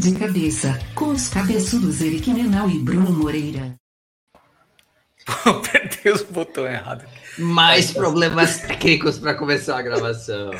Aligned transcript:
De 0.00 0.14
cabeça, 0.14 0.78
com 0.94 1.10
os 1.10 1.28
cabeçudos 1.28 2.00
Eric 2.00 2.32
Menal 2.32 2.70
e 2.70 2.78
Bruno 2.78 3.10
Moreira. 3.10 3.74
Apertei 5.44 6.10
os 6.10 6.22
botões 6.22 6.72
errados. 6.72 7.04
Mais 7.36 7.92
problemas 7.92 8.60
técnicos 8.60 9.18
para 9.18 9.34
começar 9.34 9.78
a 9.78 9.82
gravação. 9.82 10.52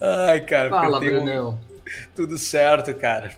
Ai, 0.00 0.40
cara. 0.40 0.70
Fala, 0.70 0.98
Brunão. 0.98 1.50
Um... 1.50 1.58
Tudo 2.16 2.38
certo, 2.38 2.94
cara. 2.94 3.30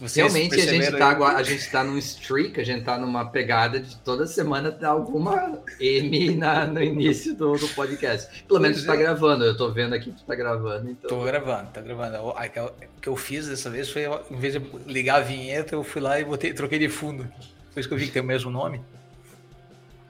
Realmente 0.00 0.54
a 0.54 0.66
gente, 0.66 0.90
tá, 0.92 1.10
aí... 1.10 1.36
a 1.36 1.42
gente 1.42 1.70
tá 1.70 1.84
num 1.84 1.98
streak, 1.98 2.58
a 2.58 2.64
gente 2.64 2.82
tá 2.82 2.98
numa 2.98 3.26
pegada 3.26 3.78
de 3.78 3.96
toda 3.96 4.26
semana 4.26 4.72
ter 4.72 4.86
alguma 4.86 5.60
M 5.78 6.34
na, 6.34 6.66
no 6.66 6.82
início 6.82 7.34
do, 7.34 7.52
do 7.52 7.68
podcast. 7.68 8.44
Pelo 8.44 8.58
menos 8.58 8.80
tu 8.80 8.86
tá 8.86 8.94
é. 8.94 8.98
gravando, 8.98 9.44
eu 9.44 9.56
tô 9.56 9.70
vendo 9.70 9.94
aqui 9.94 10.10
que 10.10 10.18
tu 10.18 10.24
tá 10.24 10.34
gravando. 10.34 10.90
Então... 10.90 11.10
Tô 11.10 11.24
gravando, 11.24 11.70
tá 11.70 11.80
gravando. 11.80 12.18
O 12.18 13.00
que 13.00 13.08
eu 13.08 13.16
fiz 13.16 13.48
dessa 13.48 13.68
vez 13.68 13.90
foi, 13.90 14.04
em 14.30 14.36
vez 14.36 14.54
de 14.54 14.60
ligar 14.86 15.16
a 15.16 15.20
vinheta, 15.20 15.74
eu 15.74 15.84
fui 15.84 16.00
lá 16.00 16.18
e 16.18 16.24
botei, 16.24 16.54
troquei 16.54 16.78
de 16.78 16.88
fundo. 16.88 17.30
Por 17.72 17.80
isso 17.80 17.88
que 17.88 17.94
eu 17.94 17.98
vi 17.98 18.06
que 18.06 18.12
tem 18.12 18.22
o 18.22 18.24
mesmo 18.24 18.50
nome. 18.50 18.80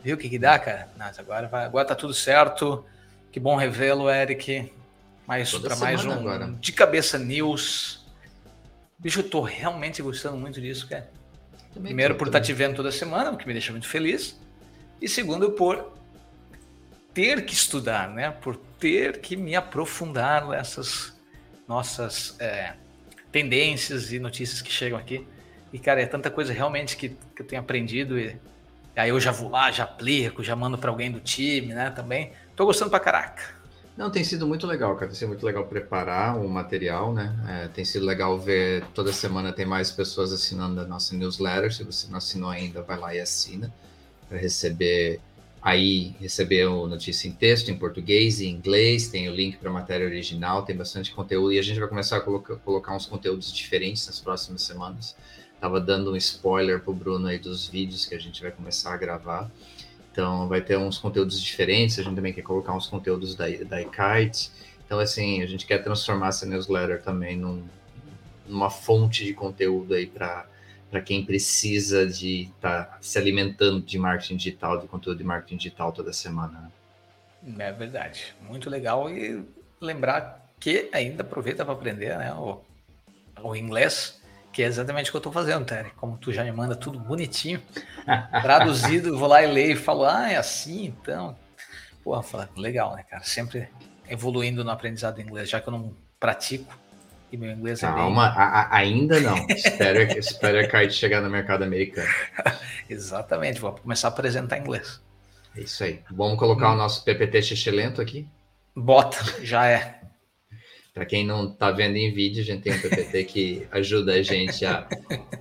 Viu 0.04 0.14
o 0.16 0.18
que 0.18 0.28
que 0.28 0.38
dá, 0.38 0.58
cara? 0.58 0.88
Nossa, 0.96 1.20
agora, 1.20 1.48
vai, 1.48 1.64
agora 1.64 1.86
tá 1.86 1.94
tudo 1.94 2.14
certo. 2.14 2.84
Que 3.32 3.40
bom 3.40 3.56
revelo, 3.56 4.10
Eric. 4.10 4.72
Mais 5.26 5.52
para 5.54 5.76
mais 5.76 6.04
um 6.04 6.12
agora. 6.12 6.54
De 6.60 6.72
Cabeça 6.72 7.18
News 7.18 8.01
Bicho, 9.02 9.18
eu 9.18 9.28
tô 9.28 9.40
realmente 9.40 10.00
gostando 10.00 10.36
muito 10.36 10.60
disso, 10.60 10.88
cara. 10.88 11.10
Também 11.74 11.88
Primeiro, 11.88 12.14
por 12.14 12.28
estar 12.28 12.38
tá 12.38 12.44
te 12.44 12.52
vendo 12.52 12.76
toda 12.76 12.92
semana, 12.92 13.32
o 13.32 13.36
que 13.36 13.46
me 13.46 13.52
deixa 13.52 13.72
muito 13.72 13.88
feliz. 13.88 14.40
E 15.00 15.08
segundo, 15.08 15.50
por 15.50 15.92
ter 17.12 17.44
que 17.44 17.52
estudar, 17.52 18.08
né? 18.08 18.30
Por 18.30 18.56
ter 18.78 19.20
que 19.20 19.36
me 19.36 19.56
aprofundar 19.56 20.46
nessas 20.46 21.20
nossas 21.66 22.36
é, 22.38 22.74
tendências 23.32 24.12
e 24.12 24.20
notícias 24.20 24.62
que 24.62 24.70
chegam 24.70 24.96
aqui. 24.96 25.26
E, 25.72 25.80
cara, 25.80 26.00
é 26.00 26.06
tanta 26.06 26.30
coisa 26.30 26.52
realmente 26.52 26.96
que, 26.96 27.08
que 27.08 27.42
eu 27.42 27.46
tenho 27.46 27.60
aprendido. 27.60 28.16
E, 28.16 28.36
aí 28.94 29.08
eu 29.08 29.18
já 29.18 29.32
vou 29.32 29.48
lá, 29.48 29.72
já 29.72 29.82
aplico, 29.82 30.44
já 30.44 30.54
mando 30.54 30.78
para 30.78 30.90
alguém 30.90 31.10
do 31.10 31.18
time, 31.18 31.74
né? 31.74 31.90
Também. 31.90 32.32
Tô 32.54 32.64
gostando 32.64 32.90
pra 32.90 33.00
caraca. 33.00 33.61
Não, 33.96 34.10
tem 34.10 34.24
sido 34.24 34.46
muito 34.46 34.66
legal, 34.66 34.94
cara. 34.94 35.06
Tem 35.08 35.14
sido 35.14 35.28
muito 35.28 35.44
legal 35.44 35.66
preparar 35.66 36.38
o 36.38 36.48
material, 36.48 37.12
né? 37.12 37.34
É, 37.48 37.68
tem 37.68 37.84
sido 37.84 38.06
legal 38.06 38.38
ver 38.38 38.84
toda 38.94 39.12
semana 39.12 39.52
tem 39.52 39.66
mais 39.66 39.90
pessoas 39.90 40.32
assinando 40.32 40.80
a 40.80 40.84
nossa 40.84 41.14
newsletter. 41.14 41.72
Se 41.72 41.84
você 41.84 42.08
não 42.08 42.18
assinou 42.18 42.48
ainda, 42.48 42.82
vai 42.82 42.98
lá 42.98 43.14
e 43.14 43.20
assina 43.20 43.72
para 44.28 44.38
receber 44.38 45.20
aí 45.60 46.16
receber 46.18 46.66
o 46.66 46.88
notícia 46.88 47.28
em 47.28 47.32
texto, 47.32 47.70
em 47.70 47.76
português 47.76 48.40
e 48.40 48.46
em 48.46 48.50
inglês. 48.50 49.08
Tem 49.08 49.28
o 49.28 49.34
link 49.34 49.58
para 49.58 49.70
a 49.70 49.72
matéria 49.72 50.06
original, 50.06 50.64
tem 50.64 50.74
bastante 50.74 51.12
conteúdo 51.12 51.52
e 51.52 51.58
a 51.58 51.62
gente 51.62 51.78
vai 51.78 51.88
começar 51.88 52.16
a 52.16 52.20
colocar, 52.20 52.56
colocar 52.56 52.96
uns 52.96 53.06
conteúdos 53.06 53.52
diferentes 53.52 54.06
nas 54.06 54.18
próximas 54.18 54.62
semanas. 54.62 55.14
Tava 55.60 55.80
dando 55.80 56.10
um 56.10 56.16
spoiler 56.16 56.80
pro 56.80 56.92
Bruno 56.92 57.28
aí 57.28 57.38
dos 57.38 57.68
vídeos 57.68 58.04
que 58.04 58.14
a 58.14 58.18
gente 58.18 58.42
vai 58.42 58.50
começar 58.50 58.92
a 58.92 58.96
gravar. 58.96 59.48
Então, 60.12 60.46
vai 60.46 60.60
ter 60.60 60.76
uns 60.76 60.98
conteúdos 60.98 61.40
diferentes, 61.40 61.98
a 61.98 62.02
gente 62.02 62.14
também 62.14 62.34
quer 62.34 62.42
colocar 62.42 62.74
uns 62.74 62.86
conteúdos 62.86 63.34
da, 63.34 63.46
da 63.64 63.80
iKite. 63.80 64.50
Então, 64.84 65.00
assim, 65.00 65.42
a 65.42 65.46
gente 65.46 65.64
quer 65.64 65.78
transformar 65.78 66.28
essa 66.28 66.44
newsletter 66.44 67.02
também 67.02 67.34
num, 67.34 67.64
numa 68.46 68.68
fonte 68.68 69.24
de 69.24 69.32
conteúdo 69.32 69.94
aí 69.94 70.06
para 70.06 70.46
quem 71.02 71.24
precisa 71.24 72.06
de 72.06 72.50
estar 72.54 72.84
tá 72.84 72.98
se 73.00 73.16
alimentando 73.16 73.80
de 73.80 73.98
marketing 73.98 74.36
digital, 74.36 74.78
de 74.78 74.86
conteúdo 74.86 75.16
de 75.16 75.24
marketing 75.24 75.56
digital 75.56 75.90
toda 75.92 76.12
semana. 76.12 76.70
Né? 77.42 77.68
É 77.68 77.72
verdade, 77.72 78.34
muito 78.42 78.68
legal. 78.68 79.08
E 79.08 79.42
lembrar 79.80 80.46
que 80.60 80.90
ainda 80.92 81.22
aproveita 81.22 81.64
para 81.64 81.72
aprender 81.72 82.18
né, 82.18 82.34
o, 82.34 82.60
o 83.42 83.56
inglês 83.56 84.20
que 84.52 84.62
é 84.62 84.66
exatamente 84.66 85.08
o 85.08 85.12
que 85.12 85.16
eu 85.16 85.20
estou 85.20 85.32
fazendo, 85.32 85.64
Terry. 85.64 85.90
Como 85.96 86.16
tu 86.18 86.32
já 86.32 86.44
me 86.44 86.52
manda 86.52 86.76
tudo 86.76 87.00
bonitinho, 87.00 87.62
traduzido, 88.42 89.18
vou 89.18 89.28
lá 89.28 89.42
e 89.42 89.46
leio 89.46 89.72
e 89.72 89.76
falo, 89.76 90.04
ah, 90.04 90.30
é 90.30 90.36
assim, 90.36 90.86
então. 90.86 91.36
Porra, 92.04 92.22
fala, 92.22 92.48
legal, 92.56 92.94
né, 92.94 93.04
cara? 93.08 93.22
Sempre 93.24 93.68
evoluindo 94.08 94.62
no 94.62 94.70
aprendizado 94.70 95.14
do 95.14 95.22
inglês, 95.22 95.48
já 95.48 95.60
que 95.60 95.68
eu 95.68 95.72
não 95.72 95.94
pratico 96.20 96.78
e 97.32 97.36
meu 97.36 97.50
inglês 97.50 97.80
Calma, 97.80 98.26
é 98.26 98.30
bem... 98.30 98.38
a, 98.38 98.44
a, 98.44 98.76
ainda 98.76 99.20
não. 99.20 99.46
espera, 99.48 100.02
espera 100.18 100.60
a 100.60 100.68
Kite 100.68 100.92
chegar 100.92 101.22
no 101.22 101.30
mercado 101.30 101.64
americano. 101.64 102.08
Exatamente, 102.88 103.58
vou 103.58 103.72
começar 103.72 104.08
a 104.08 104.10
apresentar 104.10 104.58
inglês. 104.58 105.00
É 105.56 105.60
isso 105.60 105.82
aí. 105.82 106.02
Vamos 106.10 106.38
colocar 106.38 106.70
hum. 106.70 106.74
o 106.74 106.76
nosso 106.76 107.02
PPT 107.04 107.42
xixelento 107.42 108.02
aqui? 108.02 108.28
Bota, 108.76 109.18
já 109.42 109.66
é. 109.66 110.01
Para 110.94 111.06
quem 111.06 111.26
não 111.26 111.48
está 111.48 111.70
vendo 111.70 111.96
em 111.96 112.12
vídeo, 112.12 112.42
a 112.42 112.44
gente 112.44 112.62
tem 112.62 112.74
um 112.74 112.80
PPT 112.80 113.24
que 113.24 113.66
ajuda 113.70 114.12
a 114.12 114.22
gente 114.22 114.64
a, 114.66 114.86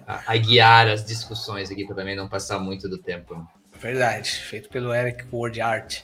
a, 0.07 0.33
a 0.33 0.37
guiar 0.37 0.87
as 0.87 1.03
discussões 1.03 1.69
aqui, 1.69 1.85
para 1.85 1.95
também 1.95 2.15
não 2.15 2.29
passar 2.29 2.57
muito 2.57 2.87
do 2.87 2.97
tempo. 2.97 3.45
Verdade, 3.77 4.31
feito 4.31 4.69
pelo 4.69 4.93
Eric 4.93 5.25
Word 5.31 5.59
Art. 5.59 6.01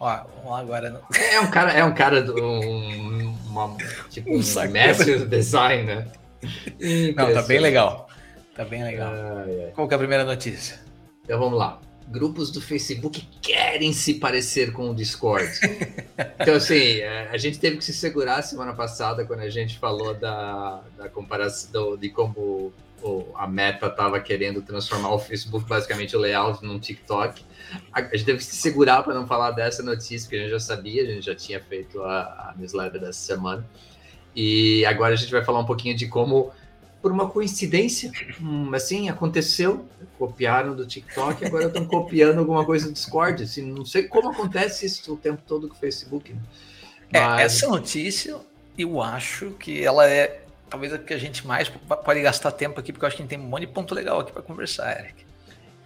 Ó, 0.00 0.24
vamos 0.36 0.50
lá 0.50 0.58
agora. 0.58 1.02
É 1.32 1.40
um 1.40 1.50
cara, 1.50 1.72
é 1.72 1.84
um 1.84 1.94
cara 1.94 2.22
do 2.22 2.42
um, 2.42 3.36
uma, 3.46 3.76
tipo 4.10 4.30
um, 4.30 4.40
um 4.40 4.70
mestre 4.70 5.24
design, 5.26 5.84
né? 5.84 6.06
Não, 7.14 7.32
tá 7.32 7.42
bem 7.42 7.60
legal. 7.60 8.08
Tá 8.54 8.64
bem 8.64 8.82
legal. 8.82 9.12
Qual 9.74 9.86
que 9.86 9.94
é 9.94 9.96
a 9.96 9.98
primeira 9.98 10.24
notícia? 10.24 10.80
Então 11.24 11.38
vamos 11.38 11.58
lá 11.58 11.80
grupos 12.10 12.50
do 12.50 12.60
Facebook 12.60 13.26
querem 13.40 13.92
se 13.92 14.14
parecer 14.14 14.72
com 14.72 14.90
o 14.90 14.94
Discord. 14.94 15.50
então, 16.40 16.54
assim, 16.54 16.98
é, 16.98 17.28
a 17.30 17.36
gente 17.36 17.58
teve 17.58 17.76
que 17.76 17.84
se 17.84 17.92
segurar 17.92 18.42
semana 18.42 18.72
passada 18.72 19.24
quando 19.24 19.40
a 19.40 19.50
gente 19.50 19.78
falou 19.78 20.14
da, 20.14 20.82
da 20.96 21.08
comparação 21.08 21.96
de 21.96 22.08
como 22.08 22.72
a 23.36 23.46
Meta 23.46 23.86
estava 23.86 24.18
querendo 24.20 24.60
transformar 24.62 25.14
o 25.14 25.18
Facebook, 25.18 25.68
basicamente, 25.68 26.16
o 26.16 26.18
layout 26.18 26.64
num 26.64 26.78
TikTok. 26.78 27.44
A, 27.92 28.02
gente 28.02 28.24
teve 28.24 28.38
que 28.38 28.44
se 28.44 28.56
segurar 28.56 29.02
para 29.02 29.14
não 29.14 29.26
falar 29.26 29.52
dessa 29.52 29.82
notícia, 29.82 30.28
que 30.28 30.36
a 30.36 30.40
gente 30.40 30.50
já 30.50 30.58
sabia, 30.58 31.02
a 31.02 31.06
gente 31.06 31.24
já 31.24 31.34
tinha 31.34 31.60
feito 31.60 32.02
a, 32.02 32.20
a 32.50 32.54
newsletter 32.56 33.00
dessa 33.00 33.20
semana. 33.20 33.64
E 34.34 34.84
agora 34.84 35.14
a 35.14 35.16
gente 35.16 35.30
vai 35.30 35.44
falar 35.44 35.60
um 35.60 35.64
pouquinho 35.64 35.96
de 35.96 36.08
como 36.08 36.52
por 37.00 37.12
uma 37.12 37.28
coincidência, 37.28 38.10
hum, 38.40 38.70
assim, 38.74 39.08
aconteceu, 39.08 39.86
copiaram 40.18 40.74
do 40.74 40.86
TikTok, 40.86 41.44
agora 41.44 41.66
estão 41.66 41.84
copiando 41.86 42.38
alguma 42.38 42.64
coisa 42.64 42.86
do 42.86 42.92
Discord, 42.92 43.42
assim, 43.42 43.62
não 43.62 43.84
sei 43.84 44.04
como 44.04 44.30
acontece 44.30 44.86
isso 44.86 45.14
o 45.14 45.16
tempo 45.16 45.42
todo 45.46 45.68
com 45.68 45.74
o 45.74 45.78
Facebook. 45.78 46.32
Né? 46.32 46.40
Mas... 47.12 47.40
É, 47.40 47.44
essa 47.44 47.68
notícia, 47.68 48.36
eu 48.76 49.00
acho 49.00 49.50
que 49.52 49.84
ela 49.84 50.08
é 50.08 50.42
talvez 50.68 50.92
a 50.92 50.98
que 50.98 51.14
a 51.14 51.18
gente 51.18 51.46
mais 51.46 51.68
pode 51.68 52.20
gastar 52.20 52.52
tempo 52.52 52.78
aqui, 52.78 52.92
porque 52.92 53.04
eu 53.04 53.06
acho 53.06 53.16
que 53.16 53.22
a 53.22 53.24
gente 53.24 53.30
tem 53.30 53.38
um 53.38 53.48
monte 53.48 53.62
de 53.62 53.68
ponto 53.68 53.94
legal 53.94 54.20
aqui 54.20 54.32
para 54.32 54.42
conversar, 54.42 54.98
Eric. 54.98 55.24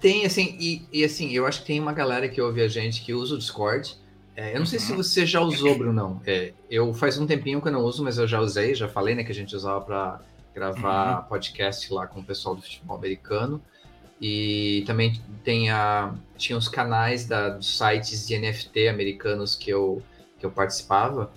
Tem, 0.00 0.26
assim, 0.26 0.56
e, 0.58 0.84
e, 0.92 1.04
assim, 1.04 1.30
eu 1.30 1.46
acho 1.46 1.60
que 1.60 1.66
tem 1.66 1.78
uma 1.78 1.92
galera 1.92 2.28
que 2.28 2.40
ouve 2.40 2.60
a 2.60 2.66
gente 2.66 3.02
que 3.02 3.14
usa 3.14 3.36
o 3.36 3.38
Discord. 3.38 3.96
É, 4.34 4.48
eu 4.48 4.54
não 4.54 4.60
uhum. 4.60 4.66
sei 4.66 4.78
se 4.80 4.90
uhum. 4.90 4.96
você 4.96 5.24
já 5.24 5.40
usou, 5.40 5.78
Bruno, 5.78 6.20
É, 6.26 6.52
eu 6.68 6.92
faz 6.92 7.18
um 7.18 7.26
tempinho 7.26 7.62
que 7.62 7.68
eu 7.68 7.72
não 7.72 7.82
uso, 7.82 8.02
mas 8.02 8.18
eu 8.18 8.26
já 8.26 8.40
usei, 8.40 8.74
já 8.74 8.88
falei, 8.88 9.14
né, 9.14 9.22
que 9.22 9.30
a 9.30 9.34
gente 9.34 9.54
usava 9.54 9.80
para 9.80 10.20
gravar 10.54 11.20
uhum. 11.20 11.28
podcast 11.28 11.92
lá 11.92 12.06
com 12.06 12.20
o 12.20 12.24
pessoal 12.24 12.54
do 12.54 12.62
futebol 12.62 12.96
americano. 12.96 13.62
E 14.20 14.84
também 14.86 15.20
tem 15.42 15.70
a, 15.70 16.14
tinha 16.36 16.56
os 16.56 16.68
canais 16.68 17.26
da, 17.26 17.50
dos 17.50 17.76
sites 17.76 18.26
de 18.26 18.38
NFT 18.38 18.86
americanos 18.86 19.56
que 19.56 19.70
eu, 19.70 20.00
que 20.38 20.46
eu 20.46 20.50
participava, 20.50 21.32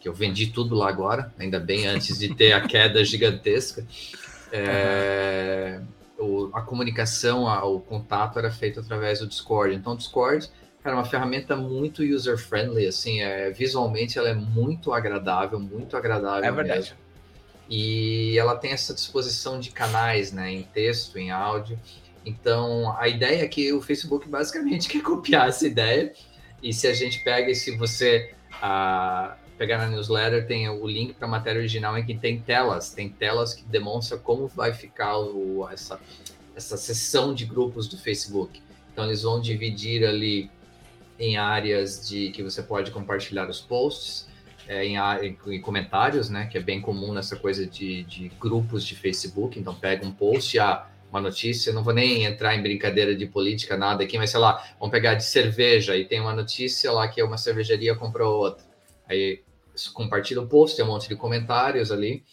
que 0.00 0.08
eu 0.08 0.12
vendi 0.12 0.48
tudo 0.48 0.74
lá 0.74 0.88
agora, 0.88 1.32
ainda 1.38 1.60
bem 1.60 1.86
antes 1.86 2.18
de 2.18 2.34
ter 2.34 2.52
a 2.52 2.60
queda 2.66 3.04
gigantesca. 3.04 3.86
É, 4.50 5.80
o, 6.18 6.50
a 6.52 6.60
comunicação, 6.62 7.46
a, 7.46 7.64
o 7.64 7.78
contato 7.78 8.38
era 8.38 8.50
feito 8.50 8.80
através 8.80 9.20
do 9.20 9.28
Discord. 9.28 9.72
Então, 9.74 9.92
o 9.92 9.96
Discord 9.96 10.50
cara, 10.82 10.96
uma 10.96 11.04
ferramenta 11.04 11.56
muito 11.56 12.02
user-friendly, 12.02 12.86
assim, 12.86 13.22
é, 13.22 13.50
visualmente 13.50 14.18
ela 14.18 14.28
é 14.28 14.34
muito 14.34 14.92
agradável, 14.92 15.58
muito 15.58 15.96
agradável 15.96 16.44
É 16.44 16.52
verdade. 16.52 16.80
Mesmo 16.80 17.03
e 17.68 18.38
ela 18.38 18.56
tem 18.56 18.72
essa 18.72 18.92
disposição 18.92 19.58
de 19.58 19.70
canais, 19.70 20.32
né, 20.32 20.52
em 20.52 20.62
texto, 20.62 21.18
em 21.18 21.30
áudio. 21.30 21.78
Então, 22.24 22.96
a 22.98 23.08
ideia 23.08 23.44
é 23.44 23.48
que 23.48 23.72
o 23.72 23.80
Facebook 23.80 24.28
basicamente 24.28 24.88
quer 24.90 25.02
copiar 25.02 25.48
essa 25.48 25.66
ideia. 25.66 26.12
E 26.62 26.72
se 26.72 26.86
a 26.86 26.94
gente 26.94 27.22
pega 27.22 27.50
e 27.50 27.54
se 27.54 27.76
você 27.76 28.34
uh, 28.54 29.34
pegar 29.58 29.78
na 29.78 29.88
newsletter, 29.88 30.46
tem 30.46 30.68
o 30.68 30.86
link 30.86 31.14
para 31.14 31.26
a 31.26 31.30
matéria 31.30 31.58
original 31.58 31.96
em 31.98 32.04
que 32.04 32.14
tem 32.14 32.40
telas, 32.40 32.90
tem 32.92 33.08
telas 33.08 33.54
que 33.54 33.64
demonstram 33.64 34.18
como 34.18 34.48
vai 34.48 34.72
ficar 34.72 35.18
o, 35.18 35.68
essa, 35.70 36.00
essa 36.56 36.76
sessão 36.76 37.34
de 37.34 37.44
grupos 37.44 37.86
do 37.86 37.98
Facebook. 37.98 38.62
Então, 38.92 39.04
eles 39.04 39.22
vão 39.22 39.40
dividir 39.40 40.06
ali 40.06 40.50
em 41.18 41.36
áreas 41.36 42.08
de 42.08 42.30
que 42.30 42.42
você 42.42 42.62
pode 42.62 42.90
compartilhar 42.90 43.48
os 43.48 43.60
posts, 43.60 44.26
é, 44.68 44.84
em, 44.84 44.96
em, 45.48 45.60
comentários, 45.60 46.28
né? 46.30 46.46
Que 46.46 46.58
é 46.58 46.60
bem 46.60 46.80
comum 46.80 47.12
nessa 47.12 47.36
coisa 47.36 47.66
de, 47.66 48.02
de 48.04 48.28
grupos 48.40 48.84
de 48.84 48.94
Facebook. 48.94 49.58
Então, 49.58 49.74
pega 49.74 50.06
um 50.06 50.12
post, 50.12 50.58
ah, 50.58 50.86
uma 51.10 51.20
notícia, 51.20 51.72
não 51.72 51.84
vou 51.84 51.94
nem 51.94 52.24
entrar 52.24 52.56
em 52.56 52.62
brincadeira 52.62 53.14
de 53.14 53.24
política, 53.24 53.76
nada 53.76 54.02
aqui, 54.02 54.18
mas 54.18 54.30
sei 54.30 54.40
lá, 54.40 54.64
vamos 54.80 54.90
pegar 54.90 55.14
de 55.14 55.24
cerveja 55.24 55.96
e 55.96 56.04
tem 56.04 56.20
uma 56.20 56.34
notícia 56.34 56.90
lá 56.90 57.06
que 57.06 57.22
uma 57.22 57.38
cervejaria 57.38 57.94
comprou 57.94 58.40
outra. 58.40 58.64
Aí 59.08 59.42
compartilha 59.92 60.40
o 60.40 60.48
post, 60.48 60.76
tem 60.76 60.84
um 60.84 60.88
monte 60.88 61.08
de 61.08 61.14
comentários 61.14 61.92
ali. 61.92 62.24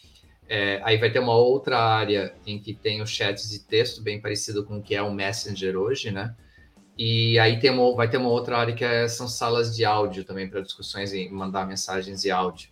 É, 0.48 0.80
aí 0.82 0.98
vai 0.98 1.10
ter 1.10 1.20
uma 1.20 1.36
outra 1.36 1.78
área 1.78 2.34
em 2.44 2.58
que 2.58 2.74
tem 2.74 3.00
os 3.00 3.10
chats 3.10 3.48
de 3.48 3.60
texto, 3.60 4.02
bem 4.02 4.20
parecido 4.20 4.64
com 4.64 4.78
o 4.78 4.82
que 4.82 4.94
é 4.94 5.02
o 5.02 5.12
Messenger 5.12 5.76
hoje, 5.76 6.10
né? 6.10 6.34
E 7.04 7.36
aí 7.40 7.58
tem 7.58 7.68
uma, 7.68 7.96
vai 7.96 8.08
ter 8.08 8.16
uma 8.16 8.28
outra 8.28 8.56
área 8.56 8.72
que 8.72 8.84
é, 8.84 9.08
são 9.08 9.26
salas 9.26 9.74
de 9.74 9.84
áudio 9.84 10.22
também 10.22 10.48
para 10.48 10.60
discussões 10.60 11.12
e 11.12 11.28
mandar 11.28 11.66
mensagens 11.66 12.22
de 12.22 12.30
áudio. 12.30 12.70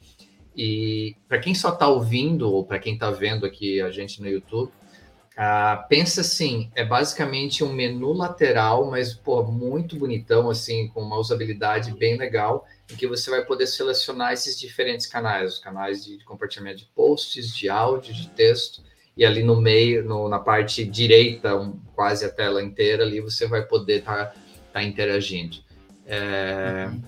E 0.57 1.17
para 1.27 1.41
quem 1.41 1.53
só 1.53 1.71
está 1.71 1.89
ouvindo 1.89 2.49
ou 2.49 2.65
para 2.65 2.79
quem 2.79 2.95
está 2.95 3.11
vendo 3.11 3.45
aqui 3.45 3.81
a 3.81 3.91
gente 3.91 4.23
no 4.23 4.29
YouTube, 4.29 4.69
uh, 4.69 5.89
pensa 5.89 6.21
assim, 6.21 6.71
é 6.77 6.85
basicamente 6.85 7.65
um 7.65 7.73
menu 7.73 8.13
lateral, 8.13 8.89
mas 8.89 9.13
pô, 9.13 9.43
muito 9.43 9.97
bonitão 9.97 10.49
assim, 10.49 10.87
com 10.87 11.03
uma 11.03 11.19
usabilidade 11.19 11.93
bem 11.95 12.17
legal, 12.17 12.65
em 12.89 12.95
que 12.95 13.09
você 13.09 13.31
vai 13.31 13.45
poder 13.45 13.67
selecionar 13.67 14.33
esses 14.33 14.57
diferentes 14.57 15.09
canais, 15.09 15.55
os 15.55 15.59
canais 15.59 16.05
de 16.05 16.23
compartilhamento 16.25 16.79
de 16.79 16.87
posts, 16.95 17.53
de 17.53 17.69
áudio, 17.69 18.15
de 18.15 18.29
texto 18.29 18.81
e 19.21 19.25
ali 19.27 19.43
no 19.43 19.61
meio, 19.61 20.03
no, 20.03 20.31
na 20.31 20.39
parte 20.39 20.83
direita, 20.83 21.55
um, 21.55 21.79
quase 21.95 22.25
a 22.25 22.31
tela 22.31 22.63
inteira, 22.63 23.05
ali 23.05 23.21
você 23.21 23.47
vai 23.47 23.61
poder 23.61 23.99
estar 23.99 24.29
tá, 24.29 24.35
tá 24.73 24.83
interagindo. 24.83 25.59
É, 26.07 26.89
uhum. 26.91 27.03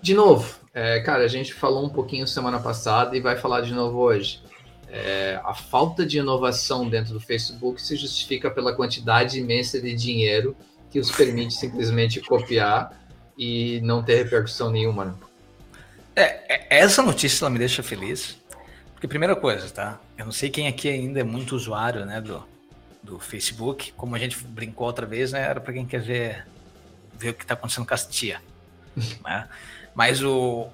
De 0.00 0.14
novo, 0.14 0.58
é, 0.72 1.00
cara, 1.00 1.22
a 1.22 1.28
gente 1.28 1.52
falou 1.52 1.84
um 1.84 1.90
pouquinho 1.90 2.26
semana 2.26 2.58
passada 2.58 3.14
e 3.14 3.20
vai 3.20 3.36
falar 3.36 3.60
de 3.60 3.74
novo 3.74 3.98
hoje. 3.98 4.42
É, 4.88 5.38
a 5.44 5.52
falta 5.52 6.06
de 6.06 6.16
inovação 6.16 6.88
dentro 6.88 7.12
do 7.12 7.20
Facebook 7.20 7.82
se 7.82 7.94
justifica 7.94 8.50
pela 8.50 8.74
quantidade 8.74 9.38
imensa 9.38 9.78
de 9.78 9.94
dinheiro 9.94 10.56
que 10.90 10.98
os 10.98 11.10
permite 11.10 11.52
simplesmente 11.52 12.22
copiar 12.22 12.98
e 13.36 13.82
não 13.82 14.02
ter 14.02 14.24
repercussão 14.24 14.70
nenhuma. 14.70 15.04
Né? 15.04 15.14
É, 16.16 16.76
é 16.76 16.80
essa 16.80 17.02
notícia 17.02 17.44
ela 17.44 17.50
me 17.50 17.58
deixa 17.58 17.82
feliz, 17.82 18.39
porque 19.00 19.08
primeira 19.08 19.34
coisa, 19.34 19.70
tá? 19.70 19.98
Eu 20.18 20.26
não 20.26 20.32
sei 20.32 20.50
quem 20.50 20.68
aqui 20.68 20.86
ainda 20.86 21.20
é 21.20 21.24
muito 21.24 21.56
usuário, 21.56 22.04
né, 22.04 22.20
do, 22.20 22.46
do 23.02 23.18
Facebook. 23.18 23.92
Como 23.92 24.14
a 24.14 24.18
gente 24.18 24.36
brincou 24.44 24.86
outra 24.86 25.06
vez, 25.06 25.32
né, 25.32 25.40
era 25.40 25.58
para 25.58 25.72
quem 25.72 25.86
quer 25.86 26.02
ver, 26.02 26.46
ver 27.18 27.30
o 27.30 27.34
que 27.34 27.42
está 27.42 27.54
acontecendo 27.54 27.86
com 27.86 27.94
as 27.94 28.06
tia, 28.06 28.42
né? 29.24 29.48
Mas 29.94 30.22
o 30.22 30.68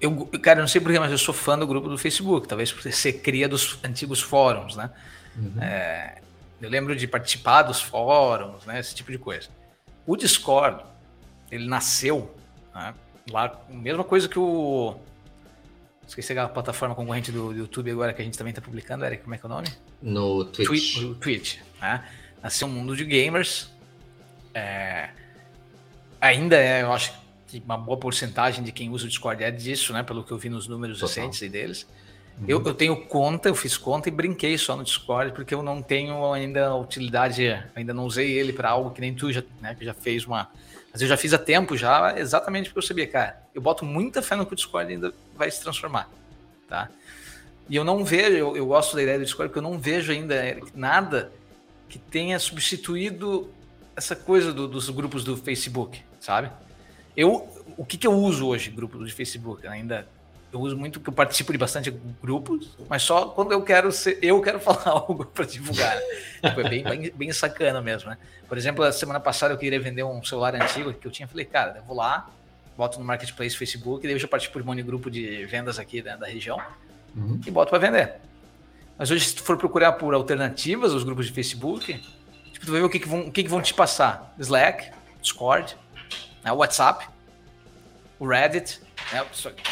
eu, 0.00 0.26
cara, 0.42 0.58
eu 0.58 0.62
não 0.62 0.68
sei 0.68 0.80
porquê, 0.80 0.98
mas 0.98 1.12
eu 1.12 1.18
sou 1.18 1.32
fã 1.32 1.56
do 1.56 1.64
grupo 1.64 1.88
do 1.88 1.96
Facebook, 1.96 2.48
talvez 2.48 2.72
por 2.72 2.82
ser 2.90 3.12
cria 3.20 3.48
dos 3.48 3.78
antigos 3.84 4.20
fóruns, 4.20 4.74
né? 4.74 4.90
Uhum. 5.36 5.62
É, 5.62 6.18
eu 6.60 6.68
lembro 6.68 6.96
de 6.96 7.06
participar 7.06 7.62
dos 7.62 7.80
fóruns, 7.80 8.66
né? 8.66 8.80
Esse 8.80 8.96
tipo 8.96 9.12
de 9.12 9.18
coisa. 9.18 9.48
O 10.04 10.16
Discord, 10.16 10.82
ele 11.52 11.68
nasceu 11.68 12.34
né, 12.74 12.94
lá, 13.30 13.60
mesma 13.68 14.02
coisa 14.02 14.28
que 14.28 14.40
o 14.40 14.96
Esqueci 16.10 16.36
a 16.36 16.48
plataforma 16.48 16.92
concorrente 16.92 17.30
do, 17.30 17.52
YouTube 17.52 17.88
agora 17.92 18.12
que 18.12 18.20
a 18.20 18.24
gente 18.24 18.36
também 18.36 18.50
está 18.50 18.60
publicando, 18.60 19.04
Eric, 19.04 19.22
como 19.22 19.32
é 19.32 19.38
que 19.38 19.46
é 19.46 19.48
o 19.48 19.48
nome? 19.48 19.68
No 20.02 20.44
Twitch. 20.44 20.96
no 20.96 21.14
Twitch, 21.14 21.58
né? 21.80 22.04
Nasceu 22.42 22.66
um 22.66 22.70
mundo 22.72 22.96
de 22.96 23.04
gamers. 23.04 23.70
É... 24.52 25.10
Ainda 26.20 26.56
é, 26.56 26.82
eu 26.82 26.92
acho 26.92 27.12
que 27.46 27.62
uma 27.64 27.78
boa 27.78 27.96
porcentagem 27.96 28.64
de 28.64 28.72
quem 28.72 28.90
usa 28.90 29.04
o 29.04 29.08
Discord 29.08 29.44
é 29.44 29.52
disso, 29.52 29.92
né? 29.92 30.02
Pelo 30.02 30.24
que 30.24 30.32
eu 30.32 30.38
vi 30.38 30.48
nos 30.48 30.66
números 30.66 30.98
Total. 30.98 31.14
recentes 31.14 31.48
deles. 31.48 31.86
Uhum. 32.40 32.44
Eu, 32.48 32.60
eu 32.66 32.74
tenho 32.74 33.06
conta, 33.06 33.48
eu 33.48 33.54
fiz 33.54 33.76
conta 33.76 34.08
e 34.08 34.10
brinquei 34.12 34.58
só 34.58 34.74
no 34.74 34.82
Discord, 34.82 35.30
porque 35.32 35.54
eu 35.54 35.62
não 35.62 35.80
tenho 35.80 36.32
ainda 36.32 36.74
utilidade, 36.74 37.56
ainda 37.72 37.94
não 37.94 38.04
usei 38.04 38.32
ele 38.32 38.52
para 38.52 38.68
algo 38.68 38.90
que 38.90 39.00
nem 39.00 39.14
tu 39.14 39.32
já, 39.32 39.44
né, 39.60 39.76
que 39.76 39.84
já 39.84 39.94
fez 39.94 40.26
uma 40.26 40.50
mas 40.92 41.00
eu 41.02 41.08
já 41.08 41.16
fiz 41.16 41.32
há 41.32 41.38
tempo 41.38 41.76
já, 41.76 42.18
exatamente 42.18 42.68
porque 42.68 42.78
eu 42.78 42.82
sabia, 42.82 43.06
cara, 43.06 43.40
eu 43.54 43.62
boto 43.62 43.84
muita 43.84 44.20
fé 44.20 44.34
no 44.34 44.44
que 44.44 44.52
o 44.52 44.56
Discord 44.56 44.92
ainda 44.92 45.14
vai 45.40 45.50
se 45.50 45.58
transformar, 45.62 46.06
tá? 46.68 46.90
E 47.66 47.74
eu 47.74 47.82
não 47.82 48.04
vejo, 48.04 48.36
eu, 48.36 48.56
eu 48.58 48.66
gosto 48.66 48.94
da 48.94 49.02
ideia 49.02 49.18
do 49.18 49.24
Discord, 49.24 49.48
porque 49.48 49.58
eu 49.58 49.70
não 49.70 49.78
vejo 49.78 50.12
ainda 50.12 50.36
nada 50.74 51.32
que 51.88 51.98
tenha 51.98 52.38
substituído 52.38 53.50
essa 53.96 54.14
coisa 54.14 54.52
do, 54.52 54.68
dos 54.68 54.90
grupos 54.90 55.24
do 55.24 55.38
Facebook, 55.38 56.02
sabe? 56.20 56.50
Eu, 57.16 57.48
o 57.78 57.86
que, 57.86 57.96
que 57.96 58.06
eu 58.06 58.12
uso 58.12 58.46
hoje, 58.48 58.70
grupo 58.70 59.02
de 59.02 59.10
Facebook? 59.12 59.66
Ainda 59.66 60.06
eu 60.52 60.60
uso 60.60 60.76
muito, 60.76 61.00
que 61.00 61.08
eu 61.08 61.12
participo 61.12 61.52
de 61.52 61.58
bastante 61.58 61.90
grupos, 62.20 62.76
mas 62.86 63.02
só 63.02 63.28
quando 63.28 63.52
eu 63.52 63.62
quero 63.62 63.90
ser, 63.90 64.18
eu 64.20 64.42
quero 64.42 64.58
falar 64.60 64.82
algo 64.86 65.24
para 65.24 65.46
divulgar. 65.46 65.98
tipo, 66.44 66.60
é 66.60 66.68
bem, 66.68 66.84
bem, 66.84 67.12
bem, 67.14 67.32
sacana 67.32 67.80
mesmo, 67.80 68.10
né? 68.10 68.18
Por 68.46 68.58
exemplo, 68.58 68.84
a 68.84 68.92
semana 68.92 69.20
passada 69.20 69.54
eu 69.54 69.58
queria 69.58 69.80
vender 69.80 70.02
um 70.02 70.22
celular 70.22 70.54
antigo 70.54 70.92
que 70.92 71.06
eu 71.06 71.10
tinha, 71.10 71.26
falei, 71.26 71.46
cara, 71.46 71.78
eu 71.78 71.84
vou 71.84 71.96
lá, 71.96 72.28
boto 72.80 72.98
no 72.98 73.04
Marketplace 73.04 73.54
Facebook, 73.54 74.06
daí 74.06 74.14
eu 74.14 74.18
já 74.18 74.26
participo 74.26 74.58
de 74.62 74.66
um 74.66 74.86
grupo 74.86 75.10
de 75.10 75.44
vendas 75.44 75.78
aqui 75.78 76.00
da, 76.00 76.16
da 76.16 76.26
região 76.26 76.58
uhum. 77.14 77.38
e 77.46 77.50
boto 77.50 77.68
para 77.68 77.78
vender. 77.78 78.14
Mas 78.96 79.10
hoje, 79.10 79.26
se 79.26 79.34
tu 79.34 79.42
for 79.42 79.58
procurar 79.58 79.92
por 79.92 80.14
alternativas 80.14 80.94
aos 80.94 81.04
grupos 81.04 81.26
de 81.26 81.32
Facebook, 81.32 82.00
tipo, 82.52 82.64
tu 82.64 82.72
vai 82.72 82.80
ver 82.80 82.86
o 82.86 82.90
que, 82.90 82.98
que, 82.98 83.08
vão, 83.08 83.20
o 83.26 83.30
que, 83.30 83.42
que 83.42 83.50
vão 83.50 83.60
te 83.60 83.74
passar. 83.74 84.34
Slack, 84.38 84.90
Discord, 85.20 85.76
né, 86.42 86.52
WhatsApp, 86.52 87.06
o 88.18 88.26
Reddit, 88.26 88.80
né? 89.12 89.26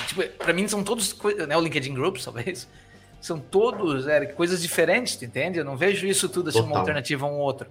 Tipo, 0.06 0.22
para 0.36 0.52
mim 0.52 0.68
são 0.68 0.84
todos, 0.84 1.16
né, 1.46 1.56
o 1.56 1.60
LinkedIn 1.62 1.94
Groups, 1.94 2.24
talvez, 2.26 2.68
são 3.22 3.38
todos 3.40 4.06
é, 4.06 4.26
coisas 4.26 4.60
diferentes, 4.60 5.16
tu 5.16 5.24
entende? 5.24 5.58
Eu 5.58 5.64
não 5.64 5.78
vejo 5.78 6.06
isso 6.06 6.28
tudo 6.28 6.50
assim, 6.50 6.60
uma 6.60 6.78
alternativa 6.78 7.24
a 7.24 7.30
um 7.30 7.38
outro. 7.38 7.70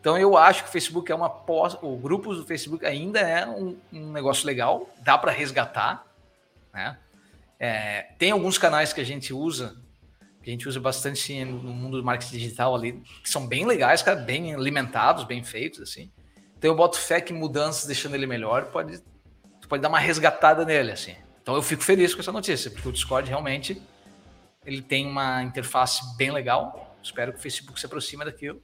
Então 0.00 0.16
eu 0.16 0.36
acho 0.36 0.62
que 0.62 0.68
o 0.68 0.72
Facebook 0.72 1.10
é 1.10 1.14
uma 1.14 1.28
pós, 1.28 1.76
o 1.82 1.96
grupo 1.96 2.34
do 2.34 2.44
Facebook 2.44 2.86
ainda 2.86 3.20
é 3.20 3.46
um, 3.46 3.76
um 3.92 4.12
negócio 4.12 4.46
legal, 4.46 4.88
dá 5.00 5.18
para 5.18 5.32
resgatar, 5.32 6.04
né? 6.72 6.98
É, 7.58 8.12
tem 8.18 8.30
alguns 8.30 8.56
canais 8.56 8.92
que 8.92 9.00
a 9.00 9.04
gente 9.04 9.34
usa, 9.34 9.76
que 10.42 10.48
a 10.48 10.52
gente 10.52 10.68
usa 10.68 10.78
bastante 10.78 11.44
no 11.44 11.72
mundo 11.74 11.98
do 11.98 12.04
marketing 12.04 12.38
digital 12.38 12.74
ali, 12.74 13.02
que 13.22 13.28
são 13.28 13.46
bem 13.46 13.66
legais, 13.66 14.00
cara, 14.00 14.20
bem 14.20 14.54
alimentados, 14.54 15.24
bem 15.24 15.42
feitos, 15.42 15.80
assim. 15.80 16.12
Então 16.56 16.70
eu 16.70 16.76
boto 16.76 16.98
fé 16.98 17.20
que 17.20 17.32
mudanças 17.32 17.86
deixando 17.86 18.14
ele 18.14 18.26
melhor 18.26 18.66
pode 18.66 19.02
pode 19.68 19.82
dar 19.82 19.88
uma 19.88 19.98
resgatada 19.98 20.64
nele, 20.64 20.92
assim. 20.92 21.14
Então 21.42 21.54
eu 21.54 21.62
fico 21.62 21.82
feliz 21.82 22.14
com 22.14 22.20
essa 22.20 22.32
notícia, 22.32 22.70
porque 22.70 22.88
o 22.88 22.92
Discord 22.92 23.28
realmente 23.28 23.80
ele 24.64 24.82
tem 24.82 25.06
uma 25.06 25.42
interface 25.42 26.16
bem 26.16 26.30
legal. 26.30 26.96
Espero 27.02 27.32
que 27.32 27.38
o 27.38 27.42
Facebook 27.42 27.78
se 27.78 27.86
aproxime 27.86 28.24
daquilo, 28.24 28.62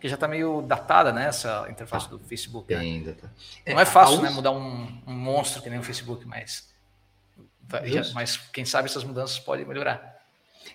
que 0.00 0.08
já 0.08 0.14
está 0.14 0.26
meio 0.26 0.62
datada, 0.62 1.12
né? 1.12 1.26
Essa 1.26 1.66
interface 1.70 2.08
do 2.08 2.18
Facebook. 2.18 2.72
Né? 2.72 2.80
Ainda 2.80 3.12
tá. 3.12 3.28
É, 3.66 3.74
Não 3.74 3.80
é 3.80 3.84
fácil, 3.84 4.22
né? 4.22 4.30
Mudar 4.30 4.50
um, 4.52 4.88
um, 5.06 5.12
monstro 5.12 5.62
que 5.62 5.68
nem 5.68 5.78
o 5.78 5.82
Facebook, 5.82 6.26
mas 6.26 6.68
já, 7.84 8.02
mas 8.14 8.36
quem 8.36 8.64
sabe 8.64 8.88
essas 8.88 9.04
mudanças 9.04 9.38
podem 9.38 9.66
melhorar. 9.66 10.18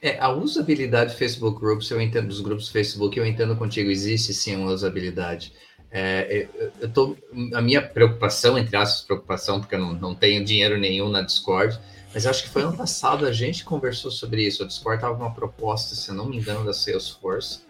É, 0.02 0.20
a 0.20 0.30
usabilidade 0.30 1.14
do 1.14 1.18
Facebook 1.18 1.60
Groups, 1.60 1.90
eu 1.90 2.00
entendo 2.00 2.28
dos 2.28 2.42
grupos 2.42 2.70
Facebook, 2.70 3.18
eu 3.18 3.26
entendo 3.26 3.56
contigo, 3.56 3.90
existe 3.90 4.34
sim 4.34 4.56
uma 4.56 4.72
usabilidade. 4.72 5.54
É, 5.92 6.48
eu 6.80 6.90
tô, 6.90 7.16
a 7.54 7.62
minha 7.62 7.82
preocupação, 7.82 8.58
entre 8.58 8.76
aspas, 8.76 9.06
preocupação, 9.06 9.60
porque 9.60 9.76
eu 9.76 9.80
não, 9.80 9.94
não 9.94 10.16
tenho 10.16 10.44
dinheiro 10.44 10.78
nenhum 10.78 11.10
na 11.10 11.22
Discord, 11.22 11.80
mas 12.14 12.26
acho 12.26 12.44
que 12.44 12.50
foi 12.50 12.64
ano 12.64 12.76
passado 12.76 13.26
a 13.26 13.32
gente 13.32 13.64
conversou 13.64 14.12
sobre 14.12 14.46
isso. 14.46 14.64
A 14.64 14.68
Discord 14.68 14.98
estava 14.98 15.16
uma 15.16 15.34
proposta, 15.34 15.96
se 15.96 16.10
eu 16.10 16.16
não 16.16 16.26
me 16.26 16.38
engano, 16.38 16.66
da 16.66 16.74
Salesforce, 16.74 17.65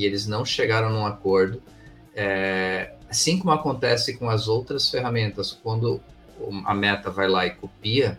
e 0.00 0.06
eles 0.06 0.26
não 0.26 0.44
chegaram 0.44 0.90
num 0.90 1.06
acordo. 1.06 1.62
É, 2.14 2.94
assim 3.08 3.38
como 3.38 3.52
acontece 3.52 4.16
com 4.16 4.30
as 4.30 4.48
outras 4.48 4.88
ferramentas, 4.88 5.52
quando 5.52 6.00
a 6.64 6.74
meta 6.74 7.10
vai 7.10 7.28
lá 7.28 7.46
e 7.46 7.50
copia 7.50 8.18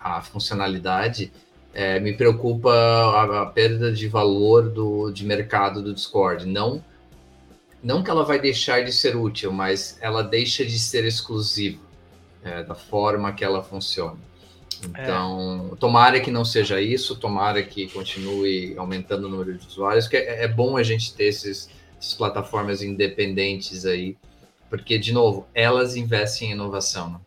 a 0.00 0.20
funcionalidade, 0.20 1.32
é, 1.72 2.00
me 2.00 2.12
preocupa 2.12 2.72
a, 2.72 3.42
a, 3.42 3.46
perda 3.46 3.92
de 3.92 4.08
valor 4.08 4.68
do, 4.68 5.12
de 5.12 5.24
mercado 5.24 5.80
do 5.80 5.94
Discord. 5.94 6.44
Não 6.44 6.84
não 7.82 8.02
que 8.02 8.10
ela 8.10 8.24
vai 8.24 8.38
deixar 8.38 8.84
de 8.84 8.92
ser 8.92 9.16
útil, 9.16 9.52
mas 9.52 9.98
ela 10.00 10.22
deixa 10.22 10.64
de 10.64 10.78
ser 10.78 11.04
exclusiva 11.04 11.80
é, 12.44 12.62
da 12.62 12.76
forma 12.76 13.32
que 13.32 13.44
ela 13.44 13.62
funciona. 13.62 14.18
Então, 14.88 15.70
é. 15.72 15.76
tomara 15.76 16.20
que 16.20 16.30
não 16.30 16.44
seja 16.44 16.80
isso, 16.80 17.16
tomara 17.16 17.62
que 17.62 17.88
continue 17.88 18.76
aumentando 18.76 19.26
o 19.26 19.28
número 19.28 19.56
de 19.56 19.66
usuários, 19.66 20.08
que 20.08 20.16
é, 20.16 20.44
é 20.44 20.48
bom 20.48 20.76
a 20.76 20.82
gente 20.82 21.14
ter 21.14 21.24
esses, 21.24 21.70
essas 21.98 22.14
plataformas 22.14 22.82
independentes 22.82 23.86
aí, 23.86 24.16
porque, 24.68 24.98
de 24.98 25.12
novo, 25.12 25.46
elas 25.54 25.96
investem 25.96 26.48
em 26.48 26.52
inovação. 26.52 27.12
Né? 27.12 27.20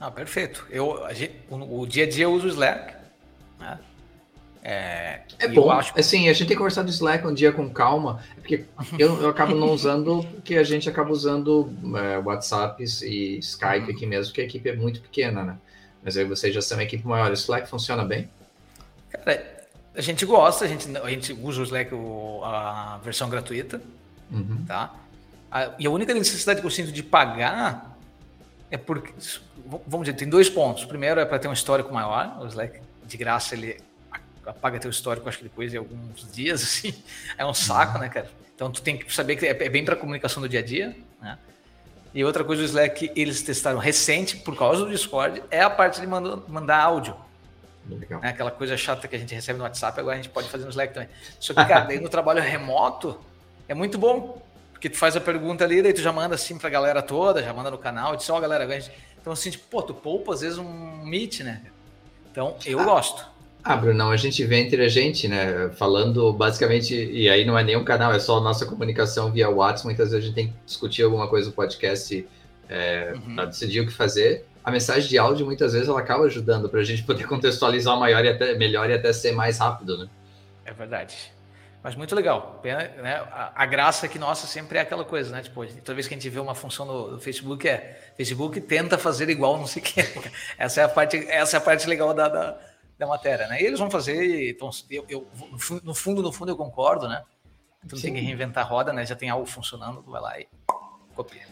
Ah, 0.00 0.10
perfeito. 0.10 0.66
Eu, 0.68 0.98
gente, 1.14 1.34
o, 1.48 1.80
o, 1.80 1.86
dia 1.86 2.04
a 2.04 2.08
dia 2.08 2.24
eu 2.24 2.32
uso 2.32 2.46
o 2.46 2.50
Slack, 2.50 2.94
né? 3.58 3.78
É, 4.64 5.22
é 5.40 5.48
bom. 5.48 5.70
Acho... 5.70 5.92
Assim, 5.98 6.28
a 6.28 6.32
gente 6.32 6.46
tem 6.46 6.48
que 6.48 6.56
conversar 6.56 6.82
do 6.82 6.90
Slack 6.90 7.26
um 7.26 7.34
dia 7.34 7.52
com 7.52 7.68
calma, 7.68 8.22
porque 8.36 8.64
eu, 8.96 9.20
eu 9.20 9.28
acabo 9.28 9.54
não 9.54 9.72
usando, 9.72 10.22
porque 10.34 10.56
a 10.56 10.62
gente 10.62 10.88
acaba 10.88 11.10
usando 11.10 11.72
é, 11.96 12.18
WhatsApps 12.18 13.02
e 13.02 13.38
Skype 13.38 13.90
aqui 13.90 14.06
mesmo, 14.06 14.26
porque 14.26 14.42
a 14.42 14.44
equipe 14.44 14.68
é 14.68 14.76
muito 14.76 15.00
pequena, 15.00 15.42
né? 15.42 15.56
Mas 16.02 16.16
aí 16.16 16.24
vocês 16.24 16.54
já 16.54 16.62
são 16.62 16.78
uma 16.78 16.84
equipe 16.84 17.06
maior. 17.06 17.30
O 17.30 17.34
Slack 17.34 17.68
funciona 17.68 18.04
bem? 18.04 18.30
Cara, 19.10 19.66
a 19.94 20.00
gente 20.00 20.24
gosta, 20.24 20.64
a 20.64 20.68
gente, 20.68 20.96
a 20.96 21.10
gente 21.10 21.32
usa 21.32 21.60
o 21.60 21.64
Slack, 21.64 21.92
o, 21.94 22.40
a 22.44 22.98
versão 23.02 23.28
gratuita, 23.28 23.80
uhum. 24.30 24.64
tá? 24.66 24.94
A, 25.50 25.72
e 25.78 25.86
a 25.86 25.90
única 25.90 26.14
necessidade 26.14 26.60
que 26.60 26.66
eu 26.66 26.70
sinto 26.70 26.92
de 26.92 27.02
pagar 27.02 27.96
é 28.70 28.76
porque, 28.76 29.12
vamos 29.86 30.06
dizer, 30.06 30.16
tem 30.16 30.28
dois 30.28 30.48
pontos. 30.48 30.84
O 30.84 30.88
primeiro 30.88 31.20
é 31.20 31.24
para 31.24 31.38
ter 31.38 31.48
um 31.48 31.52
histórico 31.52 31.92
maior, 31.92 32.38
o 32.40 32.46
Slack 32.46 32.80
de 33.04 33.16
graça 33.16 33.54
ele 33.54 33.76
apaga 34.46 34.78
teu 34.78 34.90
histórico, 34.90 35.28
acho 35.28 35.38
que 35.38 35.44
depois 35.44 35.70
de 35.70 35.76
alguns 35.76 36.30
dias, 36.32 36.62
assim, 36.64 36.94
é 37.36 37.44
um 37.44 37.54
saco, 37.54 37.98
né, 37.98 38.08
cara? 38.08 38.30
Então 38.54 38.70
tu 38.70 38.82
tem 38.82 38.96
que 38.96 39.12
saber 39.12 39.36
que 39.36 39.46
é 39.46 39.68
bem 39.68 39.84
para 39.84 39.96
comunicação 39.96 40.40
do 40.42 40.48
dia 40.48 40.60
a 40.60 40.62
dia, 40.62 40.96
né? 41.20 41.38
E 42.14 42.22
outra 42.24 42.44
coisa 42.44 42.62
do 42.62 42.66
Slack 42.66 43.08
que 43.08 43.20
eles 43.20 43.40
testaram 43.42 43.78
recente, 43.78 44.36
por 44.36 44.56
causa 44.56 44.84
do 44.84 44.90
Discord, 44.90 45.42
é 45.50 45.62
a 45.62 45.70
parte 45.70 46.00
de 46.00 46.06
mandar, 46.06 46.36
mandar 46.46 46.78
áudio. 46.78 47.16
Legal. 47.88 48.20
É 48.22 48.28
aquela 48.28 48.50
coisa 48.50 48.76
chata 48.76 49.08
que 49.08 49.16
a 49.16 49.18
gente 49.18 49.34
recebe 49.34 49.58
no 49.58 49.64
WhatsApp, 49.64 49.98
agora 49.98 50.14
a 50.14 50.22
gente 50.22 50.28
pode 50.28 50.48
fazer 50.48 50.64
no 50.64 50.70
Slack 50.70 50.92
também. 50.92 51.08
Só 51.40 51.54
que, 51.54 51.64
cara, 51.64 51.86
daí 51.86 51.98
no 51.98 52.08
trabalho 52.08 52.42
remoto 52.42 53.18
é 53.66 53.74
muito 53.74 53.98
bom, 53.98 54.40
porque 54.72 54.90
tu 54.90 54.98
faz 54.98 55.16
a 55.16 55.20
pergunta 55.20 55.64
ali, 55.64 55.82
daí 55.82 55.92
tu 55.92 56.02
já 56.02 56.12
manda 56.12 56.34
assim 56.34 56.58
pra 56.58 56.68
galera 56.68 57.02
toda, 57.02 57.42
já 57.42 57.52
manda 57.52 57.70
no 57.70 57.78
canal, 57.78 58.14
diz, 58.14 58.28
ó, 58.28 58.36
oh, 58.36 58.40
galera, 58.40 58.68
então 59.20 59.32
assim, 59.32 59.50
tipo, 59.50 59.64
pô, 59.68 59.82
tu 59.82 59.94
poupa 59.94 60.34
às 60.34 60.42
vezes 60.42 60.58
um 60.58 61.04
meet, 61.04 61.40
né? 61.40 61.62
Então, 62.30 62.56
eu 62.66 62.78
ah. 62.80 62.84
gosto. 62.84 63.26
Ah, 63.64 63.76
Brunão, 63.76 64.10
a 64.10 64.16
gente 64.16 64.44
vê 64.44 64.56
entre 64.56 64.84
a 64.84 64.88
gente, 64.88 65.28
né? 65.28 65.70
Falando 65.70 66.32
basicamente, 66.32 66.94
e 66.94 67.30
aí 67.30 67.44
não 67.44 67.56
é 67.56 67.62
nenhum 67.62 67.84
canal, 67.84 68.12
é 68.12 68.18
só 68.18 68.38
a 68.38 68.40
nossa 68.40 68.66
comunicação 68.66 69.30
via 69.30 69.48
WhatsApp. 69.48 69.86
Muitas 69.86 70.10
vezes 70.10 70.24
a 70.24 70.26
gente 70.26 70.34
tem 70.34 70.48
que 70.48 70.54
discutir 70.66 71.04
alguma 71.04 71.28
coisa 71.28 71.48
no 71.48 71.54
podcast 71.54 72.26
é, 72.68 73.12
uhum. 73.14 73.36
para 73.36 73.44
decidir 73.44 73.80
o 73.80 73.86
que 73.86 73.92
fazer. 73.92 74.44
A 74.64 74.70
mensagem 74.70 75.08
de 75.08 75.16
áudio, 75.16 75.46
muitas 75.46 75.74
vezes, 75.74 75.88
ela 75.88 76.00
acaba 76.00 76.24
ajudando 76.24 76.68
para 76.68 76.80
a 76.80 76.84
gente 76.84 77.02
poder 77.06 77.26
contextualizar 77.28 77.96
maior 77.98 78.24
e 78.24 78.28
até, 78.30 78.54
melhor 78.54 78.90
e 78.90 78.94
até 78.94 79.12
ser 79.12 79.32
mais 79.32 79.58
rápido, 79.58 79.96
né? 79.96 80.08
É 80.64 80.72
verdade. 80.72 81.32
Mas 81.84 81.94
muito 81.94 82.14
legal. 82.14 82.60
Pena, 82.62 82.78
né? 82.78 83.14
a, 83.30 83.52
a, 83.54 83.66
graça 83.66 84.06
que 84.06 84.18
nossa 84.18 84.46
sempre 84.46 84.78
é 84.78 84.82
aquela 84.82 85.04
coisa, 85.04 85.30
né? 85.32 85.42
Tipo, 85.42 85.64
toda 85.66 85.94
vez 85.94 86.06
que 86.06 86.14
a 86.14 86.16
gente 86.16 86.28
vê 86.28 86.38
uma 86.38 86.54
função 86.54 86.86
no, 86.86 87.10
no 87.12 87.20
Facebook, 87.20 87.68
é 87.68 88.12
Facebook 88.16 88.60
tenta 88.60 88.96
fazer 88.96 89.28
igual 89.28 89.58
não 89.58 89.66
sei 89.66 89.82
o 89.82 89.84
que. 89.84 90.00
Essa 90.58 90.80
é 90.80 90.84
a 90.84 90.88
parte, 90.88 91.16
essa 91.28 91.56
é 91.56 91.58
a 91.58 91.60
parte 91.60 91.88
legal 91.88 92.14
da, 92.14 92.28
da 92.28 92.56
da 93.02 93.06
matéria, 93.06 93.48
né? 93.48 93.60
E 93.60 93.66
eles 93.66 93.80
vão 93.80 93.90
fazer, 93.90 94.50
então, 94.50 94.70
eu, 94.88 95.04
eu, 95.08 95.26
no 95.82 95.94
fundo, 95.94 96.22
no 96.22 96.32
fundo 96.32 96.52
eu 96.52 96.56
concordo, 96.56 97.08
né? 97.08 97.22
Tu 97.88 97.96
não 97.96 98.02
tem 98.02 98.14
que 98.14 98.20
reinventar 98.20 98.64
a 98.64 98.68
roda, 98.68 98.92
né? 98.92 99.04
Já 99.04 99.16
tem 99.16 99.28
algo 99.28 99.44
funcionando, 99.44 100.02
tu 100.02 100.10
vai 100.10 100.20
lá 100.20 100.38
e 100.38 100.46
copia. 101.16 101.42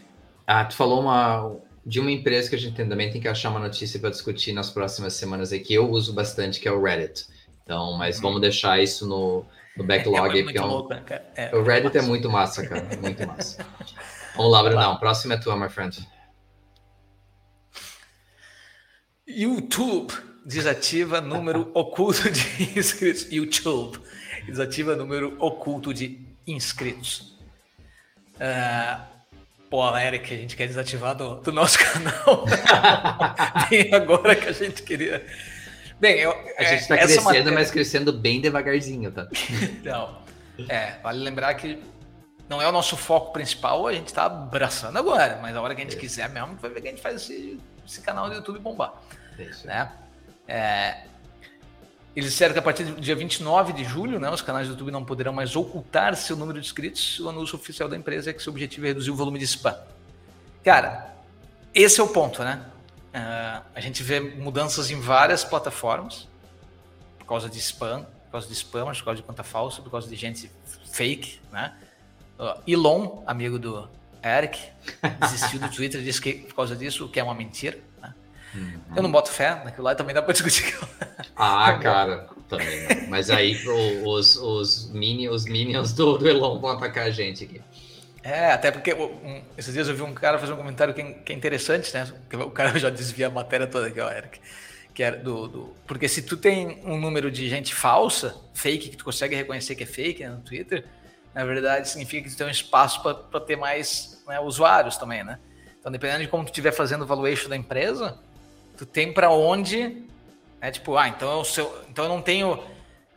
Ah, 0.47 0.63
tu 0.63 0.75
falou 0.75 1.01
uma, 1.01 1.57
de 1.85 1.99
uma 1.99 2.09
empresa 2.09 2.49
que 2.49 2.55
a 2.55 2.59
gente 2.59 2.75
também 2.75 3.11
tem 3.11 3.19
que 3.19 3.27
achar 3.27 3.49
uma 3.49 3.59
notícia 3.59 3.99
para 3.99 4.09
discutir 4.09 4.53
nas 4.53 4.69
próximas 4.69 5.13
semanas 5.13 5.51
aí, 5.51 5.59
que 5.59 5.73
eu 5.73 5.89
uso 5.89 6.13
bastante, 6.13 6.59
que 6.59 6.69
é 6.69 6.71
o 6.71 6.81
Reddit. 6.81 7.27
Então, 7.63 7.97
mas 7.97 8.17
hum. 8.17 8.21
vamos 8.21 8.39
deixar 8.39 8.81
isso 8.81 9.05
no, 9.05 9.45
no 9.75 9.83
backlog. 9.83 10.39
É, 10.39 10.53
é, 10.53 10.57
é 10.57 10.61
um... 10.61 10.67
louco, 10.67 10.93
né, 10.93 11.03
é, 11.35 11.53
o 11.53 11.63
Reddit 11.63 11.97
é 11.97 12.01
muito 12.01 12.29
massa, 12.29 12.65
cara. 12.65 12.87
É 12.89 12.95
muito 12.95 13.27
massa. 13.27 13.65
vamos 14.37 14.51
lá, 14.53 14.63
Brunão. 14.63 14.97
Próximo 14.97 15.33
é 15.33 15.37
tua, 15.37 15.57
my 15.57 15.69
friend. 15.69 16.07
YouTube 19.27 20.30
desativa 20.45 21.21
número 21.21 21.69
oculto 21.75 22.29
de 22.29 22.77
inscritos. 22.77 23.31
YouTube 23.31 23.99
desativa 24.45 24.95
número 24.95 25.35
oculto 25.39 25.93
de 25.93 26.19
inscritos. 26.45 27.37
Uh, 28.35 29.01
pô, 29.69 29.95
Eric, 29.97 30.33
a 30.33 30.37
gente 30.37 30.55
quer 30.55 30.67
desativar 30.67 31.15
do, 31.15 31.35
do 31.35 31.51
nosso 31.51 31.77
canal. 31.93 32.45
bem 33.69 33.93
agora 33.93 34.35
que 34.35 34.49
a 34.49 34.51
gente 34.51 34.81
queria. 34.83 35.25
Bem, 35.99 36.19
eu, 36.19 36.31
a 36.57 36.63
gente 36.63 36.81
está 36.81 36.95
é, 36.95 36.99
crescendo, 36.99 37.23
matéria... 37.23 37.51
mas 37.51 37.71
crescendo 37.71 38.11
bem 38.13 38.41
devagarzinho, 38.41 39.11
tá? 39.11 39.27
Não. 39.83 40.21
É, 40.67 40.99
vale 41.01 41.23
lembrar 41.23 41.53
que 41.55 41.79
não 42.49 42.61
é 42.61 42.67
o 42.67 42.71
nosso 42.71 42.97
foco 42.97 43.31
principal, 43.31 43.87
a 43.87 43.93
gente 43.93 44.07
está 44.07 44.25
abraçando 44.25 44.97
agora, 44.97 45.39
mas 45.41 45.55
a 45.55 45.61
hora 45.61 45.73
que 45.73 45.81
a 45.81 45.85
gente 45.85 45.95
é. 45.95 45.99
quiser 45.99 46.29
mesmo, 46.29 46.55
vai 46.57 46.69
ver 46.69 46.81
que 46.81 46.87
a 46.89 46.91
gente 46.91 47.01
faz 47.01 47.15
esse, 47.15 47.57
esse 47.87 48.01
canal 48.01 48.27
do 48.29 48.35
YouTube 48.35 48.59
bombar. 48.59 48.93
Isso. 49.39 49.65
Né? 49.65 49.89
É, 50.47 51.03
eles 52.15 52.31
disseram 52.31 52.53
que 52.53 52.59
a 52.59 52.61
partir 52.61 52.83
do 52.83 52.99
dia 52.99 53.15
29 53.15 53.71
de 53.73 53.83
julho, 53.83 54.19
né, 54.19 54.29
os 54.29 54.41
canais 54.41 54.67
do 54.67 54.71
YouTube 54.71 54.91
não 54.91 55.05
poderão 55.05 55.31
mais 55.31 55.55
ocultar 55.55 56.15
seu 56.15 56.35
número 56.35 56.59
de 56.59 56.65
inscritos. 56.65 57.19
O 57.19 57.29
anúncio 57.29 57.55
oficial 57.55 57.87
da 57.87 57.95
empresa 57.95 58.29
é 58.29 58.33
que 58.33 58.43
seu 58.43 58.51
objetivo 58.51 58.85
é 58.85 58.89
reduzir 58.89 59.11
o 59.11 59.15
volume 59.15 59.39
de 59.39 59.45
spam. 59.45 59.77
Cara, 60.63 61.15
esse 61.73 62.01
é 62.01 62.03
o 62.03 62.07
ponto, 62.07 62.43
né? 62.43 62.65
Uh, 63.13 63.65
a 63.73 63.79
gente 63.79 64.03
vê 64.03 64.19
mudanças 64.19 64.91
em 64.91 64.99
várias 64.99 65.43
plataformas 65.43 66.27
por 67.17 67.25
causa 67.25 67.49
de 67.49 67.59
spam, 67.59 68.03
por 68.25 68.31
causa 68.31 68.47
de 68.47 68.53
spam, 68.53 68.85
por 68.85 69.03
causa 69.03 69.15
de 69.15 69.23
conta 69.23 69.43
falsa, 69.43 69.81
por 69.81 69.89
causa 69.89 70.09
de 70.09 70.15
gente 70.15 70.51
fake, 70.91 71.39
né? 71.51 71.73
Elon, 72.65 73.23
amigo 73.25 73.59
do 73.59 73.87
Eric, 74.23 74.59
desistiu 75.21 75.59
do 75.59 75.69
Twitter, 75.69 76.01
disse 76.01 76.19
que 76.19 76.33
por 76.33 76.55
causa 76.55 76.75
disso, 76.75 77.05
o 77.05 77.09
que 77.09 77.19
é 77.19 77.23
uma 77.23 77.35
mentira. 77.35 77.79
Uhum. 78.53 78.81
Eu 78.95 79.03
não 79.03 79.11
boto 79.11 79.31
fé 79.31 79.61
naquilo 79.63 79.85
lá 79.85 79.95
também 79.95 80.13
dá 80.13 80.21
pra 80.21 80.33
discutir. 80.33 80.77
Ah, 81.35 81.79
cara, 81.81 82.27
também. 82.47 83.07
Mas 83.07 83.29
aí 83.29 83.57
os, 84.05 84.35
os, 84.35 84.91
mini, 84.91 85.29
os 85.29 85.45
minions 85.45 85.93
do, 85.93 86.17
do 86.17 86.27
Elon 86.27 86.59
vão 86.59 86.71
atacar 86.71 87.05
a 87.05 87.09
gente 87.09 87.45
aqui. 87.45 87.61
É, 88.23 88.51
até 88.51 88.69
porque 88.69 88.93
um, 88.93 89.41
esses 89.57 89.73
dias 89.73 89.87
eu 89.87 89.95
vi 89.95 90.03
um 90.03 90.13
cara 90.13 90.37
fazer 90.37 90.53
um 90.53 90.57
comentário 90.57 90.93
que, 90.93 91.01
que 91.01 91.33
é 91.33 91.35
interessante, 91.35 91.91
né? 91.93 92.07
O 92.33 92.51
cara 92.51 92.77
já 92.77 92.89
desvia 92.89 93.27
a 93.27 93.29
matéria 93.31 93.65
toda 93.65 93.87
aqui, 93.87 93.99
ó, 93.99 94.11
Eric. 94.11 94.39
Que 94.93 95.03
é 95.03 95.11
do, 95.11 95.47
do, 95.47 95.75
porque 95.87 96.07
se 96.07 96.21
tu 96.21 96.37
tem 96.37 96.81
um 96.83 96.99
número 96.99 97.31
de 97.31 97.49
gente 97.49 97.73
falsa, 97.73 98.35
fake, 98.53 98.89
que 98.89 98.97
tu 98.97 99.05
consegue 99.05 99.35
reconhecer 99.35 99.73
que 99.73 99.83
é 99.83 99.87
fake 99.87 100.21
né, 100.21 100.29
no 100.29 100.41
Twitter, 100.41 100.85
na 101.33 101.45
verdade 101.45 101.87
significa 101.87 102.27
que 102.27 102.35
tu 102.35 102.37
tem 102.37 102.45
um 102.45 102.51
espaço 102.51 103.01
para 103.01 103.39
ter 103.39 103.55
mais 103.55 104.21
né, 104.27 104.39
usuários 104.39 104.97
também, 104.97 105.23
né? 105.23 105.39
Então, 105.79 105.91
dependendo 105.91 106.21
de 106.21 106.27
como 106.27 106.43
tu 106.43 106.49
estiver 106.49 106.71
fazendo 106.71 107.03
o 107.03 107.07
valuation 107.07 107.49
da 107.49 107.55
empresa, 107.55 108.19
tu 108.81 108.85
tem 108.87 109.13
para 109.13 109.29
onde, 109.29 110.07
né? 110.59 110.71
Tipo, 110.71 110.97
ah, 110.97 111.07
então 111.07 111.37
eu, 111.37 111.45
seu, 111.45 111.83
então 111.87 112.05
eu 112.05 112.09
não 112.09 112.19
tenho 112.19 112.63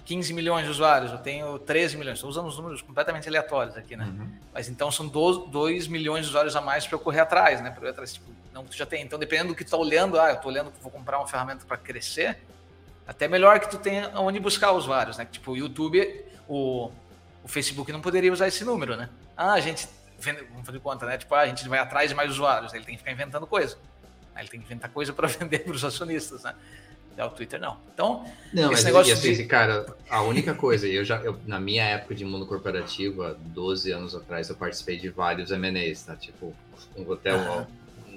15 0.05 0.35
milhões 0.35 0.67
de 0.67 0.71
usuários, 0.71 1.11
eu 1.11 1.17
tenho 1.17 1.59
13 1.59 1.97
milhões. 1.97 2.19
Estou 2.19 2.29
usando 2.29 2.47
os 2.47 2.59
números 2.59 2.83
completamente 2.83 3.27
aleatórios 3.27 3.75
aqui, 3.75 3.97
né? 3.97 4.05
Uhum. 4.05 4.31
Mas 4.53 4.69
então 4.69 4.93
são 4.93 5.09
2 5.09 5.87
milhões 5.87 6.27
de 6.27 6.29
usuários 6.29 6.55
a 6.55 6.61
mais 6.61 6.87
para 6.87 6.97
eu 6.97 7.01
correr 7.01 7.21
atrás, 7.21 7.63
né? 7.63 7.71
Para 7.71 7.87
eu 7.87 7.91
atrás, 7.93 8.13
tipo, 8.13 8.31
não 8.53 8.63
tu 8.67 8.77
já 8.77 8.85
tem. 8.85 9.03
Então, 9.03 9.19
dependendo 9.19 9.49
do 9.49 9.55
que 9.55 9.65
tu 9.65 9.71
tá 9.71 9.79
olhando, 9.79 10.21
ah, 10.21 10.33
eu 10.33 10.37
tô 10.37 10.49
olhando 10.49 10.71
que 10.71 10.83
vou 10.83 10.93
comprar 10.93 11.17
uma 11.17 11.27
ferramenta 11.27 11.65
para 11.65 11.79
crescer, 11.79 12.37
até 13.07 13.27
melhor 13.27 13.59
que 13.59 13.71
tu 13.71 13.79
tenha 13.79 14.11
onde 14.21 14.39
buscar 14.39 14.73
usuários, 14.73 15.17
né? 15.17 15.25
Tipo, 15.25 15.53
o 15.53 15.57
YouTube, 15.57 16.27
o, 16.47 16.93
o 17.43 17.49
Facebook 17.49 17.91
não 17.91 18.03
poderia 18.03 18.31
usar 18.31 18.49
esse 18.49 18.67
número, 18.67 18.99
né? 18.99 19.09
Ah, 19.35 19.55
a 19.55 19.61
gente, 19.61 19.89
vamos 20.19 20.67
fazer 20.67 20.81
conta, 20.81 21.07
né? 21.07 21.17
Tipo, 21.17 21.35
ah, 21.35 21.41
a 21.41 21.47
gente 21.47 21.67
vai 21.67 21.79
atrás 21.79 22.11
de 22.11 22.15
mais 22.15 22.31
usuários, 22.31 22.75
ele 22.75 22.85
tem 22.85 22.97
que 22.97 22.99
ficar 22.99 23.13
inventando 23.13 23.47
coisa. 23.47 23.79
Ele 24.37 24.49
tem 24.49 24.61
que 24.61 24.67
inventar 24.67 24.91
coisa 24.91 25.13
para 25.13 25.27
vender 25.29 25.61
para 25.61 25.73
os 25.73 25.85
acionistas, 25.85 26.43
né? 26.43 26.55
Já 27.17 27.27
o 27.27 27.31
Twitter 27.31 27.61
não. 27.61 27.77
Então, 27.93 28.25
não, 28.53 28.73
esse 28.73 28.85
negócio 28.85 29.13
assim, 29.13 29.35
de... 29.35 29.45
cara, 29.45 29.87
a 30.11 30.23
única 30.23 30.53
coisa, 30.53 30.89
eu 30.89 31.05
já, 31.05 31.19
eu, 31.21 31.39
na 31.47 31.61
minha 31.61 31.85
época 31.85 32.15
de 32.15 32.25
mundo 32.25 32.45
corporativo, 32.45 33.23
há 33.23 33.33
12 33.33 33.93
anos 33.93 34.15
atrás, 34.17 34.49
eu 34.49 34.57
participei 34.57 34.99
de 34.99 35.09
vários 35.09 35.53
M&As, 35.53 36.03
tá? 36.03 36.17
Tipo, 36.17 36.53
até 37.13 37.37
o, 37.37 37.67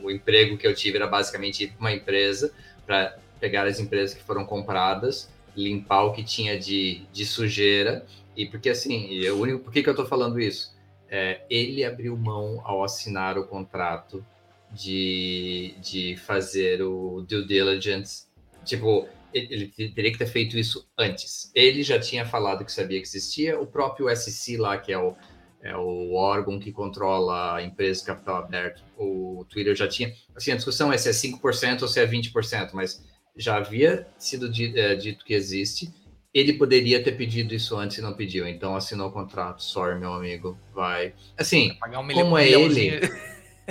o 0.03 0.11
emprego 0.11 0.57
que 0.57 0.65
eu 0.65 0.73
tive 0.73 0.97
era 0.97 1.05
basicamente 1.05 1.71
uma 1.79 1.91
empresa 1.91 2.51
para 2.87 3.15
pegar 3.39 3.67
as 3.67 3.79
empresas 3.79 4.15
que 4.15 4.23
foram 4.23 4.45
compradas, 4.45 5.29
limpar 5.55 6.03
o 6.03 6.13
que 6.13 6.23
tinha 6.23 6.59
de, 6.59 7.03
de 7.13 7.25
sujeira, 7.25 8.03
e 8.35 8.47
porque 8.47 8.69
assim, 8.69 9.07
e 9.11 9.29
o 9.29 9.39
único, 9.39 9.59
por 9.59 9.71
que, 9.71 9.83
que 9.83 9.89
eu 9.89 9.95
tô 9.95 10.05
falando 10.05 10.39
isso? 10.39 10.75
É, 11.09 11.41
ele 11.49 11.85
abriu 11.85 12.17
mão 12.17 12.61
ao 12.63 12.83
assinar 12.83 13.37
o 13.37 13.45
contrato 13.45 14.25
de, 14.71 15.75
de 15.81 16.15
fazer 16.17 16.81
o 16.81 17.21
due 17.21 17.45
diligence. 17.45 18.27
Tipo, 18.65 19.07
ele 19.33 19.67
teria 19.93 20.11
que 20.11 20.17
ter 20.17 20.27
feito 20.27 20.57
isso 20.57 20.87
antes. 20.97 21.51
Ele 21.53 21.83
já 21.83 21.99
tinha 21.99 22.25
falado 22.25 22.65
que 22.65 22.71
sabia 22.71 22.99
que 22.99 23.07
existia, 23.07 23.59
o 23.59 23.67
próprio 23.67 24.13
SC 24.15 24.57
lá, 24.57 24.77
que 24.77 24.91
é 24.91 24.97
o, 24.97 25.15
é 25.61 25.75
o 25.75 26.13
órgão 26.13 26.59
que 26.59 26.71
controla 26.71 27.55
a 27.55 27.63
empresa 27.63 28.01
de 28.01 28.07
capital 28.07 28.37
aberto, 28.37 28.83
o 28.97 29.45
Twitter 29.49 29.75
já 29.75 29.87
tinha. 29.87 30.13
Assim, 30.35 30.51
a 30.51 30.55
discussão 30.55 30.91
é 30.91 30.97
se 30.97 31.09
é 31.09 31.11
5% 31.11 31.81
ou 31.81 31.87
se 31.87 31.99
é 31.99 32.07
20%, 32.07 32.71
mas 32.73 33.03
já 33.35 33.57
havia 33.57 34.07
sido 34.17 34.49
é, 34.77 34.95
dito 34.95 35.23
que 35.23 35.33
existe. 35.33 35.93
Ele 36.33 36.53
poderia 36.53 37.01
ter 37.03 37.13
pedido 37.13 37.53
isso 37.53 37.77
antes 37.77 37.97
e 37.97 38.01
não 38.01 38.13
pediu, 38.13 38.47
então 38.47 38.75
assinou 38.75 39.09
o 39.09 39.11
contrato. 39.11 39.63
Sorry, 39.63 39.97
meu 39.99 40.13
amigo, 40.13 40.57
vai. 40.73 41.13
Assim, 41.37 41.71
um 41.71 42.13
como 42.13 42.37
é 42.37 42.49
ele. 42.49 42.99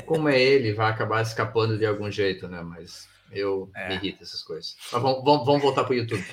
Como 0.03 0.29
é 0.29 0.41
ele, 0.41 0.75
vai 0.75 0.91
acabar 0.91 1.23
escapando 1.23 1.79
de 1.79 1.87
algum 1.87 2.11
jeito, 2.11 2.49
né? 2.49 2.63
Mas 2.63 3.09
eu 3.33 3.71
é. 3.75 3.89
me 3.89 3.95
irrito 3.97 4.23
essas 4.23 4.43
coisas. 4.43 4.77
Mas 4.93 5.03
vamos, 5.03 5.25
vamos, 5.25 5.47
vamos 5.47 5.63
voltar 5.63 5.85
para 5.85 5.93
o 5.93 5.97
YouTube. 5.97 6.25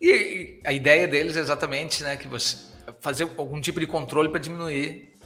E 0.00 0.60
a 0.64 0.72
ideia 0.72 1.08
deles 1.08 1.36
é 1.36 1.40
exatamente, 1.40 2.02
né, 2.02 2.16
que 2.16 2.28
você 2.28 2.74
fazer 3.00 3.30
algum 3.38 3.60
tipo 3.60 3.80
de 3.80 3.86
controle 3.86 4.28
para 4.28 4.40
diminuir 4.40 5.18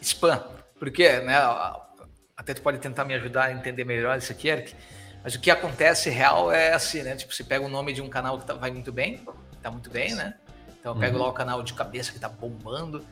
spam. 0.00 0.42
Porque, 0.78 1.20
né, 1.20 1.36
até 2.36 2.52
tu 2.54 2.62
pode 2.62 2.78
tentar 2.78 3.04
me 3.04 3.14
ajudar 3.14 3.44
a 3.44 3.52
entender 3.52 3.84
melhor 3.84 4.18
isso 4.18 4.32
aqui, 4.32 4.48
Eric. 4.48 4.74
Mas 5.22 5.34
o 5.34 5.40
que 5.40 5.50
acontece 5.50 6.10
real 6.10 6.52
é 6.52 6.72
assim, 6.72 7.02
né? 7.02 7.16
Tipo, 7.16 7.32
você 7.32 7.44
pega 7.44 7.64
o 7.64 7.68
nome 7.68 7.92
de 7.92 8.02
um 8.02 8.08
canal 8.08 8.38
que 8.38 8.46
tá, 8.46 8.54
vai 8.54 8.70
muito 8.70 8.92
bem, 8.92 9.24
tá 9.62 9.70
muito 9.70 9.88
bem, 9.88 10.14
né? 10.14 10.34
Então 10.84 10.92
eu 10.92 11.00
pego 11.00 11.16
uhum. 11.16 11.22
lá 11.22 11.28
o 11.30 11.32
canal 11.32 11.62
de 11.62 11.72
cabeça 11.72 12.12
que 12.12 12.18
tá 12.18 12.28
bombando, 12.28 13.02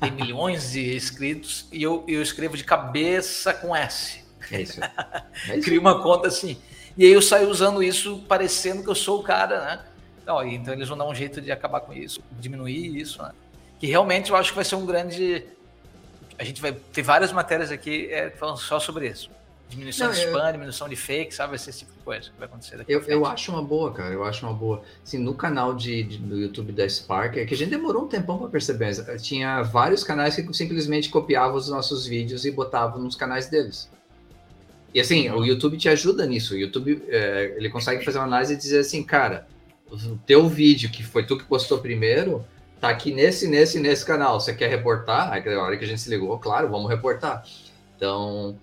tem 0.00 0.12
milhões 0.12 0.70
de 0.70 0.94
inscritos, 0.94 1.66
e 1.72 1.82
eu, 1.82 2.04
eu 2.06 2.22
escrevo 2.22 2.56
de 2.56 2.62
cabeça 2.62 3.52
com 3.52 3.74
S. 3.74 4.24
É 4.52 4.60
isso. 4.62 4.78
É 5.48 5.56
isso. 5.56 5.62
Crio 5.62 5.80
uma 5.80 6.00
conta 6.00 6.28
assim. 6.28 6.56
E 6.96 7.04
aí 7.04 7.10
eu 7.10 7.20
saio 7.20 7.50
usando 7.50 7.82
isso 7.82 8.20
parecendo 8.28 8.84
que 8.84 8.88
eu 8.88 8.94
sou 8.94 9.18
o 9.18 9.22
cara, 9.24 9.60
né? 9.60 9.84
Não, 10.24 10.40
então 10.46 10.72
eles 10.72 10.88
vão 10.88 10.96
dar 10.96 11.04
um 11.04 11.14
jeito 11.14 11.40
de 11.40 11.50
acabar 11.50 11.80
com 11.80 11.92
isso, 11.92 12.22
diminuir 12.30 12.96
isso, 12.96 13.20
né? 13.20 13.32
Que 13.80 13.88
realmente 13.88 14.30
eu 14.30 14.36
acho 14.36 14.50
que 14.50 14.56
vai 14.56 14.64
ser 14.64 14.76
um 14.76 14.86
grande. 14.86 15.44
A 16.38 16.44
gente 16.44 16.62
vai 16.62 16.72
ter 16.72 17.02
várias 17.02 17.32
matérias 17.32 17.72
aqui 17.72 18.08
é, 18.08 18.30
falando 18.30 18.58
só 18.58 18.78
sobre 18.78 19.08
isso. 19.08 19.30
Diminuição 19.68 20.06
Não, 20.06 20.14
de 20.14 20.20
spam, 20.20 20.46
eu... 20.46 20.52
diminuição 20.52 20.88
de 20.88 20.96
fake, 20.96 21.34
sabe? 21.34 21.50
Vai 21.50 21.58
ser 21.58 21.70
esse 21.70 21.80
tipo 21.80 21.92
de 21.92 21.98
coisa 21.98 22.30
que 22.30 22.38
vai 22.38 22.46
acontecer 22.46 22.76
daqui 22.76 22.92
eu, 22.92 23.00
eu 23.02 23.26
acho 23.26 23.50
uma 23.50 23.62
boa, 23.62 23.92
cara. 23.92 24.14
Eu 24.14 24.24
acho 24.24 24.46
uma 24.46 24.54
boa. 24.54 24.82
Assim, 25.04 25.18
no 25.18 25.34
canal 25.34 25.74
de, 25.74 26.04
de 26.04 26.18
do 26.18 26.38
YouTube 26.38 26.72
da 26.72 26.88
Spark, 26.88 27.36
é 27.36 27.44
que 27.44 27.54
a 27.54 27.56
gente 27.56 27.70
demorou 27.70 28.04
um 28.04 28.08
tempão 28.08 28.38
para 28.38 28.48
perceber. 28.48 28.94
Tinha 29.18 29.62
vários 29.62 30.04
canais 30.04 30.36
que 30.36 30.54
simplesmente 30.54 31.08
copiavam 31.08 31.56
os 31.56 31.68
nossos 31.68 32.06
vídeos 32.06 32.44
e 32.44 32.50
botavam 32.50 33.00
nos 33.00 33.16
canais 33.16 33.48
deles. 33.48 33.90
E 34.94 35.00
assim, 35.00 35.28
o 35.30 35.44
YouTube 35.44 35.76
te 35.76 35.88
ajuda 35.88 36.24
nisso. 36.26 36.54
O 36.54 36.56
YouTube, 36.56 37.02
é, 37.08 37.54
ele 37.56 37.68
consegue 37.68 38.04
fazer 38.04 38.18
uma 38.18 38.24
análise 38.24 38.54
e 38.54 38.56
dizer 38.56 38.78
assim, 38.78 39.02
cara, 39.02 39.46
o 39.90 40.16
teu 40.18 40.48
vídeo, 40.48 40.90
que 40.90 41.02
foi 41.02 41.26
tu 41.26 41.36
que 41.36 41.44
postou 41.44 41.78
primeiro, 41.78 42.44
tá 42.80 42.88
aqui 42.88 43.12
nesse, 43.12 43.48
nesse, 43.48 43.78
nesse 43.80 44.06
canal. 44.06 44.40
Você 44.40 44.54
quer 44.54 44.70
reportar? 44.70 45.32
Aí, 45.32 45.46
a 45.54 45.60
hora 45.60 45.76
que 45.76 45.84
a 45.84 45.88
gente 45.88 46.00
se 46.00 46.08
ligou, 46.08 46.38
claro, 46.38 46.68
vamos 46.68 46.88
reportar. 46.88 47.44
Então, 47.96 48.56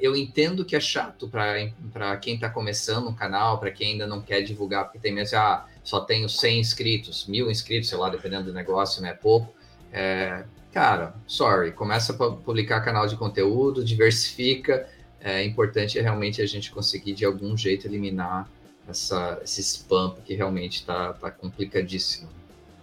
eu 0.00 0.14
entendo 0.16 0.64
que 0.64 0.76
é 0.76 0.80
chato 0.80 1.28
para 1.28 2.16
quem 2.16 2.34
está 2.34 2.48
começando 2.48 3.08
um 3.08 3.14
canal, 3.14 3.58
para 3.58 3.70
quem 3.70 3.92
ainda 3.92 4.06
não 4.06 4.20
quer 4.20 4.42
divulgar, 4.42 4.84
porque 4.84 4.98
tem 4.98 5.12
mesmo, 5.12 5.38
ah, 5.38 5.66
só 5.82 6.00
tenho 6.00 6.28
100 6.28 6.60
inscritos, 6.60 7.26
mil 7.26 7.50
inscritos, 7.50 7.88
sei 7.88 7.98
lá, 7.98 8.08
dependendo 8.08 8.44
do 8.44 8.52
negócio, 8.52 9.02
né? 9.02 9.12
Pouco. 9.14 9.54
É, 9.92 10.44
cara, 10.72 11.14
sorry, 11.26 11.72
começa 11.72 12.12
a 12.12 12.16
publicar 12.16 12.80
canal 12.80 13.06
de 13.06 13.16
conteúdo, 13.16 13.84
diversifica, 13.84 14.88
é 15.20 15.42
importante 15.42 15.98
realmente 16.00 16.42
a 16.42 16.46
gente 16.46 16.70
conseguir 16.70 17.14
de 17.14 17.24
algum 17.24 17.56
jeito 17.56 17.86
eliminar 17.86 18.48
essa, 18.86 19.40
esse 19.42 19.62
spam, 19.62 20.10
porque 20.10 20.34
realmente 20.34 20.80
está 20.80 21.14
tá 21.14 21.30
complicadíssimo. 21.30 22.28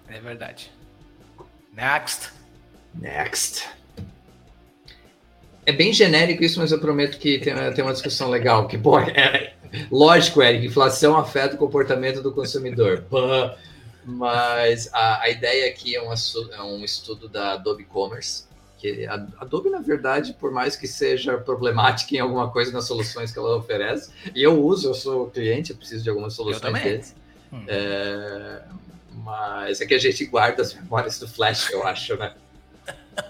É 0.08 0.20
verdade. 0.20 0.72
Next. 1.72 2.32
Next. 2.94 3.81
É 5.66 5.72
bem 5.72 5.94
genérico 5.94 6.44
isso, 6.44 6.60
mas 6.60 6.72
eu 6.72 6.80
prometo 6.80 7.18
que 7.18 7.40
tem, 7.40 7.54
tem 7.74 7.84
uma 7.84 7.94
discussão 7.94 8.30
legal. 8.30 8.68
Que, 8.68 8.78
pô, 8.78 9.00
é, 9.00 9.54
lógico, 9.92 10.42
Eric, 10.42 10.66
inflação 10.66 11.18
afeta 11.18 11.56
o 11.56 11.58
comportamento 11.58 12.22
do 12.22 12.32
consumidor. 12.32 13.06
Mas 14.04 14.90
a, 14.92 15.22
a 15.22 15.30
ideia 15.30 15.70
aqui 15.70 15.96
é 15.96 16.02
um, 16.02 16.12
é 16.12 16.64
um 16.64 16.84
estudo 16.84 17.30
da 17.30 17.54
Adobe 17.54 17.84
Commerce, 17.84 18.46
que 18.80 19.06
a 19.06 19.14
Adobe, 19.40 19.70
na 19.70 19.80
verdade, 19.80 20.34
por 20.34 20.52
mais 20.52 20.76
que 20.76 20.88
seja 20.88 21.38
problemática 21.38 22.16
em 22.16 22.20
alguma 22.20 22.50
coisa 22.50 22.72
nas 22.72 22.88
soluções 22.88 23.32
que 23.32 23.38
ela 23.38 23.56
oferece, 23.56 24.12
e 24.34 24.42
eu 24.42 24.60
uso, 24.60 24.90
eu 24.90 24.94
sou 24.96 25.30
cliente, 25.30 25.70
eu 25.70 25.78
preciso 25.78 26.04
de 26.04 26.10
algumas 26.10 26.34
soluções 26.34 26.82
deles. 26.82 27.16
Hum. 27.54 27.64
É, 27.68 28.64
mas 29.14 29.82
é 29.82 29.86
que 29.86 29.94
a 29.94 30.00
gente 30.00 30.26
guarda 30.26 30.64
as 30.64 30.74
memórias 30.74 31.20
do 31.20 31.28
Flash, 31.28 31.70
eu 31.70 31.86
acho, 31.86 32.18
né? 32.18 32.34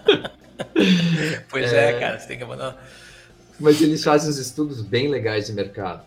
pois 1.48 1.72
é, 1.72 1.90
é, 1.90 2.00
cara, 2.00 2.18
você 2.18 2.28
tem 2.28 2.38
que 2.38 2.44
abandonar. 2.44 2.82
Mas 3.58 3.80
eles 3.80 4.02
fazem 4.02 4.30
uns 4.30 4.38
estudos 4.38 4.80
bem 4.80 5.08
legais 5.08 5.46
de 5.46 5.52
mercado. 5.52 6.04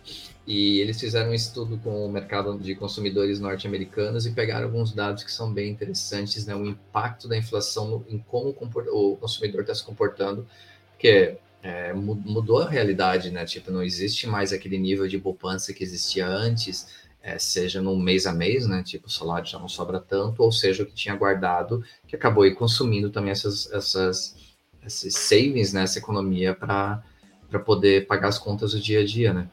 E 0.48 0.80
eles 0.80 1.00
fizeram 1.00 1.32
um 1.32 1.34
estudo 1.34 1.78
com 1.80 2.06
o 2.06 2.12
mercado 2.12 2.58
de 2.60 2.76
consumidores 2.76 3.40
norte-americanos 3.40 4.28
e 4.28 4.32
pegaram 4.32 4.66
alguns 4.66 4.94
dados 4.94 5.24
que 5.24 5.32
são 5.32 5.52
bem 5.52 5.72
interessantes, 5.72 6.46
né? 6.46 6.56
O 6.56 6.66
impacto 6.66 7.28
da 7.28 7.36
inflação 7.36 7.88
no, 7.88 8.06
em 8.08 8.20
como 8.20 8.50
o 8.50 9.18
consumidor 9.18 9.62
está 9.62 9.74
se 9.74 9.84
comportando, 9.84 10.46
porque 10.92 11.38
é, 11.64 11.94
mudou 11.94 12.60
a 12.60 12.70
realidade, 12.70 13.32
né? 13.32 13.44
Tipo, 13.44 13.72
não 13.72 13.82
existe 13.82 14.28
mais 14.28 14.54
aquele 14.54 14.78
nível 14.78 15.08
de 15.08 15.18
poupança 15.18 15.74
que 15.74 15.84
existia 15.84 16.28
antes, 16.28 16.88
é, 17.24 17.40
seja 17.40 17.82
no 17.82 17.98
mês 17.98 18.28
a 18.28 18.32
mês, 18.32 18.68
né? 18.68 18.84
Tipo, 18.84 19.08
o 19.08 19.12
salário 19.12 19.50
já 19.50 19.58
não 19.58 19.68
sobra 19.68 20.00
tanto, 20.00 20.44
ou 20.44 20.52
seja, 20.52 20.84
o 20.84 20.86
que 20.86 20.94
tinha 20.94 21.16
guardado, 21.16 21.84
que 22.08 22.16
acabou 22.16 22.44
aí 22.44 22.54
consumindo 22.54 23.10
também 23.10 23.32
essas, 23.32 23.72
essas, 23.72 24.36
esses 24.86 25.16
savings, 25.16 25.74
né? 25.74 25.84
Essa 25.84 26.00
economia 26.00 26.54
para 26.54 27.04
poder 27.66 28.08
pagar 28.08 28.30
as 28.30 28.40
contas 28.40 28.72
do 28.72 28.80
dia 28.80 29.02
a 29.02 29.06
dia, 29.06 29.34
né? 29.34 29.50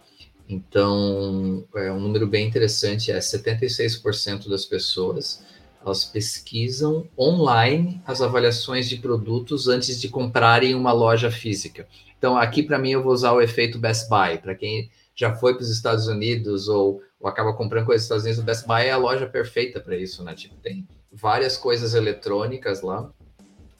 Então, 0.48 1.64
é 1.74 1.90
um 1.90 2.00
número 2.00 2.26
bem 2.26 2.46
interessante 2.46 3.10
é 3.10 3.18
76% 3.18 4.48
das 4.48 4.64
pessoas 4.64 5.42
elas 5.84 6.04
pesquisam 6.04 7.08
online 7.18 8.00
as 8.06 8.22
avaliações 8.22 8.88
de 8.88 8.96
produtos 8.96 9.68
antes 9.68 10.00
de 10.00 10.08
comprarem 10.08 10.74
uma 10.74 10.92
loja 10.92 11.30
física. 11.30 11.86
Então, 12.16 12.36
aqui 12.36 12.62
para 12.62 12.78
mim 12.78 12.90
eu 12.90 13.02
vou 13.02 13.12
usar 13.12 13.32
o 13.32 13.40
efeito 13.40 13.78
Best 13.78 14.08
Buy. 14.08 14.38
Para 14.38 14.54
quem 14.54 14.90
já 15.14 15.34
foi 15.34 15.54
para 15.54 15.62
os 15.62 15.70
Estados 15.70 16.06
Unidos 16.06 16.68
ou, 16.68 17.02
ou 17.20 17.28
acaba 17.28 17.52
comprando 17.52 17.84
coisas 17.84 18.02
dos 18.02 18.04
Estados 18.04 18.24
Unidos, 18.24 18.42
o 18.42 18.46
Best 18.46 18.66
Buy 18.66 18.86
é 18.86 18.92
a 18.92 18.96
loja 18.96 19.26
perfeita 19.26 19.80
para 19.80 19.96
isso, 19.96 20.22
né? 20.22 20.34
Tipo, 20.34 20.54
tem 20.56 20.86
várias 21.12 21.56
coisas 21.56 21.94
eletrônicas 21.94 22.80
lá. 22.80 23.10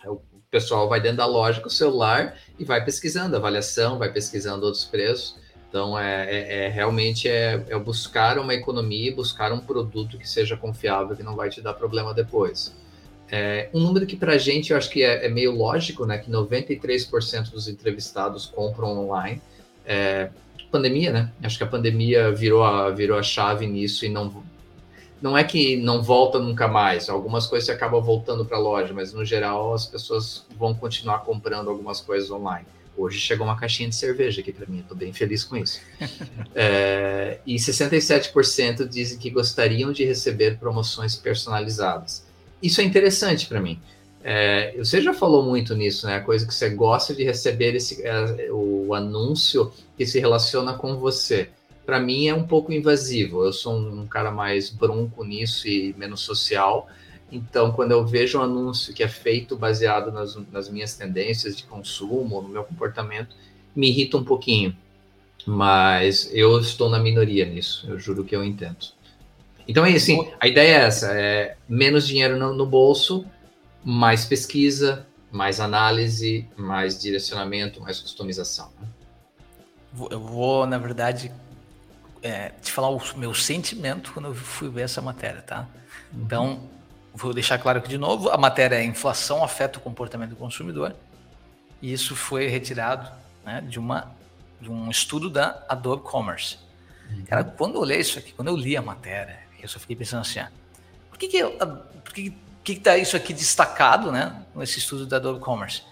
O 0.05 0.32
pessoal 0.53 0.87
vai 0.87 1.01
dentro 1.01 1.17
da 1.17 1.27
loja 1.27 1.63
com 1.63 1.69
o 1.69 1.71
celular 1.71 2.37
e 2.59 2.65
vai 2.65 2.85
pesquisando 2.85 3.35
avaliação, 3.35 3.99
vai 3.99 4.13
pesquisando 4.13 4.67
outros 4.67 4.85
preços. 4.85 5.35
Então, 5.69 5.99
é, 5.99 6.31
é, 6.31 6.65
é 6.65 6.69
realmente 6.69 7.27
é, 7.27 7.65
é, 7.67 7.79
buscar 7.79 8.39
uma 8.39 8.53
economia, 8.53 9.17
buscar 9.17 9.51
um 9.51 9.61
produto 9.61 10.19
que 10.19 10.29
seja 10.29 10.55
confiável, 10.55 11.17
que 11.17 11.23
não 11.23 11.35
vai 11.35 11.49
te 11.49 11.63
dar 11.63 11.73
problema 11.73 12.13
depois. 12.13 12.77
É, 13.31 13.71
um 13.73 13.81
número 13.81 14.05
que 14.05 14.15
para 14.15 14.33
a 14.33 14.39
gente 14.39 14.73
eu 14.73 14.77
acho 14.77 14.91
que 14.91 15.03
é, 15.03 15.25
é, 15.25 15.29
meio 15.31 15.53
lógico, 15.53 16.05
né? 16.05 16.19
Que 16.19 16.31
93% 16.31 17.51
dos 17.51 17.67
entrevistados 17.67 18.45
compram 18.45 18.89
online. 18.89 19.41
É, 19.87 20.29
pandemia, 20.71 21.11
né? 21.11 21.33
Acho 21.43 21.57
que 21.57 21.65
a 21.65 21.67
pandemia 21.67 22.31
virou 22.31 22.63
a, 22.63 22.91
virou 22.91 23.19
a 23.19 23.23
chave 23.23 23.67
nisso 23.67 24.05
e 24.05 24.11
não, 24.11 24.45
não 25.23 25.39
é 25.39 25.45
que 25.45 25.77
não 25.77 26.03
volta 26.03 26.39
nunca 26.39 26.67
mais. 26.67 27.09
Algumas 27.09 27.47
coisas 27.47 27.71
acabam 27.71 28.03
voltando 28.03 28.45
para 28.45 28.57
a 28.57 28.61
loja, 28.61 28.93
mas 28.93 29.13
no 29.13 29.25
geral 29.25 29.73
as 29.73 29.87
pessoas 29.87 30.45
vão 30.59 30.75
continuar 30.75 31.21
comprando 31.21 31.71
algumas 31.71 32.01
coisas 32.01 32.31
online. 32.31 32.67
Hoje 32.97 33.19
chegou 33.19 33.47
uma 33.47 33.57
caixinha 33.57 33.89
de 33.89 33.95
cerveja 33.95 34.43
aqui 34.43 34.53
para 34.53 34.67
mim, 34.67 34.81
estou 34.81 34.97
bem 34.97 35.13
feliz 35.13 35.45
com 35.45 35.57
isso. 35.57 35.81
é, 36.55 37.39
e 37.47 37.55
67% 37.55 38.87
dizem 38.87 39.17
que 39.17 39.31
gostariam 39.31 39.93
de 39.93 40.05
receber 40.05 40.59
promoções 40.59 41.17
personalizadas. 41.17 42.27
Isso 42.61 42.81
é 42.81 42.85
interessante 42.85 43.47
para 43.47 43.61
mim. 43.61 43.81
É, 44.25 44.75
você 44.77 45.01
já 45.01 45.15
falou 45.15 45.43
muito 45.45 45.75
nisso, 45.75 46.07
né? 46.07 46.17
A 46.17 46.21
coisa 46.21 46.47
que 46.47 46.55
você 46.55 46.69
gosta 46.71 47.15
de 47.15 47.25
receber 47.25 47.75
esse, 47.75 48.03
é, 48.05 48.51
o 48.53 48.95
anúncio 48.95 49.73
que 49.97 50.05
se 50.05 50.21
relaciona 50.21 50.75
com 50.75 50.97
você. 50.97 51.49
Para 51.85 51.99
mim 51.99 52.29
é 52.29 52.35
um 52.35 52.47
pouco 52.47 52.73
invasivo. 52.73 53.45
Eu 53.45 53.53
sou 53.53 53.77
um, 53.77 54.07
cara 54.07 54.31
mais 54.31 54.71
bronco 54.71 55.25
nisso 55.25 55.69
e 55.69 55.95
menos 55.99 56.21
social. 56.21 56.89
Então, 57.31 57.73
quando 57.73 57.93
eu 57.93 58.07
vejo 58.07 58.39
um 58.39 58.43
anúncio 58.43 58.95
que 58.95 59.03
é 59.03 59.09
feito 59.09 59.57
baseado 59.57 60.13
nas, 60.13 60.37
nas 60.51 60.69
minhas 60.69 60.95
tendências 60.95 61.57
de 61.57 61.65
consumo, 61.65 62.43
no 62.43 62.49
meu 62.49 62.63
comportamento, 62.63 63.35
me 63.75 63.89
irrita 63.89 64.17
um 64.17 64.25
pouquinho. 64.25 64.77
Mas 65.47 66.31
eu 66.33 66.59
estou 66.61 66.89
na 66.89 67.01
minoria 67.01 67.45
nisso, 67.45 67.87
eu 67.89 67.99
juro 67.99 68.25
que 68.25 68.37
eu 68.37 68.45
entendo. 68.45 68.87
Então, 69.67 69.85
é 69.85 69.93
assim, 69.93 70.29
a 70.39 70.47
ideia 70.47 70.77
é 70.77 70.81
essa: 70.87 71.13
é 71.13 71.57
menos 71.69 72.07
dinheiro 72.07 72.37
no, 72.37 72.55
no 72.55 72.67
bolso, 72.67 73.25
mais 73.85 74.25
pesquisa, 74.25 75.07
mais 75.31 75.59
análise, 75.59 76.47
mais 76.57 77.01
direcionamento, 77.01 77.81
mais 77.81 77.99
customização. 77.99 78.71
Né? 78.81 78.89
Eu 80.11 80.21
vou, 80.21 80.67
na 80.67 80.79
verdade, 80.79 81.33
é, 82.23 82.51
te 82.51 82.71
falar 82.71 82.89
o 82.89 83.01
meu 83.17 83.35
sentimento 83.35 84.13
quando 84.13 84.27
eu 84.27 84.35
fui 84.35 84.69
ver 84.69 84.83
essa 84.83 85.03
matéria, 85.03 85.43
tá? 85.43 85.67
Uhum. 86.13 86.23
Então, 86.23 86.71
vou 87.13 87.35
deixar 87.35 87.59
claro 87.59 87.79
aqui 87.79 87.89
de 87.89 87.99
novo, 87.99 88.31
a 88.31 88.39
matéria 88.39 88.77
é 88.77 88.85
inflação 88.85 89.43
afeta 89.43 89.79
o 89.79 89.83
comportamento 89.83 90.31
do 90.31 90.37
consumidor. 90.37 90.95
E 91.81 91.93
isso 91.93 92.15
foi 92.15 92.47
retirado 92.47 93.11
né, 93.45 93.61
de, 93.61 93.79
uma, 93.79 94.13
de 94.61 94.71
um 94.71 94.89
estudo 94.89 95.29
da 95.29 95.65
Adobe 95.69 96.05
Commerce. 96.05 96.59
Uhum. 97.11 97.25
Cara, 97.25 97.45
quando 97.45 97.75
eu 97.75 97.81
olhei 97.81 97.99
isso 97.99 98.19
aqui, 98.19 98.33
quando 98.33 98.49
eu 98.49 98.57
li 98.57 98.77
a 98.77 98.83
matéria, 98.83 99.41
eu 99.61 99.69
só 99.69 99.81
fiquei 99.81 99.97
pensando 99.97 100.21
assim, 100.21 100.39
ah, 100.39 100.51
por 101.11 101.19
que 101.19 101.29
que, 101.29 101.43
por 101.45 102.13
que, 102.15 102.35
que 102.63 102.77
tá 102.77 102.97
isso 102.97 103.17
aqui 103.17 103.35
destacado, 103.35 104.13
né, 104.13 104.45
nesse 104.55 104.79
estudo 104.79 105.07
da 105.07 105.17
Adobe 105.17 105.41
Commerce? 105.41 105.83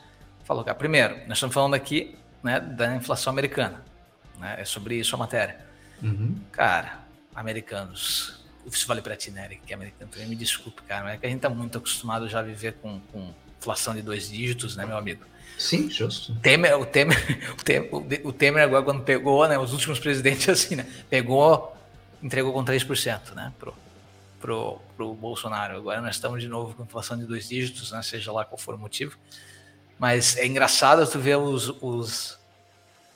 Falou, 0.45 0.65
cara, 0.65 0.77
primeiro, 0.77 1.17
nós 1.27 1.39
estamos 1.39 1.55
falando 1.55 1.75
aqui, 1.75 2.17
né, 2.43 2.61
da 2.61 2.95
inflação 2.95 3.33
americana, 3.33 3.85
né, 4.39 4.57
é 4.59 4.65
sobre 4.65 4.95
isso 4.95 5.15
a 5.15 5.19
matéria. 5.19 5.70
Uhum. 6.03 6.37
Cara, 6.53 7.01
americanos 7.35 8.41
isso 8.67 8.87
vale 8.87 9.01
para 9.01 9.17
ti, 9.17 9.31
né, 9.31 9.45
Eric, 9.45 9.63
que 9.67 9.73
é 9.73 9.77
americano 9.77 10.11
também. 10.11 10.29
Me 10.29 10.37
desculpe, 10.37 10.83
cara, 10.83 11.05
mas 11.05 11.15
é 11.15 11.17
que 11.19 11.27
a 11.27 11.29
gente 11.29 11.41
tá 11.41 11.49
muito 11.49 11.79
acostumado 11.79 12.29
já 12.29 12.41
a 12.41 12.43
viver 12.43 12.75
com, 12.75 13.01
com 13.13 13.33
inflação 13.59 13.95
de 13.95 14.03
dois 14.03 14.29
dígitos, 14.29 14.77
né, 14.77 14.85
meu 14.85 14.97
amigo? 14.97 15.25
Sim, 15.59 15.91
justo. 15.91 16.35
Temer, 16.37 16.77
o, 16.79 16.87
Temer, 16.87 17.53
o, 17.53 17.63
Temer, 17.63 18.21
o 18.25 18.33
Temer 18.33 18.63
agora, 18.63 18.83
quando 18.83 19.03
pegou, 19.03 19.47
né, 19.49 19.59
os 19.59 19.73
últimos 19.73 19.99
presidentes, 19.99 20.49
assim, 20.51 20.77
né, 20.77 20.87
pegou, 21.09 21.77
entregou 22.23 22.53
com 22.53 22.65
3%, 22.65 23.35
né, 23.35 23.53
pro, 23.59 23.75
pro, 24.41 24.79
pro 24.97 25.15
Bolsonaro. 25.15 25.77
Agora 25.77 26.01
nós 26.01 26.17
estamos 26.17 26.41
de 26.41 26.49
novo 26.49 26.75
com 26.75 26.83
inflação 26.83 27.19
de 27.19 27.25
dois 27.25 27.49
dígitos, 27.49 27.93
né, 27.93 28.03
seja 28.03 28.33
lá 28.33 28.45
qual 28.45 28.59
for 28.59 28.75
o 28.75 28.79
motivo. 28.79 29.17
Mas 29.99 30.37
é 30.39 30.47
engraçado 30.47 31.07
tu 31.11 31.19
ver 31.19 31.37
os, 31.37 31.69
os, 31.83 32.39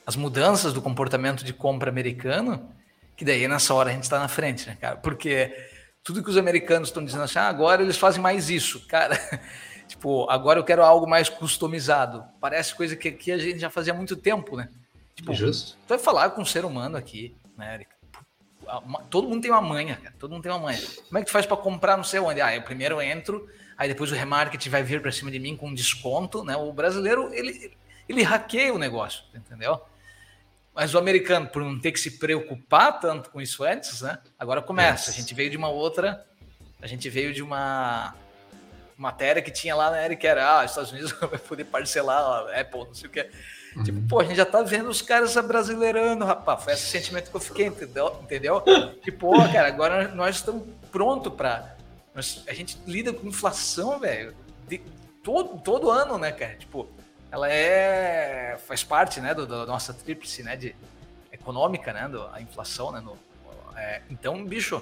as 0.05 0.15
mudanças 0.15 0.73
do 0.73 0.81
comportamento 0.81 1.43
de 1.43 1.53
compra 1.53 1.89
americano 1.89 2.69
que 3.15 3.23
daí 3.23 3.47
nessa 3.47 3.73
hora 3.73 3.89
a 3.89 3.93
gente 3.93 4.03
está 4.03 4.19
na 4.19 4.27
frente, 4.27 4.67
né, 4.67 4.77
cara? 4.79 4.97
Porque 4.97 5.55
tudo 6.03 6.23
que 6.23 6.29
os 6.29 6.37
americanos 6.37 6.89
estão 6.89 7.03
dizendo 7.03 7.23
assim, 7.23 7.39
ah, 7.39 7.47
agora 7.47 7.81
eles 7.81 7.97
fazem 7.97 8.21
mais 8.21 8.49
isso. 8.49 8.85
Cara, 8.87 9.17
tipo, 9.87 10.29
agora 10.29 10.59
eu 10.59 10.63
quero 10.63 10.83
algo 10.83 11.07
mais 11.07 11.29
customizado. 11.29 12.23
Parece 12.39 12.75
coisa 12.75 12.95
que 12.95 13.09
aqui 13.09 13.31
a 13.31 13.37
gente 13.37 13.59
já 13.59 13.69
fazia 13.69 13.93
há 13.93 13.95
muito 13.95 14.15
tempo, 14.15 14.57
né? 14.57 14.69
Tipo, 15.15 15.33
Justo. 15.33 15.77
Tu 15.77 15.89
vai 15.89 15.97
falar 15.97 16.29
com 16.31 16.41
um 16.41 16.45
ser 16.45 16.65
humano 16.65 16.97
aqui, 16.97 17.35
né, 17.57 17.75
Eric? 17.75 17.95
Todo 19.09 19.29
mundo 19.29 19.41
tem 19.41 19.51
uma 19.51 19.61
manha, 19.61 19.95
cara. 19.95 20.15
Todo 20.19 20.31
mundo 20.31 20.43
tem 20.43 20.51
uma 20.51 20.59
manha. 20.59 20.81
Como 21.07 21.17
é 21.17 21.21
que 21.21 21.27
tu 21.27 21.31
faz 21.31 21.45
para 21.45 21.55
comprar 21.55 21.95
não 21.95 22.03
sei 22.03 22.19
onde? 22.19 22.41
Ah, 22.41 22.53
eu 22.53 22.63
primeiro 22.63 22.99
entro, 23.01 23.47
aí 23.77 23.87
depois 23.87 24.11
o 24.11 24.15
remarketing 24.15 24.69
vai 24.69 24.83
vir 24.83 25.01
para 25.01 25.11
cima 25.11 25.31
de 25.31 25.39
mim 25.39 25.55
com 25.55 25.73
desconto, 25.73 26.43
né? 26.43 26.55
O 26.57 26.73
brasileiro, 26.73 27.33
ele, 27.33 27.71
ele 28.09 28.23
hackeia 28.23 28.73
o 28.73 28.77
negócio, 28.77 29.23
entendeu? 29.33 29.79
Mas 30.75 30.93
o 30.93 30.97
americano, 30.97 31.47
por 31.47 31.63
não 31.63 31.79
ter 31.79 31.93
que 31.93 31.99
se 31.99 32.19
preocupar 32.19 32.99
tanto 32.99 33.29
com 33.29 33.41
isso 33.41 33.63
antes, 33.63 34.01
né? 34.01 34.19
Agora 34.37 34.61
começa. 34.61 35.09
A 35.09 35.13
gente 35.13 35.33
veio 35.33 35.49
de 35.49 35.55
uma 35.55 35.69
outra. 35.69 36.25
A 36.81 36.87
gente 36.87 37.09
veio 37.09 37.33
de 37.33 37.41
uma 37.41 38.13
matéria 38.97 39.41
que 39.41 39.51
tinha 39.51 39.73
lá 39.73 39.89
na 39.89 40.03
Eric, 40.03 40.21
que 40.21 40.27
era, 40.27 40.59
ah, 40.59 40.65
Estados 40.65 40.91
Unidos 40.91 41.13
vai 41.19 41.39
poder 41.39 41.63
parcelar 41.65 42.21
a 42.21 42.59
Apple, 42.59 42.85
não 42.85 42.93
sei 42.93 43.09
o 43.09 43.11
que. 43.11 43.29
Uhum. 43.75 43.83
Tipo, 43.83 44.07
pô, 44.07 44.19
a 44.19 44.23
gente 44.23 44.35
já 44.35 44.45
tá 44.45 44.61
vendo 44.61 44.89
os 44.89 45.01
caras 45.01 45.35
brasileirando, 45.35 46.25
rapaz. 46.25 46.63
Foi 46.63 46.73
esse 46.73 46.85
sentimento 46.87 47.29
que 47.29 47.35
eu 47.35 47.41
fiquei, 47.41 47.67
entendeu? 47.67 48.19
entendeu? 48.21 48.61
Tipo, 49.01 49.37
ó, 49.37 49.51
cara, 49.51 49.67
agora 49.67 50.09
nós 50.09 50.37
estamos 50.37 50.63
prontos 50.91 51.33
para. 51.33 51.75
A 52.47 52.53
gente 52.53 52.77
lida 52.87 53.11
com 53.11 53.27
inflação, 53.27 53.99
velho, 53.99 54.33
todo, 55.21 55.59
todo 55.59 55.91
ano, 55.91 56.17
né, 56.17 56.31
cara? 56.31 56.55
Tipo, 56.55 56.89
ela 57.35 57.51
é 57.51 58.57
faz 58.65 58.83
parte, 58.83 59.19
né, 59.19 59.33
do, 59.33 59.45
da 59.45 59.65
nossa 59.65 59.93
tríplice, 59.93 60.41
né, 60.41 60.55
de 60.55 60.73
econômica, 61.31 61.91
né, 61.91 62.07
do, 62.07 62.25
a 62.31 62.41
inflação, 62.41 62.93
né, 62.93 63.01
no, 63.01 63.17
é, 63.75 64.01
então, 64.09 64.43
bicho, 64.45 64.81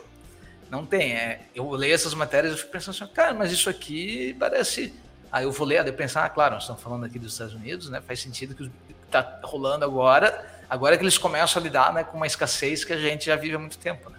não 0.69 0.85
tem. 0.85 1.13
É, 1.13 1.41
eu 1.55 1.69
leio 1.71 1.95
essas 1.95 2.13
matérias 2.13 2.53
e 2.53 2.57
fico 2.57 2.71
pensando 2.71 2.95
assim, 2.95 3.11
cara, 3.11 3.33
mas 3.33 3.51
isso 3.51 3.69
aqui 3.69 4.35
parece. 4.39 4.93
Aí 5.31 5.45
eu 5.45 5.51
vou 5.51 5.65
ler, 5.65 5.85
eu 5.85 5.93
pensar, 5.93 6.23
ah, 6.25 6.29
claro, 6.29 6.53
nós 6.53 6.63
estamos 6.63 6.81
falando 6.81 7.05
aqui 7.05 7.17
dos 7.17 7.33
Estados 7.33 7.55
Unidos, 7.55 7.89
né? 7.89 7.99
Faz 8.01 8.21
sentido 8.21 8.53
que 8.53 8.69
está 9.03 9.39
rolando 9.43 9.83
agora, 9.83 10.45
agora 10.69 10.95
que 10.95 11.03
eles 11.03 11.17
começam 11.17 11.59
a 11.59 11.63
lidar, 11.63 11.91
né, 11.91 12.03
com 12.03 12.17
uma 12.17 12.27
escassez 12.27 12.85
que 12.85 12.93
a 12.93 12.97
gente 12.97 13.25
já 13.25 13.35
vive 13.35 13.55
há 13.55 13.59
muito 13.59 13.79
tempo, 13.79 14.11
né? 14.11 14.17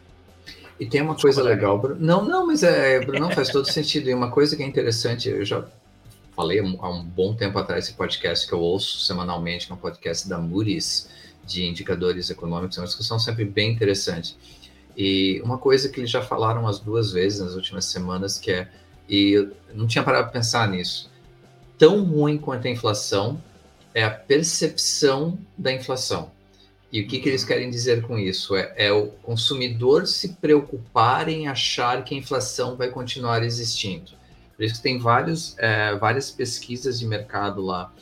E 0.81 0.87
tem 0.87 1.01
uma 1.01 1.15
coisa 1.15 1.41
legal, 1.41 1.79
Bruno. 1.79 2.01
Não, 2.01 2.25
não, 2.25 2.49
mas 2.49 2.65
é, 2.65 2.99
não 3.07 3.31
faz 3.31 3.49
todo 3.51 3.71
sentido. 3.71 4.11
E 4.11 4.15
uma 4.15 4.33
coisa 4.33 4.57
que 4.57 4.63
é 4.65 4.67
interessante, 4.67 5.29
eu 5.29 5.45
já 5.45 5.65
falei 6.35 6.59
há 6.59 6.89
um 6.89 7.05
bom 7.05 7.35
tempo 7.35 7.59
atrás 7.59 7.85
esse 7.85 7.95
podcast 7.95 8.47
que 8.47 8.53
eu 8.53 8.61
ouço 8.61 9.01
semanalmente, 9.01 9.67
que 9.67 9.73
é 9.73 9.75
um 9.75 9.79
podcast 9.79 10.29
da 10.29 10.39
Moody's, 10.39 11.09
de 11.47 11.65
indicadores 11.65 12.31
econômicos, 12.31 12.77
é 12.77 12.81
uma 12.81 12.87
discussão 12.87 13.19
sempre 13.19 13.45
bem 13.45 13.73
interessante. 13.73 14.37
E 14.97 15.41
uma 15.45 15.59
coisa 15.59 15.89
que 15.89 16.01
eles 16.01 16.11
já 16.11 16.23
falaram 16.23 16.63
umas 16.63 16.79
duas 16.79 17.13
vezes 17.13 17.41
nas 17.41 17.55
últimas 17.55 17.85
semanas, 17.87 18.39
que 18.39 18.51
é, 18.51 18.69
e 19.09 19.33
eu 19.33 19.53
não 19.75 19.87
tinha 19.87 20.03
parado 20.03 20.25
para 20.25 20.33
pensar 20.41 20.69
nisso, 20.69 21.11
tão 21.79 22.05
ruim 22.05 22.39
quanto 22.39 22.67
a 22.67 22.71
inflação 22.71 23.43
é 23.93 24.03
a 24.03 24.11
percepção 24.11 25.39
da 25.57 25.73
inflação. 25.73 26.33
E 26.93 27.01
o 27.01 27.09
que, 27.09 27.19
que 27.19 27.29
eles 27.29 27.43
uhum. 27.43 27.49
querem 27.49 27.71
dizer 27.71 28.03
com 28.03 28.17
isso? 28.19 28.55
É, 28.55 28.73
é, 28.77 28.93
o 28.93 29.09
consumidor 29.23 30.07
se 30.07 30.35
preocupar 30.35 31.29
em 31.29 31.49
achar 31.49 32.05
que 32.05 32.15
a 32.15 32.19
inflação 32.19 32.77
vai 32.77 32.89
continuar 32.89 33.43
existindo. 33.43 34.13
Por 34.57 34.65
isso 34.65 34.77
que 34.77 34.83
tem 34.83 34.99
vários, 34.99 35.57
é, 35.59 35.95
várias 35.97 36.31
pesquisas 36.31 36.99
de 36.99 37.07
mercado 37.07 37.63
lá 37.63 37.93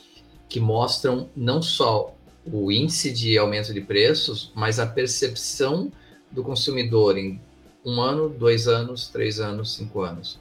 que 0.47 0.59
mostram 0.59 1.29
não 1.35 1.61
só 1.61 2.13
o 2.45 2.71
índice 2.71 3.11
de 3.11 3.37
aumento 3.37 3.73
de 3.73 3.81
preços, 3.81 4.51
mas 4.53 4.79
a 4.79 4.85
percepção 4.85 5.91
do 6.29 6.43
consumidor 6.43 7.17
em 7.17 7.41
um 7.85 8.01
ano, 8.01 8.29
dois 8.29 8.67
anos, 8.67 9.07
três 9.07 9.39
anos, 9.39 9.73
cinco 9.73 10.01
anos. 10.01 10.39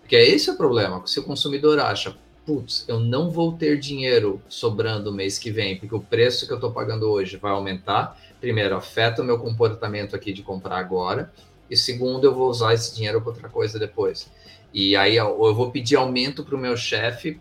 Porque 0.00 0.16
é 0.16 0.28
esse 0.28 0.50
o 0.50 0.56
problema. 0.56 1.02
Se 1.06 1.18
o 1.18 1.22
consumidor 1.22 1.78
acha, 1.78 2.14
putz, 2.44 2.84
eu 2.86 3.00
não 3.00 3.30
vou 3.30 3.52
ter 3.52 3.78
dinheiro 3.78 4.40
sobrando 4.48 5.10
o 5.10 5.12
mês 5.12 5.38
que 5.38 5.50
vem, 5.50 5.76
porque 5.76 5.94
o 5.94 6.00
preço 6.00 6.46
que 6.46 6.52
eu 6.52 6.56
estou 6.56 6.70
pagando 6.70 7.10
hoje 7.10 7.36
vai 7.36 7.52
aumentar, 7.52 8.20
primeiro, 8.40 8.76
afeta 8.76 9.22
o 9.22 9.24
meu 9.24 9.38
comportamento 9.38 10.14
aqui 10.14 10.32
de 10.32 10.42
comprar 10.42 10.78
agora, 10.78 11.32
e 11.70 11.76
segundo, 11.76 12.24
eu 12.24 12.34
vou 12.34 12.50
usar 12.50 12.74
esse 12.74 12.94
dinheiro 12.94 13.20
para 13.20 13.30
outra 13.30 13.48
coisa 13.48 13.78
depois. 13.78 14.30
E 14.74 14.96
aí 14.96 15.14
eu 15.14 15.54
vou 15.54 15.70
pedir 15.70 15.94
aumento 15.94 16.42
para 16.42 16.56
o 16.56 16.58
meu 16.58 16.76
chefe, 16.76 17.40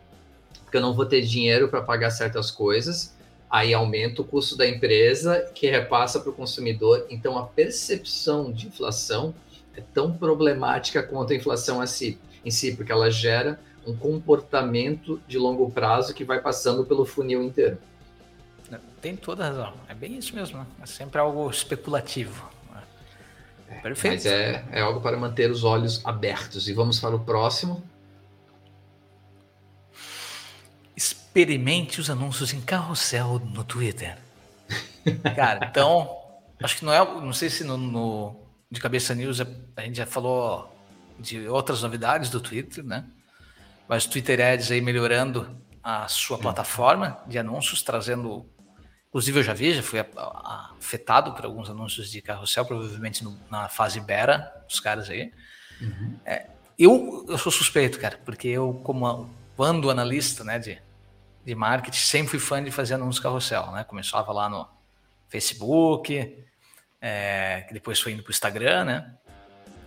porque 0.63 0.77
eu 0.77 0.81
não 0.81 0.93
vou 0.93 1.03
ter 1.03 1.23
dinheiro 1.23 1.67
para 1.67 1.81
pagar 1.81 2.11
certas 2.11 2.51
coisas, 2.51 3.17
aí 3.49 3.73
aumenta 3.73 4.21
o 4.21 4.25
custo 4.25 4.55
da 4.55 4.69
empresa, 4.69 5.49
que 5.55 5.67
repassa 5.67 6.19
para 6.19 6.29
o 6.29 6.33
consumidor. 6.33 7.07
Então 7.09 7.35
a 7.35 7.43
percepção 7.43 8.51
de 8.51 8.67
inflação 8.67 9.33
é 9.75 9.81
tão 9.81 10.13
problemática 10.13 11.01
quanto 11.01 11.33
a 11.33 11.35
inflação 11.35 11.83
si, 11.87 12.19
em 12.45 12.51
si 12.51 12.75
porque 12.75 12.91
ela 12.91 13.09
gera 13.09 13.59
um 13.85 13.95
comportamento 13.97 15.19
de 15.27 15.39
longo 15.39 15.71
prazo 15.71 16.13
que 16.13 16.23
vai 16.23 16.39
passando 16.39 16.85
pelo 16.85 17.03
funil 17.03 17.41
inteiro. 17.41 17.79
Tem 19.01 19.17
toda 19.17 19.43
razão. 19.43 19.73
É 19.89 19.93
bem 19.93 20.17
isso 20.17 20.33
mesmo. 20.33 20.59
Né? 20.59 20.65
É 20.81 20.85
sempre 20.85 21.19
algo 21.19 21.49
especulativo. 21.49 22.49
Perfeito. 23.83 24.13
Mas 24.13 24.25
é, 24.25 24.63
é 24.71 24.81
algo 24.81 25.01
para 25.01 25.17
manter 25.17 25.51
os 25.51 25.65
olhos 25.65 26.03
abertos. 26.05 26.69
E 26.69 26.73
vamos 26.73 27.01
para 27.01 27.13
o 27.13 27.19
próximo. 27.19 27.83
Experimente 30.95 31.99
os 31.99 32.09
anúncios 32.09 32.53
em 32.53 32.61
carrossel 32.61 33.39
no 33.39 33.65
Twitter. 33.65 34.17
Cara, 35.35 35.67
então, 35.69 36.17
acho 36.63 36.77
que 36.77 36.85
não 36.85 36.93
é. 36.93 36.99
Não 36.99 37.33
sei 37.33 37.49
se 37.49 37.65
no, 37.65 37.77
no 37.77 38.35
de 38.71 38.79
cabeça 38.79 39.13
news 39.13 39.41
a 39.41 39.81
gente 39.81 39.97
já 39.97 40.05
falou 40.05 40.73
de 41.19 41.45
outras 41.49 41.83
novidades 41.83 42.29
do 42.29 42.39
Twitter, 42.39 42.85
né? 42.85 43.05
Mas 43.87 44.05
Twitter 44.05 44.39
Ads 44.39 44.71
aí 44.71 44.79
melhorando 44.79 45.61
a 45.83 46.07
sua 46.07 46.37
plataforma 46.37 47.21
de 47.27 47.37
anúncios, 47.37 47.83
trazendo 47.83 48.45
Inclusive, 49.13 49.41
eu 49.41 49.43
já 49.43 49.53
vi, 49.53 49.75
já 49.75 49.83
fui 49.83 49.99
afetado 49.99 51.33
por 51.33 51.45
alguns 51.45 51.69
anúncios 51.69 52.09
de 52.09 52.19
carrossel, 52.19 52.65
provavelmente 52.65 53.23
no, 53.23 53.39
na 53.47 53.69
fase 53.69 53.99
beta 53.99 54.51
dos 54.67 54.79
caras 54.79 55.07
aí. 55.07 55.31
Uhum. 55.79 56.17
É, 56.25 56.47
eu, 56.79 57.23
eu 57.29 57.37
sou 57.37 57.51
suspeito, 57.51 57.99
cara, 57.99 58.19
porque 58.25 58.47
eu, 58.47 58.73
como 58.83 59.29
quando 59.55 59.91
analista 59.91 60.43
né, 60.43 60.57
de, 60.57 60.81
de 61.45 61.53
marketing, 61.53 61.99
sempre 61.99 62.29
fui 62.31 62.39
fã 62.39 62.63
de 62.63 62.71
fazer 62.71 62.95
anúncios 62.95 63.19
carrossel. 63.21 63.71
Né? 63.71 63.83
Começava 63.83 64.31
lá 64.31 64.49
no 64.49 64.67
Facebook, 65.27 66.35
é, 66.99 67.65
que 67.67 67.73
depois 67.75 67.99
foi 67.99 68.13
indo 68.13 68.23
para 68.23 68.31
o 68.31 68.33
Instagram, 68.33 68.85
né? 68.85 69.13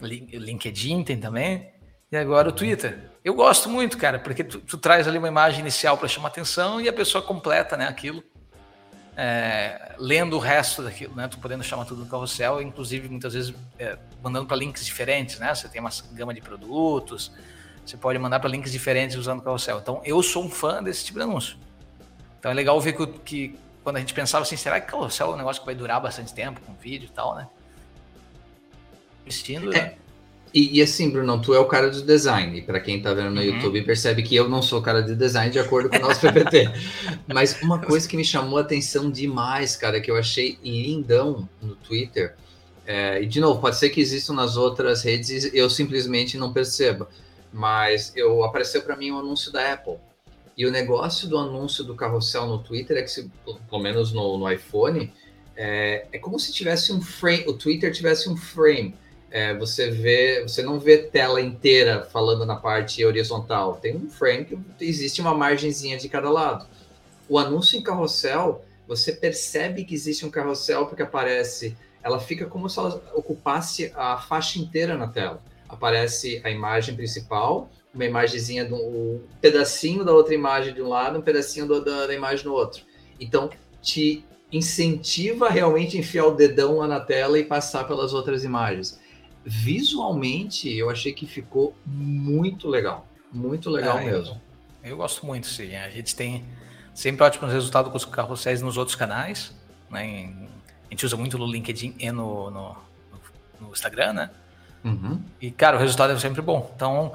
LinkedIn 0.00 1.02
tem 1.02 1.18
também. 1.18 1.72
E 2.12 2.16
agora 2.16 2.50
o 2.50 2.52
Twitter. 2.52 3.10
Eu 3.24 3.34
gosto 3.34 3.68
muito, 3.68 3.98
cara, 3.98 4.20
porque 4.20 4.44
tu, 4.44 4.60
tu 4.60 4.78
traz 4.78 5.08
ali 5.08 5.18
uma 5.18 5.26
imagem 5.26 5.62
inicial 5.62 5.98
para 5.98 6.06
chamar 6.06 6.28
atenção 6.28 6.80
e 6.80 6.88
a 6.88 6.92
pessoa 6.92 7.20
completa 7.20 7.76
né, 7.76 7.88
aquilo 7.88 8.22
é, 9.16 9.94
lendo 9.98 10.36
o 10.36 10.38
resto 10.38 10.82
daquilo, 10.82 11.14
né? 11.14 11.26
Tu 11.26 11.38
podendo 11.38 11.64
chamar 11.64 11.86
tudo 11.86 12.04
do 12.04 12.10
carrossel, 12.10 12.60
inclusive 12.60 13.08
muitas 13.08 13.32
vezes 13.32 13.54
é, 13.78 13.98
mandando 14.22 14.46
para 14.46 14.56
links 14.56 14.84
diferentes, 14.84 15.38
né? 15.38 15.54
Você 15.54 15.68
tem 15.68 15.80
uma 15.80 15.90
gama 16.12 16.34
de 16.34 16.42
produtos, 16.42 17.32
você 17.84 17.96
pode 17.96 18.18
mandar 18.18 18.40
para 18.40 18.50
links 18.50 18.70
diferentes 18.70 19.16
usando 19.16 19.38
o 19.38 19.42
carrossel. 19.42 19.78
Então, 19.78 20.02
eu 20.04 20.22
sou 20.22 20.44
um 20.44 20.50
fã 20.50 20.82
desse 20.82 21.04
tipo 21.04 21.18
de 21.18 21.24
anúncio. 21.24 21.56
Então, 22.38 22.50
é 22.50 22.54
legal 22.54 22.78
ver 22.78 22.92
que, 22.92 23.06
que 23.20 23.58
quando 23.82 23.96
a 23.96 24.00
gente 24.00 24.12
pensava 24.12 24.42
assim, 24.42 24.56
será 24.56 24.80
que 24.80 24.90
carrossel 24.90 25.30
é 25.30 25.34
um 25.34 25.36
negócio 25.36 25.62
que 25.62 25.66
vai 25.66 25.74
durar 25.74 25.98
bastante 25.98 26.34
tempo 26.34 26.60
com 26.60 26.74
vídeo 26.74 27.06
e 27.06 27.12
tal, 27.12 27.34
né? 27.34 27.48
Investindo, 29.22 29.72
é. 29.72 29.80
né? 29.80 29.94
E, 30.56 30.78
e, 30.78 30.82
assim, 30.82 31.10
Bruno, 31.10 31.38
tu 31.38 31.52
é 31.52 31.58
o 31.58 31.66
cara 31.66 31.90
do 31.90 32.00
design. 32.00 32.62
Para 32.62 32.80
quem 32.80 33.02
tá 33.02 33.12
vendo 33.12 33.30
no 33.30 33.42
uhum. 33.42 33.46
YouTube, 33.46 33.82
percebe 33.82 34.22
que 34.22 34.34
eu 34.34 34.48
não 34.48 34.62
sou 34.62 34.78
o 34.78 34.82
cara 34.82 35.02
de 35.02 35.14
design 35.14 35.52
de 35.52 35.58
acordo 35.58 35.90
com 35.90 35.98
o 35.98 36.00
nosso 36.00 36.18
PPT. 36.32 36.70
Mas 37.26 37.60
uma 37.60 37.78
coisa 37.78 38.08
que 38.08 38.16
me 38.16 38.24
chamou 38.24 38.56
a 38.56 38.62
atenção 38.62 39.10
demais, 39.10 39.76
cara, 39.76 40.00
que 40.00 40.10
eu 40.10 40.16
achei 40.16 40.58
lindão 40.64 41.46
no 41.60 41.76
Twitter, 41.76 42.36
é, 42.86 43.20
e 43.22 43.26
de 43.26 43.38
novo, 43.38 43.60
pode 43.60 43.76
ser 43.76 43.90
que 43.90 44.00
existam 44.00 44.32
nas 44.32 44.56
outras 44.56 45.02
redes 45.02 45.44
e 45.44 45.58
eu 45.58 45.68
simplesmente 45.68 46.38
não 46.38 46.54
perceba, 46.54 47.06
mas 47.52 48.14
eu 48.16 48.42
apareceu 48.42 48.80
para 48.80 48.96
mim 48.96 49.10
um 49.10 49.18
anúncio 49.18 49.52
da 49.52 49.74
Apple. 49.74 49.96
E 50.56 50.64
o 50.64 50.70
negócio 50.70 51.28
do 51.28 51.36
anúncio 51.36 51.84
do 51.84 51.94
carrossel 51.94 52.46
no 52.46 52.60
Twitter 52.60 52.96
é 52.96 53.02
que, 53.02 53.10
se, 53.10 53.30
pelo 53.44 53.82
menos 53.82 54.10
no, 54.10 54.38
no 54.38 54.50
iPhone, 54.50 55.12
é, 55.54 56.06
é 56.10 56.18
como 56.18 56.40
se 56.40 56.50
tivesse 56.50 56.94
um 56.94 57.02
frame, 57.02 57.44
o 57.46 57.52
Twitter 57.52 57.92
tivesse 57.92 58.26
um 58.30 58.38
frame 58.38 58.94
é, 59.30 59.54
você 59.54 59.90
vê, 59.90 60.42
você 60.42 60.62
não 60.62 60.78
vê 60.78 60.98
tela 60.98 61.40
inteira 61.40 62.02
falando 62.04 62.46
na 62.46 62.56
parte 62.56 63.04
horizontal. 63.04 63.76
Tem 63.76 63.96
um 63.96 64.08
frame 64.08 64.44
que 64.44 64.58
existe 64.80 65.20
uma 65.20 65.34
margenzinha 65.34 65.96
de 65.96 66.08
cada 66.08 66.30
lado. 66.30 66.66
O 67.28 67.38
anúncio 67.38 67.78
em 67.78 67.82
carrossel, 67.82 68.64
você 68.86 69.12
percebe 69.12 69.84
que 69.84 69.94
existe 69.94 70.24
um 70.24 70.30
carrossel 70.30 70.86
porque 70.86 71.02
aparece, 71.02 71.76
ela 72.02 72.20
fica 72.20 72.46
como 72.46 72.68
se 72.70 72.78
ela 72.78 73.02
ocupasse 73.14 73.92
a 73.96 74.16
faixa 74.16 74.58
inteira 74.58 74.96
na 74.96 75.08
tela. 75.08 75.42
Aparece 75.68 76.40
a 76.44 76.50
imagem 76.50 76.94
principal, 76.94 77.68
uma 77.92 78.04
imagenzinha 78.04 78.64
de 78.64 78.72
um, 78.72 78.76
um 78.76 79.22
pedacinho 79.40 80.04
da 80.04 80.12
outra 80.12 80.34
imagem 80.34 80.72
de 80.72 80.80
um 80.80 80.88
lado, 80.88 81.18
um 81.18 81.22
pedacinho 81.22 81.66
do, 81.66 81.84
da, 81.84 82.06
da 82.06 82.14
imagem 82.14 82.44
no 82.46 82.52
outro. 82.52 82.84
Então, 83.18 83.50
te 83.82 84.24
incentiva 84.52 85.48
realmente 85.48 85.96
a 85.96 86.00
enfiar 86.00 86.26
o 86.26 86.36
dedão 86.36 86.76
lá 86.76 86.86
na 86.86 87.00
tela 87.00 87.36
e 87.36 87.44
passar 87.44 87.84
pelas 87.88 88.14
outras 88.14 88.44
imagens 88.44 89.04
visualmente 89.46 90.68
eu 90.76 90.90
achei 90.90 91.12
que 91.12 91.24
ficou 91.24 91.72
muito 91.86 92.68
legal. 92.68 93.06
Muito 93.32 93.70
legal 93.70 93.98
ah, 93.98 94.00
mesmo. 94.00 94.40
Eu, 94.82 94.90
eu, 94.90 94.96
gosto 94.96 95.24
muito, 95.24 95.46
sim. 95.46 95.76
A 95.76 95.88
gente 95.88 96.16
tem 96.16 96.44
sempre 96.92 97.22
ótimos 97.22 97.52
resultados 97.52 97.90
com 97.90 97.96
os 97.96 98.04
carrosséis 98.04 98.60
nos 98.60 98.76
outros 98.76 98.96
canais. 98.96 99.54
Né? 99.88 100.34
A 100.86 100.90
gente 100.90 101.06
usa 101.06 101.16
muito 101.16 101.38
no 101.38 101.46
LinkedIn 101.46 101.94
e 101.98 102.10
no, 102.10 102.50
no, 102.50 102.76
no 103.60 103.70
Instagram, 103.70 104.14
né? 104.14 104.30
Uhum. 104.84 105.22
E, 105.40 105.50
cara, 105.50 105.76
o 105.76 105.80
resultado 105.80 106.12
é 106.12 106.18
sempre 106.18 106.42
bom. 106.42 106.70
Então, 106.74 107.12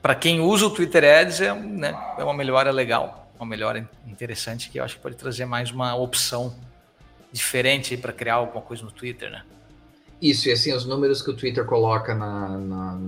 para 0.00 0.14
quem 0.14 0.40
usa 0.40 0.66
o 0.66 0.70
Twitter 0.70 1.04
Ads, 1.04 1.40
é, 1.40 1.52
né, 1.54 2.14
é 2.18 2.22
uma 2.22 2.34
melhora 2.34 2.70
legal, 2.70 3.32
uma 3.38 3.46
melhora 3.46 3.88
interessante 4.06 4.70
que 4.70 4.78
eu 4.78 4.84
acho 4.84 4.96
que 4.96 5.02
pode 5.02 5.16
trazer 5.16 5.44
mais 5.44 5.70
uma 5.70 5.94
opção 5.94 6.54
diferente 7.32 7.96
para 7.96 8.12
criar 8.12 8.34
alguma 8.34 8.62
coisa 8.62 8.84
no 8.84 8.92
Twitter, 8.92 9.30
né? 9.30 9.42
Isso, 10.20 10.48
e 10.48 10.52
assim, 10.52 10.72
os 10.72 10.84
números 10.84 11.22
que 11.22 11.30
o 11.30 11.34
Twitter 11.34 11.64
coloca 11.64 12.12
na, 12.12 12.48
na, 12.48 12.98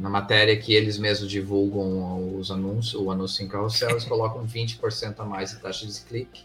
na 0.00 0.08
matéria 0.08 0.56
que 0.56 0.72
eles 0.72 0.96
mesmos 0.96 1.28
divulgam 1.28 2.38
os 2.38 2.52
anúncios, 2.52 2.94
o 2.94 3.10
anúncio 3.10 3.44
em 3.44 3.48
carrossel, 3.48 3.90
eles 3.90 4.04
colocam 4.04 4.46
20% 4.46 5.14
a 5.18 5.24
mais 5.24 5.50
de 5.50 5.56
taxa 5.56 5.86
de 5.86 6.00
clique 6.02 6.44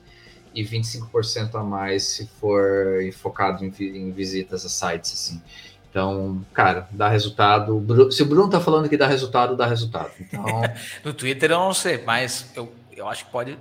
e 0.55 0.63
25% 0.63 1.53
a 1.53 1.63
mais 1.63 2.03
se 2.03 2.27
for 2.39 2.99
focado 3.13 3.63
em, 3.63 3.71
em, 3.79 4.11
visitas 4.11 4.65
a 4.65 4.69
sites, 4.69 5.13
assim. 5.13 5.41
Então, 5.89 6.43
cara, 6.51 6.87
dá 6.91 7.07
resultado. 7.09 8.11
Se 8.11 8.23
o 8.23 8.25
Bruno 8.25 8.49
tá 8.49 8.59
falando 8.59 8.89
que 8.89 8.97
dá 8.97 9.07
resultado, 9.07 9.55
dá 9.55 9.67
resultado. 9.67 10.11
Então... 10.19 10.43
no 11.05 11.13
Twitter 11.13 11.51
eu 11.51 11.59
não 11.59 11.73
sei, 11.75 12.03
mas 12.03 12.51
eu, 12.55 12.71
eu 12.91 13.07
acho 13.07 13.25
que 13.25 13.31
pode. 13.31 13.51
Eu 13.51 13.57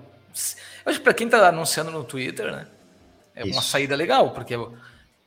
acho 0.86 0.98
que 0.98 1.04
para 1.04 1.14
quem 1.14 1.28
tá 1.28 1.48
anunciando 1.48 1.90
no 1.90 2.02
Twitter, 2.02 2.50
né? 2.50 2.66
É 3.34 3.42
Isso. 3.42 3.52
uma 3.52 3.62
saída 3.62 3.94
legal, 3.94 4.30
porque 4.30 4.54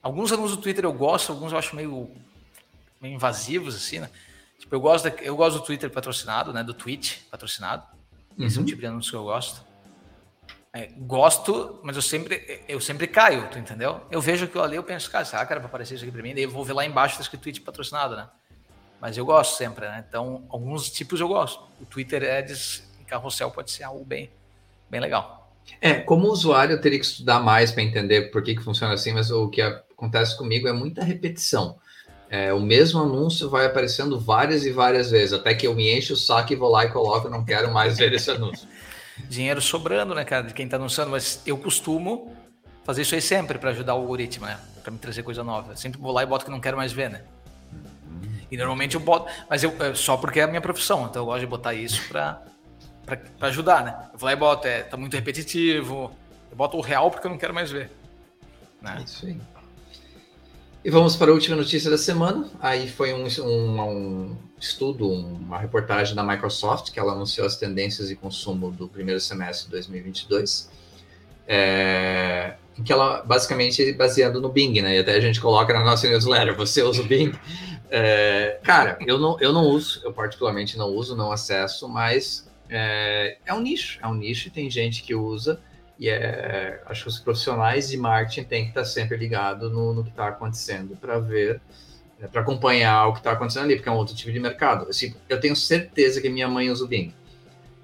alguns 0.02 0.32
anúncios 0.32 0.58
do 0.58 0.62
Twitter 0.62 0.84
eu 0.86 0.94
gosto, 0.94 1.32
alguns 1.32 1.52
eu 1.52 1.58
acho 1.58 1.76
meio, 1.76 2.10
meio 3.02 3.16
invasivos, 3.16 3.76
assim, 3.76 4.00
né? 4.00 4.10
Tipo, 4.60 4.76
eu 4.76 4.82
gosto, 4.82 5.08
eu 5.08 5.36
gosto 5.36 5.60
do 5.60 5.66
Twitter 5.66 5.90
patrocinado, 5.90 6.52
né? 6.52 6.64
Do 6.64 6.74
Twitch 6.74 7.20
patrocinado. 7.32 7.84
Uhum. 8.38 8.46
Esse 8.46 8.58
é 8.58 8.62
um 8.62 8.66
tipo 8.66 8.82
de 8.82 8.88
anúncio 8.88 9.12
que 9.12 9.18
eu 9.18 9.24
gosto. 9.24 9.64
É, 10.72 10.88
gosto, 10.98 11.80
mas 11.82 11.96
eu 11.96 12.02
sempre, 12.02 12.64
eu 12.68 12.80
sempre 12.80 13.08
caio, 13.08 13.50
tu 13.50 13.58
entendeu? 13.58 14.06
Eu 14.12 14.22
vejo 14.22 14.46
aquilo 14.46 14.64
ali, 14.64 14.76
eu 14.76 14.84
penso, 14.84 15.10
cara, 15.10 15.26
será 15.26 15.44
que 15.46 15.52
era 15.52 15.60
pra 15.60 15.68
aparecer 15.68 15.96
isso 15.96 16.04
aqui 16.04 16.12
pra 16.12 16.22
mim? 16.22 16.34
Daí 16.36 16.44
eu 16.44 16.52
vou 16.52 16.64
ver 16.64 16.74
lá 16.74 16.86
embaixo, 16.86 17.16
tá 17.16 17.22
escrito 17.22 17.42
Twitch 17.42 17.62
patrocinado, 17.62 18.16
né? 18.16 18.30
Mas 19.02 19.18
eu 19.18 19.26
gosto 19.26 19.58
sempre, 19.58 19.88
né? 19.88 20.06
Então, 20.08 20.46
alguns 20.50 20.92
tipos 20.92 21.20
eu 21.20 21.28
gosto. 21.28 21.64
O 21.82 21.86
Twitter 21.86 22.24
Ads 22.24 22.84
em 23.00 23.04
carrossel 23.04 23.50
pode 23.50 23.72
ser 23.72 23.84
algo 23.84 24.06
bem, 24.06 24.30
bem 24.90 25.00
legal. 25.00 25.39
É, 25.82 25.94
como 25.94 26.28
usuário 26.28 26.74
eu 26.74 26.82
teria 26.82 27.00
que 27.00 27.06
estudar 27.06 27.40
mais 27.40 27.72
para 27.72 27.84
entender 27.84 28.32
por 28.32 28.44
que, 28.44 28.56
que 28.56 28.64
funciona 28.64 28.94
assim, 28.94 29.14
mas 29.14 29.32
o 29.32 29.50
que 29.50 29.62
acontece 29.62 30.38
comigo 30.38 30.68
é 30.68 30.74
muita 30.74 31.04
repetição. 31.04 31.78
É, 32.30 32.54
o 32.54 32.60
mesmo 32.60 33.02
anúncio 33.02 33.50
vai 33.50 33.66
aparecendo 33.66 34.20
várias 34.20 34.66
e 34.66 34.72
várias 34.72 35.10
vezes, 35.10 35.34
até 35.34 35.54
que 35.54 35.66
eu 35.66 35.74
me 35.74 35.98
encho 35.98 36.14
o 36.14 36.18
saco 36.18 36.54
e 36.54 36.56
vou 36.56 36.70
lá 36.70 36.86
e 36.86 36.90
coloco, 36.90 37.28
não 37.28 37.44
quero 37.44 37.74
mais 37.74 37.98
ver 37.98 38.14
esse 38.14 38.30
anúncio 38.30 38.68
dinheiro 39.28 39.62
sobrando, 39.62 40.16
né, 40.16 40.24
cara, 40.24 40.48
de 40.48 40.54
quem 40.54 40.66
está 40.66 40.78
anunciando, 40.78 41.12
mas 41.12 41.42
eu 41.46 41.58
costumo 41.58 42.36
fazer 42.84 43.02
isso 43.02 43.16
aí 43.16 43.22
sempre 43.22 43.58
para 43.58 43.72
ajudar 43.72 43.96
o 43.96 44.00
algoritmo, 44.00 44.46
né, 44.46 44.60
para 44.82 44.92
me 44.92 44.98
trazer 44.98 45.24
coisa 45.24 45.44
nova. 45.44 45.74
Eu 45.74 45.78
sempre 45.78 46.00
vou 46.00 46.12
lá 46.12 46.24
e 46.24 46.26
boto 46.26 46.46
que 46.46 46.52
não 46.52 46.60
quero 46.60 46.78
mais 46.78 46.92
ver, 46.92 47.10
né. 47.10 47.24
E 48.52 48.58
normalmente 48.58 48.96
eu 48.96 49.02
boto, 49.02 49.32
mas 49.50 49.64
eu 49.64 49.76
é 49.80 49.94
só 49.94 50.18
porque 50.18 50.40
é 50.40 50.44
a 50.44 50.48
minha 50.48 50.62
profissão, 50.62 51.06
então 51.08 51.22
eu 51.22 51.26
gosto 51.26 51.42
de 51.42 51.48
botar 51.48 51.74
isso 51.74 52.08
para 52.08 52.42
para 53.18 53.48
ajudar, 53.48 53.84
né? 53.84 54.10
Eu 54.14 54.20
vou 54.20 54.28
lá 54.28 54.34
e 54.34 54.36
boto, 54.36 54.68
é, 54.68 54.84
tá 54.84 54.98
muito 54.98 55.16
repetitivo. 55.16 56.12
Eu 56.50 56.58
boto 56.58 56.78
o 56.78 56.82
real 56.82 57.10
porque 57.12 57.28
eu 57.28 57.32
não 57.32 57.38
quero 57.38 57.54
mais 57.54 57.72
ver. 57.72 57.90
Né? 58.82 59.04
Isso 59.06 59.26
aí. 59.26 59.38
E 60.84 60.90
vamos 60.90 61.18
para 61.18 61.30
a 61.30 61.34
última 61.34 61.58
notícia 61.58 61.92
da 61.92 61.98
semana. 61.98 62.50
Aí 62.60 62.90
foi 62.90 63.14
um, 63.14 63.26
um, 63.44 63.82
um 63.82 64.38
estudo, 64.60 65.10
uma 65.10 65.60
reportagem 65.60 66.16
da 66.16 66.24
Microsoft, 66.24 66.92
que 66.92 67.00
ela 67.00 67.12
anunciou 67.12 67.46
as 67.46 67.58
tendências 67.58 68.08
de 68.08 68.16
consumo 68.16 68.72
do 68.72 68.88
primeiro 68.88 69.20
semestre 69.20 69.66
de 69.66 69.72
2022, 69.72 70.72
é, 71.46 72.56
que 72.84 72.94
ela, 72.94 73.22
basicamente, 73.24 73.92
baseando 73.92 74.40
no 74.40 74.48
Bing, 74.48 74.82
né? 74.82 74.96
E 74.96 75.00
até 75.00 75.16
a 75.16 75.20
gente 75.20 75.42
coloca 75.42 75.74
na 75.74 75.84
nossa 75.84 76.08
newsletter, 76.08 76.56
você 76.56 76.82
usa 76.82 77.02
o 77.02 77.06
Bing? 77.06 77.34
É, 77.92 78.60
cara, 78.64 78.98
eu 79.06 79.18
não, 79.18 79.38
eu 79.42 79.52
não 79.52 79.66
uso, 79.66 80.00
eu 80.04 80.14
particularmente 80.14 80.78
não 80.78 80.88
uso, 80.88 81.16
não 81.16 81.32
acesso, 81.32 81.90
mas 81.90 82.49
é, 82.70 83.38
é 83.46 83.54
um 83.54 83.62
nicho, 83.62 84.00
é 84.02 84.08
um 84.08 84.14
nicho 84.14 84.48
e 84.48 84.52
tem 84.52 84.70
gente 84.70 85.04
que 85.04 85.16
usa, 85.16 85.60
e 85.98 86.08
é, 86.10 86.82
acho 86.86 87.04
que 87.04 87.10
os 87.10 87.20
profissionais 87.20 87.90
de 87.90 87.98
marketing 87.98 88.44
têm 88.44 88.64
que 88.64 88.70
estar 88.70 88.86
sempre 88.86 89.18
ligados 89.18 89.72
no, 89.72 89.94
no 89.94 90.04
que 90.04 90.10
está 90.10 90.28
acontecendo 90.30 90.96
para 90.96 91.20
ver 91.20 91.60
né, 92.20 92.28
para 92.28 92.42
acompanhar 92.42 93.08
o 93.08 93.14
que 93.14 93.20
está 93.20 93.32
acontecendo 93.32 93.64
ali, 93.64 93.76
porque 93.76 93.90
é 93.90 93.92
um 93.92 93.96
outro 93.96 94.16
tipo 94.16 94.32
de 94.32 94.40
mercado. 94.40 94.88
Assim, 94.90 95.16
eu 95.28 95.40
tenho 95.40 95.56
certeza 95.56 96.22
que 96.22 96.30
minha 96.30 96.48
mãe 96.48 96.70
usa 96.70 96.84
o 96.84 96.88
Bing. 96.88 97.14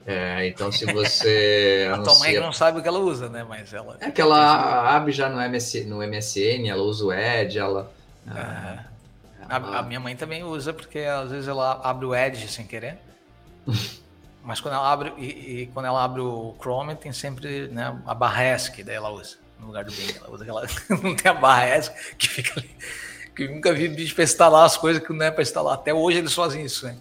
É, 0.06 0.48
então, 0.48 0.72
se 0.72 0.86
você. 0.86 1.90
a 1.92 1.98
tua 2.00 2.20
mãe 2.20 2.40
não 2.40 2.54
sabe 2.54 2.80
o 2.80 2.82
que 2.82 2.88
ela 2.88 3.00
usa, 3.00 3.28
né? 3.28 3.44
Mas 3.48 3.74
ela. 3.74 3.98
É 4.00 4.12
que 4.12 4.22
ela 4.22 4.96
abre 4.96 5.12
já 5.12 5.30
no, 5.30 5.42
MS, 5.42 5.86
no 5.86 5.98
MSN, 5.98 6.70
ela 6.70 6.84
usa 6.84 7.06
o 7.06 7.14
Edge, 7.14 7.58
ela. 7.58 7.92
Uhum. 8.28 8.34
ela... 8.38 8.86
A, 9.48 9.80
a, 9.80 9.84
minha 9.84 10.00
mãe 10.00 10.16
também 10.16 10.44
usa, 10.44 10.74
porque 10.74 11.00
às 11.00 11.32
vezes 11.32 11.48
ela 11.48 11.82
abre 11.84 12.06
o 12.06 12.14
Edge 12.14 12.48
sem 12.48 12.68
querer. 12.68 12.98
Mas 14.46 14.62
quando 14.62 14.76
ela 14.76 14.92
abre 14.92 15.14
e, 15.18 15.26
e, 15.62 15.68
quando 15.74 15.88
ela 15.88 16.04
abre 16.04 16.22
o 16.22 16.56
Chrome, 16.60 16.96
tem 16.96 17.12
sempre 17.12 17.68
né, 17.68 18.00
a 18.06 18.14
barra 18.14 18.56
ESC, 18.56 18.84
daí 18.84 18.96
ela 18.96 19.10
usa. 19.10 19.38
No 19.60 19.68
lugar 19.68 19.84
do 19.84 19.92
Bing, 19.92 20.16
ela 20.18 20.30
usa 20.32 20.44
aquela. 20.44 20.68
não 21.02 21.16
tem 21.16 21.32
a 21.32 21.34
barra 21.34 21.78
ESC 21.78 22.16
que 22.18 22.30
fica 22.30 22.60
ali 22.60 22.70
que 23.36 23.48
nunca 23.48 23.74
vi 23.74 23.90
bicho 23.90 24.16
para 24.16 24.24
instalar 24.24 24.66
as 24.66 24.78
coisas 24.78 25.04
que 25.04 25.12
não 25.12 25.26
é 25.26 25.30
para 25.30 25.44
instalar. 25.44 25.74
Até 25.74 25.94
hoje 25.94 26.20
eles 26.20 26.34
fazem 26.34 26.64
isso, 26.64 26.86
né? 26.86 26.96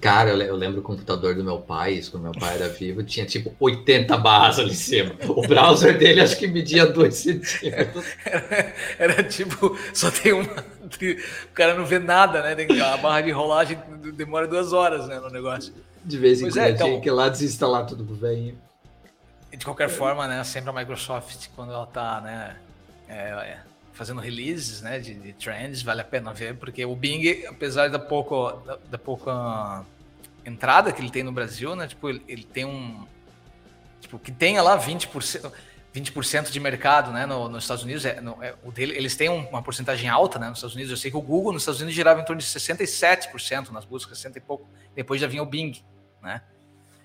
Cara, 0.00 0.30
eu 0.30 0.54
lembro 0.54 0.80
o 0.80 0.82
computador 0.82 1.34
do 1.34 1.42
meu 1.42 1.58
pai, 1.58 1.94
isso 1.94 2.10
quando 2.10 2.24
meu 2.24 2.32
pai 2.32 2.54
era 2.56 2.68
vivo, 2.68 3.02
tinha 3.02 3.24
tipo 3.24 3.54
80 3.58 4.14
barras 4.18 4.58
ali 4.58 4.70
em 4.70 4.74
cima. 4.74 5.14
O 5.26 5.40
browser 5.46 5.96
dele 5.96 6.20
acho 6.20 6.36
que 6.36 6.46
media 6.46 6.84
2 6.84 7.14
centímetros. 7.14 8.04
Era, 8.24 8.74
era, 8.98 9.22
tipo, 9.24 9.76
só 9.94 10.10
tem 10.10 10.32
uma. 10.32 10.64
O 10.84 11.54
cara 11.54 11.74
não 11.74 11.86
vê 11.86 11.98
nada, 11.98 12.42
né? 12.42 12.66
A 12.92 12.96
barra 12.98 13.22
de 13.22 13.30
rolagem 13.30 13.78
demora 14.14 14.46
duas 14.46 14.72
horas 14.72 15.08
né, 15.08 15.18
no 15.18 15.30
negócio. 15.30 15.72
De 16.06 16.18
vez 16.18 16.40
em 16.40 16.44
pois 16.44 16.54
quando 16.54 16.64
é, 16.64 16.70
então, 16.70 16.86
tinha 16.86 17.00
que 17.00 17.08
ir 17.08 17.12
lá 17.12 17.28
desinstalar 17.28 17.84
tudo 17.84 18.04
pro 18.04 18.14
velhinho. 18.14 18.56
De 19.50 19.64
qualquer 19.64 19.88
forma, 19.88 20.28
né? 20.28 20.44
Sempre 20.44 20.70
a 20.70 20.72
Microsoft, 20.72 21.48
quando 21.56 21.72
ela 21.72 21.86
tá, 21.86 22.20
né? 22.20 22.56
É, 23.08 23.30
é 23.30 23.60
fazendo 23.92 24.20
releases 24.20 24.82
né, 24.82 24.98
de, 24.98 25.14
de, 25.14 25.32
trends, 25.32 25.82
vale 25.82 26.02
a 26.02 26.04
pena 26.04 26.30
ver, 26.30 26.54
porque 26.56 26.84
o 26.84 26.94
Bing, 26.94 27.46
apesar 27.46 27.88
da, 27.88 27.98
pouco, 27.98 28.52
da, 28.66 28.78
da 28.90 28.98
pouca 28.98 29.84
entrada 30.44 30.92
que 30.92 31.00
ele 31.00 31.10
tem 31.10 31.22
no 31.22 31.32
Brasil, 31.32 31.74
né, 31.74 31.88
tipo, 31.88 32.10
ele, 32.10 32.22
ele 32.28 32.44
tem 32.44 32.66
um. 32.66 33.06
Tipo, 34.00 34.18
que 34.18 34.30
tenha 34.30 34.62
lá 34.62 34.78
20%. 34.78 35.50
20% 35.94 36.50
de 36.50 36.60
mercado 36.60 37.10
né, 37.10 37.24
no, 37.24 37.48
nos 37.48 37.64
Estados 37.64 37.82
Unidos, 37.82 38.04
é, 38.04 38.20
no, 38.20 38.36
é, 38.42 38.54
o 38.62 38.70
dele, 38.70 38.94
eles 38.94 39.16
têm 39.16 39.30
uma 39.30 39.62
porcentagem 39.62 40.10
alta 40.10 40.38
né, 40.38 40.50
nos 40.50 40.58
Estados 40.58 40.74
Unidos. 40.74 40.90
Eu 40.90 40.96
sei 40.98 41.10
que 41.10 41.16
o 41.16 41.22
Google 41.22 41.54
nos 41.54 41.62
Estados 41.62 41.80
Unidos 41.80 41.94
girava 41.94 42.20
em 42.20 42.24
torno 42.26 42.38
de 42.38 42.46
67% 42.46 43.70
nas 43.70 43.86
buscas, 43.86 44.18
60 44.18 44.36
e 44.36 44.40
pouco. 44.42 44.68
Depois 44.94 45.18
já 45.18 45.26
vinha 45.26 45.42
o 45.42 45.46
Bing. 45.46 45.82
Né? 46.26 46.42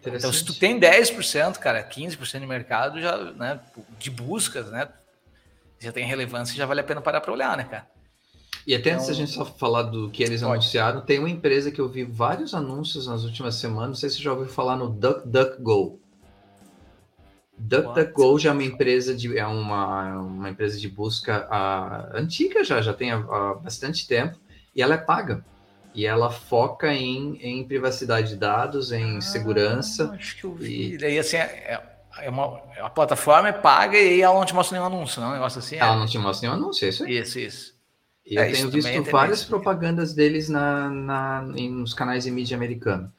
Então, 0.05 0.33
se 0.33 0.43
tu 0.43 0.53
tem 0.53 0.79
10%, 0.79 1.57
cara, 1.59 1.83
15% 1.83 2.39
de 2.39 2.47
mercado 2.47 2.99
já, 2.99 3.17
né, 3.33 3.59
de 3.99 4.09
buscas, 4.09 4.71
né, 4.71 4.89
já 5.79 5.91
tem 5.91 6.05
relevância, 6.05 6.55
já 6.55 6.65
vale 6.65 6.81
a 6.81 6.83
pena 6.83 7.01
parar 7.01 7.21
para 7.21 7.31
olhar, 7.31 7.55
né, 7.55 7.63
cara? 7.65 7.87
E 8.65 8.75
até 8.75 8.89
então, 8.89 8.93
antes 8.95 9.07
da 9.07 9.13
gente 9.13 9.31
só 9.31 9.45
falar 9.45 9.83
do 9.83 10.09
que 10.09 10.23
eles 10.23 10.41
pode. 10.41 10.53
anunciaram, 10.53 11.01
tem 11.01 11.19
uma 11.19 11.29
empresa 11.29 11.71
que 11.71 11.79
eu 11.79 11.87
vi 11.87 12.03
vários 12.03 12.53
anúncios 12.53 13.07
nas 13.07 13.23
últimas 13.23 13.55
semanas, 13.55 13.89
não 13.89 13.95
sei 13.95 14.09
se 14.09 14.17
você 14.17 14.23
já 14.23 14.33
ouviu 14.33 14.47
falar 14.47 14.75
no 14.75 14.89
DuckDuckGo. 14.89 15.99
DuckDuckGo 17.57 18.39
já 18.39 18.49
é 18.49 18.53
uma 18.53 18.63
empresa 18.63 19.15
de 19.15 19.37
é 19.37 19.45
uma, 19.45 20.19
uma 20.19 20.49
empresa 20.49 20.79
de 20.79 20.89
busca 20.89 21.47
uh, 21.47 22.17
antiga 22.17 22.63
já, 22.63 22.81
já 22.81 22.93
tem 22.93 23.11
há, 23.11 23.17
há, 23.17 23.53
bastante 23.55 24.07
tempo, 24.07 24.39
e 24.75 24.81
ela 24.81 24.95
é 24.95 24.97
paga. 24.97 25.45
E 25.93 26.05
ela 26.05 26.29
foca 26.29 26.93
em, 26.93 27.37
em 27.41 27.63
privacidade 27.63 28.29
de 28.29 28.35
dados, 28.37 28.91
em 28.91 29.17
ah, 29.17 29.21
segurança. 29.21 30.11
Acho 30.13 30.37
que 30.37 30.43
eu 30.45 30.53
vi. 30.53 30.93
E 30.93 30.97
daí 30.97 31.19
assim, 31.19 31.37
é, 31.37 31.41
é 31.41 31.91
é 32.19 32.29
uma, 32.29 32.61
a 32.79 32.89
plataforma 32.89 33.49
é 33.49 33.53
paga 33.53 33.97
e 33.97 34.21
ela 34.21 34.37
não 34.37 34.45
te 34.45 34.53
mostra 34.53 34.77
nenhum 34.77 34.87
anúncio, 34.87 35.21
não? 35.21 35.29
Um 35.29 35.33
negócio 35.33 35.59
assim. 35.59 35.77
Ela 35.77 35.95
é. 35.95 35.97
não 35.97 36.05
te 36.05 36.17
mostra 36.17 36.47
nenhum 36.47 36.61
anúncio, 36.61 36.85
é 36.85 36.89
isso 36.89 37.03
aí. 37.03 37.17
Isso, 37.17 37.39
isso. 37.39 37.75
E 38.25 38.37
é, 38.37 38.49
eu 38.49 38.53
tenho 38.53 38.69
visto 38.69 38.87
é 38.87 39.01
várias 39.01 39.43
propagandas 39.43 40.13
deles 40.13 40.49
na, 40.49 40.89
na, 40.89 41.41
nos 41.41 41.93
canais 41.93 42.23
de 42.23 42.31
mídia 42.31 42.55
americano. 42.55 43.11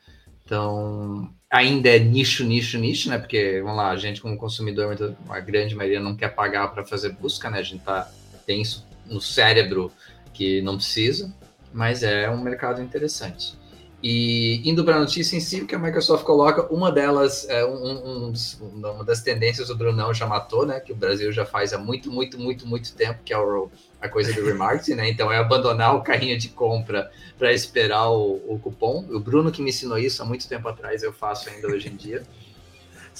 Então, 0.44 1.30
ainda 1.50 1.88
é 1.88 1.98
nicho, 1.98 2.44
nicho, 2.44 2.78
nicho, 2.78 3.08
né? 3.08 3.18
Porque, 3.18 3.60
vamos 3.62 3.76
lá, 3.76 3.90
a 3.90 3.96
gente 3.96 4.20
como 4.20 4.36
consumidor, 4.36 4.96
a 5.28 5.40
grande 5.40 5.74
maioria 5.74 6.00
não 6.00 6.16
quer 6.16 6.28
pagar 6.28 6.68
para 6.68 6.84
fazer 6.84 7.10
busca, 7.10 7.50
né? 7.50 7.58
A 7.58 7.62
gente 7.62 7.82
tá, 7.82 8.10
tem 8.46 8.62
isso 8.62 8.86
no 9.06 9.20
cérebro 9.20 9.90
que 10.32 10.62
não 10.62 10.76
precisa, 10.76 11.34
mas 11.72 12.02
é 12.02 12.28
um 12.30 12.42
mercado 12.42 12.82
interessante. 12.82 13.60
E 14.02 14.68
indo 14.68 14.84
para 14.84 14.96
a 14.96 14.98
notícia 14.98 15.36
em 15.36 15.40
si, 15.40 15.64
que 15.64 15.76
a 15.76 15.78
Microsoft 15.78 16.24
coloca, 16.24 16.66
uma 16.74 16.90
delas, 16.90 17.48
é 17.48 17.64
um, 17.64 18.30
um, 18.30 18.32
uma 18.60 19.04
das 19.04 19.22
tendências 19.22 19.70
o 19.70 19.76
Brunão 19.76 20.12
já 20.12 20.26
matou, 20.26 20.66
né? 20.66 20.80
Que 20.80 20.92
o 20.92 20.96
Brasil 20.96 21.30
já 21.30 21.46
faz 21.46 21.72
há 21.72 21.78
muito, 21.78 22.10
muito, 22.10 22.36
muito, 22.36 22.66
muito 22.66 22.92
tempo, 22.94 23.20
que 23.24 23.32
é 23.32 23.38
o 23.38 23.70
a 24.00 24.08
coisa 24.08 24.32
do 24.32 24.44
remarketing, 24.44 24.94
né? 24.94 25.08
Então 25.08 25.30
é 25.30 25.38
abandonar 25.38 25.94
o 25.94 26.02
carrinho 26.02 26.36
de 26.36 26.48
compra 26.48 27.12
para 27.38 27.52
esperar 27.52 28.10
o, 28.10 28.42
o, 28.48 28.58
cupom. 28.58 29.06
O 29.08 29.20
Bruno 29.20 29.52
que 29.52 29.62
me 29.62 29.70
ensinou 29.70 29.96
isso 29.96 30.20
há 30.20 30.24
muito 30.24 30.48
tempo 30.48 30.66
atrás, 30.66 31.04
eu 31.04 31.12
faço 31.12 31.48
ainda 31.48 31.68
hoje 31.68 31.88
em 31.88 31.94
dia. 31.94 32.24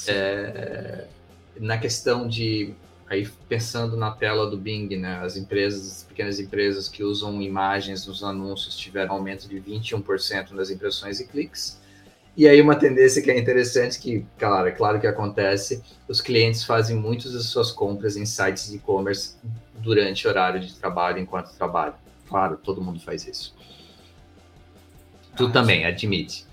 É, 0.08 1.06
na 1.60 1.78
questão 1.78 2.26
de 2.26 2.74
aí 3.08 3.28
pensando 3.48 3.96
na 3.96 4.10
tela 4.10 4.48
do 4.48 4.56
Bing, 4.56 4.96
né? 4.96 5.18
As 5.22 5.36
empresas, 5.36 5.86
as 5.90 6.02
pequenas 6.04 6.40
empresas 6.40 6.88
que 6.88 7.02
usam 7.02 7.40
imagens 7.42 8.06
nos 8.06 8.22
anúncios 8.22 8.76
tiveram 8.76 9.14
aumento 9.14 9.48
de 9.48 9.60
21% 9.60 10.52
nas 10.52 10.70
impressões 10.70 11.20
e 11.20 11.26
cliques. 11.26 11.80
E 12.34 12.48
aí 12.48 12.60
uma 12.60 12.74
tendência 12.74 13.20
que 13.20 13.30
é 13.30 13.38
interessante, 13.38 14.00
que, 14.00 14.24
claro, 14.38 14.66
é 14.66 14.70
claro 14.70 14.98
que 14.98 15.06
acontece, 15.06 15.82
os 16.08 16.20
clientes 16.20 16.64
fazem 16.64 16.96
muitas 16.96 17.32
das 17.32 17.44
suas 17.44 17.70
compras 17.70 18.16
em 18.16 18.24
sites 18.24 18.70
de 18.70 18.76
e-commerce 18.76 19.36
durante 19.74 20.26
o 20.26 20.30
horário 20.30 20.60
de 20.60 20.74
trabalho, 20.74 21.18
enquanto 21.18 21.54
trabalham. 21.54 21.94
Claro, 22.26 22.56
todo 22.56 22.80
mundo 22.80 23.00
faz 23.00 23.26
isso. 23.26 23.54
Tu 25.36 25.46
ah, 25.46 25.50
também, 25.50 25.84
admite. 25.84 26.46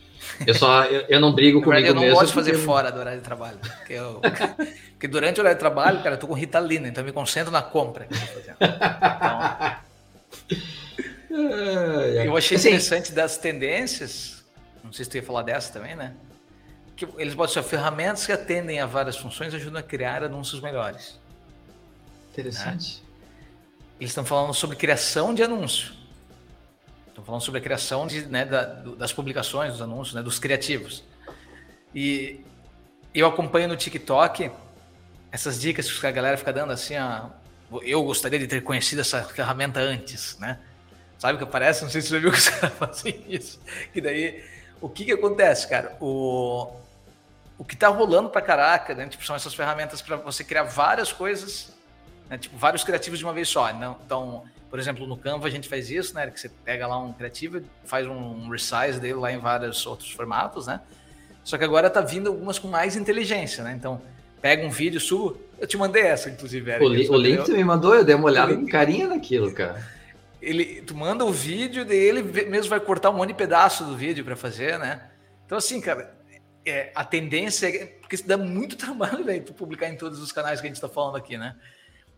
Eu 0.45 0.53
só 0.53 0.85
eu, 0.85 1.05
eu 1.09 1.19
não 1.19 1.33
brigo 1.33 1.61
comigo 1.61 1.87
eu 1.87 1.93
não 1.93 2.01
mesmo. 2.01 2.15
Eu 2.15 2.15
não 2.15 2.21
gosto 2.21 2.27
de 2.27 2.33
fazer 2.33 2.53
fora 2.57 2.91
do 2.91 2.99
horário 2.99 3.19
de 3.19 3.25
trabalho. 3.25 3.57
Porque, 3.59 3.93
eu, 3.93 4.21
porque 4.91 5.07
durante 5.07 5.39
o 5.39 5.41
horário 5.41 5.55
de 5.55 5.59
trabalho, 5.59 6.03
cara, 6.03 6.15
eu 6.15 6.19
tô 6.19 6.27
com 6.27 6.33
Ritalina, 6.33 6.87
então 6.87 7.01
eu 7.01 7.05
me 7.05 7.11
concentro 7.11 7.51
na 7.51 7.61
compra. 7.61 8.07
Então, 8.09 8.55
eu 12.25 12.35
achei 12.35 12.57
assim, 12.57 12.69
interessante 12.69 13.11
das 13.11 13.37
tendências 13.37 14.39
não 14.89 14.93
sei 14.93 15.05
se 15.05 15.11
tu 15.11 15.17
ia 15.17 15.23
falar 15.23 15.43
dessa 15.43 15.71
também, 15.71 15.95
né? 15.95 16.15
Que 16.95 17.07
eles 17.19 17.35
podem 17.35 17.53
ser 17.53 17.61
ferramentas 17.61 18.25
que 18.25 18.31
atendem 18.31 18.79
a 18.79 18.87
várias 18.87 19.15
funções 19.15 19.53
e 19.53 19.55
ajudam 19.55 19.79
a 19.79 19.83
criar 19.83 20.23
anúncios 20.23 20.59
melhores. 20.61 21.19
Interessante. 22.31 23.03
Né? 23.03 23.09
Eles 23.99 24.09
estão 24.09 24.25
falando 24.25 24.53
sobre 24.53 24.75
criação 24.75 25.33
de 25.33 25.43
anúncio. 25.43 25.93
Estão 27.19 27.25
falando 27.25 27.41
sobre 27.41 27.59
a 27.59 27.63
criação 27.63 28.07
de, 28.07 28.25
né, 28.27 28.45
da, 28.45 28.63
das 28.63 29.11
publicações, 29.11 29.73
dos 29.73 29.81
anúncios, 29.81 30.15
né, 30.15 30.23
dos 30.23 30.39
criativos. 30.39 31.03
E 31.93 32.45
eu 33.13 33.27
acompanho 33.27 33.67
no 33.67 33.75
TikTok 33.75 34.49
essas 35.31 35.59
dicas 35.59 35.91
que 35.91 36.07
a 36.07 36.11
galera 36.11 36.37
fica 36.37 36.53
dando 36.53 36.71
assim, 36.71 36.95
ó, 36.97 37.29
eu 37.83 38.03
gostaria 38.03 38.39
de 38.39 38.47
ter 38.47 38.61
conhecido 38.61 39.01
essa 39.01 39.23
ferramenta 39.23 39.79
antes, 39.79 40.37
né? 40.39 40.59
Sabe 41.17 41.35
o 41.35 41.45
que 41.45 41.51
parece? 41.51 41.83
Não 41.83 41.89
sei 41.89 42.01
se 42.01 42.07
você 42.07 42.15
já 42.15 42.19
viu 42.21 42.31
que 42.31 42.37
os 42.37 42.49
caras 42.49 42.77
fazem 42.77 43.23
isso. 43.27 43.59
Que 43.91 43.99
daí 43.99 44.43
o 44.79 44.87
que 44.87 45.05
que 45.05 45.11
acontece, 45.11 45.67
cara? 45.67 45.97
O, 45.99 46.71
o 47.57 47.65
que 47.65 47.75
tá 47.75 47.89
rolando 47.89 48.29
pra 48.29 48.41
caraca, 48.41 48.95
né? 48.95 49.07
Tipo, 49.07 49.25
são 49.25 49.35
essas 49.35 49.53
ferramentas 49.53 50.01
para 50.01 50.15
você 50.15 50.43
criar 50.43 50.63
várias 50.63 51.11
coisas, 51.11 51.73
né? 52.29 52.37
Tipo, 52.37 52.57
vários 52.57 52.83
criativos 52.83 53.19
de 53.19 53.25
uma 53.25 53.33
vez 53.33 53.49
só. 53.49 53.71
Não, 53.73 53.97
então, 54.05 54.45
por 54.69 54.79
exemplo, 54.79 55.07
no 55.07 55.17
Canva 55.17 55.47
a 55.47 55.51
gente 55.51 55.67
faz 55.67 55.89
isso, 55.89 56.13
né? 56.13 56.29
Que 56.29 56.39
você 56.39 56.49
pega 56.49 56.87
lá 56.87 56.97
um 56.97 57.13
criativo, 57.13 57.61
faz 57.85 58.07
um 58.07 58.49
resize 58.49 58.99
dele 58.99 59.15
lá 59.15 59.31
em 59.31 59.39
vários 59.39 59.85
outros 59.85 60.11
formatos, 60.11 60.67
né? 60.67 60.81
Só 61.43 61.57
que 61.57 61.63
agora 61.63 61.89
tá 61.89 62.01
vindo 62.01 62.27
algumas 62.27 62.59
com 62.59 62.67
mais 62.67 62.95
inteligência, 62.95 63.63
né? 63.63 63.73
Então, 63.77 64.01
pega 64.41 64.65
um 64.65 64.69
vídeo, 64.69 64.99
subo. 64.99 65.39
Eu 65.59 65.67
te 65.67 65.77
mandei 65.77 66.03
essa, 66.03 66.29
inclusive, 66.29 66.69
Eric. 66.69 66.85
O, 66.85 66.89
li, 66.89 67.09
o 67.09 67.17
link 67.17 67.39
você 67.39 67.53
me 67.53 67.63
mandou, 67.63 67.95
eu 67.95 68.03
dei 68.03 68.15
uma 68.15 68.25
olhada 68.25 68.55
com 68.55 68.65
carinha 68.67 69.07
naquilo, 69.07 69.51
cara 69.53 69.99
ele, 70.41 70.81
tu 70.81 70.95
manda 70.95 71.25
o 71.25 71.31
vídeo, 71.31 71.85
daí 71.85 71.97
ele 71.97 72.23
mesmo 72.23 72.69
vai 72.69 72.79
cortar 72.79 73.09
um 73.09 73.13
monte 73.13 73.29
de 73.29 73.35
pedaço 73.35 73.83
do 73.83 73.95
vídeo 73.95 74.23
para 74.23 74.35
fazer, 74.35 74.79
né? 74.79 75.09
Então, 75.45 75.57
assim, 75.57 75.81
cara, 75.81 76.15
é, 76.65 76.91
a 76.95 77.03
tendência 77.03 77.67
é. 77.67 77.85
Porque 77.85 78.15
isso 78.15 78.27
dá 78.27 78.37
muito 78.37 78.75
trabalho, 78.77 79.23
velho, 79.23 79.43
tu 79.43 79.53
publicar 79.53 79.89
em 79.89 79.97
todos 79.97 80.19
os 80.19 80.31
canais 80.31 80.61
que 80.61 80.67
a 80.67 80.69
gente 80.69 80.77
está 80.77 80.89
falando 80.89 81.17
aqui, 81.17 81.37
né? 81.37 81.55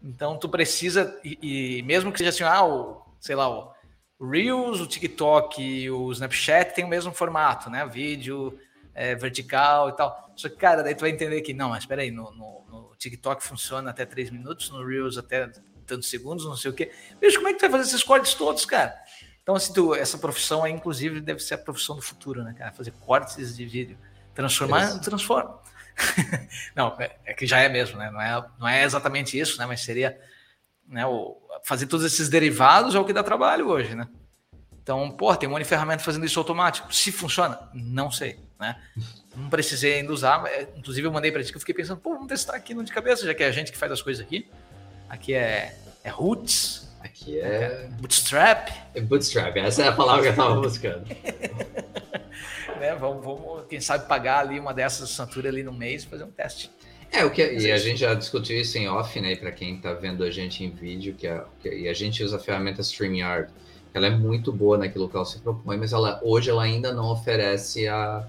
Então, 0.03 0.37
tu 0.37 0.49
precisa, 0.49 1.19
e, 1.23 1.77
e, 1.79 1.83
mesmo 1.83 2.11
que 2.11 2.17
seja 2.17 2.29
assim, 2.29 2.43
ah, 2.43 2.65
o, 2.65 3.01
sei 3.19 3.35
lá, 3.35 3.49
o 3.49 3.71
Reels, 4.19 4.79
o 4.79 4.87
TikTok 4.87 5.61
e 5.61 5.89
o 5.91 6.11
Snapchat 6.11 6.73
tem 6.73 6.85
o 6.85 6.87
mesmo 6.87 7.13
formato, 7.13 7.69
né? 7.69 7.85
Vídeo 7.85 8.57
é, 8.93 9.15
vertical 9.15 9.89
e 9.89 9.95
tal. 9.95 10.31
Só 10.35 10.49
que, 10.49 10.55
cara, 10.55 10.83
daí 10.83 10.95
tu 10.95 11.01
vai 11.01 11.09
entender 11.09 11.41
que, 11.41 11.53
não, 11.53 11.69
mas 11.69 11.83
espera 11.83 12.01
aí, 12.01 12.11
no, 12.11 12.31
no, 12.31 12.65
no 12.69 12.95
TikTok 12.97 13.43
funciona 13.43 13.89
até 13.91 14.05
3 14.05 14.31
minutos, 14.31 14.69
no 14.69 14.85
Reels 14.85 15.17
até 15.17 15.51
tantos 15.85 16.09
segundos, 16.09 16.45
não 16.45 16.55
sei 16.55 16.71
o 16.71 16.73
quê. 16.73 16.91
Veja 17.19 17.37
como 17.37 17.49
é 17.49 17.53
que 17.53 17.59
tu 17.59 17.61
vai 17.61 17.71
fazer 17.71 17.83
esses 17.83 18.03
cortes 18.03 18.33
todos, 18.33 18.65
cara. 18.65 18.95
Então, 19.43 19.55
assim, 19.55 19.73
tu, 19.73 19.95
essa 19.95 20.17
profissão 20.17 20.63
aí, 20.63 20.71
inclusive, 20.71 21.19
deve 21.19 21.39
ser 21.39 21.55
a 21.55 21.57
profissão 21.57 21.95
do 21.95 22.01
futuro, 22.01 22.43
né, 22.43 22.53
cara? 22.57 22.71
Fazer 22.71 22.91
cortes 22.91 23.55
de 23.55 23.65
vídeo. 23.65 23.97
Transformar, 24.33 24.99
transforma. 24.99 25.59
não, 26.75 26.95
é, 26.99 27.11
é, 27.25 27.33
que 27.33 27.45
já 27.45 27.59
é 27.59 27.69
mesmo, 27.69 27.97
né? 27.97 28.09
Não 28.11 28.21
é, 28.21 28.45
não 28.59 28.67
é 28.67 28.83
exatamente 28.83 29.37
isso, 29.39 29.57
né? 29.57 29.65
Mas 29.65 29.81
seria 29.81 30.19
né, 30.87 31.05
o, 31.05 31.37
fazer 31.63 31.87
todos 31.87 32.05
esses 32.05 32.29
derivados 32.29 32.95
é 32.95 32.99
o 32.99 33.05
que 33.05 33.13
dá 33.13 33.23
trabalho 33.23 33.67
hoje, 33.67 33.95
né? 33.95 34.07
Então, 34.81 35.11
pô, 35.11 35.35
tem 35.35 35.47
um 35.47 35.51
monte 35.51 35.63
de 35.63 35.69
ferramenta 35.69 36.03
fazendo 36.03 36.25
isso 36.25 36.39
automático. 36.39 36.93
Se 36.93 37.11
funciona, 37.11 37.59
não 37.73 38.11
sei, 38.11 38.39
né? 38.59 38.75
Não 39.35 39.49
precisei 39.49 39.99
ainda 39.99 40.11
usar, 40.11 40.43
inclusive 40.75 41.07
eu 41.07 41.11
mandei 41.11 41.31
para 41.31 41.43
ti 41.43 41.51
que 41.51 41.55
eu 41.55 41.59
fiquei 41.59 41.75
pensando, 41.75 41.99
pô, 41.99 42.13
vamos 42.13 42.27
testar 42.27 42.55
aqui 42.55 42.73
no 42.73 42.83
de 42.83 42.91
cabeça, 42.91 43.25
já 43.25 43.33
que 43.33 43.43
é 43.43 43.47
a 43.47 43.51
gente 43.51 43.71
que 43.71 43.77
faz 43.77 43.91
as 43.91 44.01
coisas 44.01 44.25
aqui. 44.25 44.49
Aqui 45.07 45.33
é, 45.33 45.77
é 46.03 46.09
Roots. 46.09 46.89
Aqui 46.99 47.39
é. 47.39 47.87
Bootstrap. 47.99 48.69
É 48.93 49.01
bootstrap, 49.01 49.57
essa 49.57 49.83
é 49.83 49.87
a 49.87 49.91
palavra 49.91 50.21
que 50.21 50.27
eu 50.27 50.31
estava 50.31 50.55
buscando. 50.55 51.05
né, 52.81 52.95
vamos, 52.95 53.23
vamos, 53.23 53.65
quem 53.69 53.79
sabe, 53.79 54.07
pagar 54.07 54.39
ali 54.39 54.59
uma 54.59 54.73
dessas 54.73 55.03
assinaturas 55.03 55.53
ali 55.53 55.63
no 55.63 55.71
mês 55.71 56.03
e 56.03 56.07
fazer 56.07 56.23
um 56.23 56.31
teste. 56.31 56.69
É, 57.11 57.25
o 57.25 57.29
que, 57.29 57.41
e 57.41 57.71
a 57.71 57.77
gente 57.77 57.99
já 57.99 58.13
discutiu 58.13 58.59
isso 58.59 58.77
em 58.77 58.87
off, 58.87 59.19
né? 59.19 59.35
Para 59.35 59.51
quem 59.51 59.75
está 59.75 59.93
vendo 59.93 60.23
a 60.23 60.31
gente 60.31 60.63
em 60.63 60.71
vídeo, 60.71 61.13
que, 61.13 61.27
é, 61.27 61.43
que 61.61 61.69
e 61.69 61.87
a 61.89 61.93
gente 61.93 62.23
usa 62.23 62.37
a 62.37 62.39
ferramenta 62.39 62.81
StreamYard. 62.81 63.51
Ela 63.93 64.07
é 64.07 64.09
muito 64.09 64.53
boa 64.53 64.77
naquilo 64.77 65.09
que 65.09 65.15
ela 65.17 65.25
se 65.25 65.39
propõe, 65.39 65.75
mas 65.77 65.91
ela, 65.91 66.21
hoje 66.23 66.49
ela 66.49 66.63
ainda 66.63 66.93
não 66.93 67.11
oferece 67.11 67.85
a, 67.89 68.25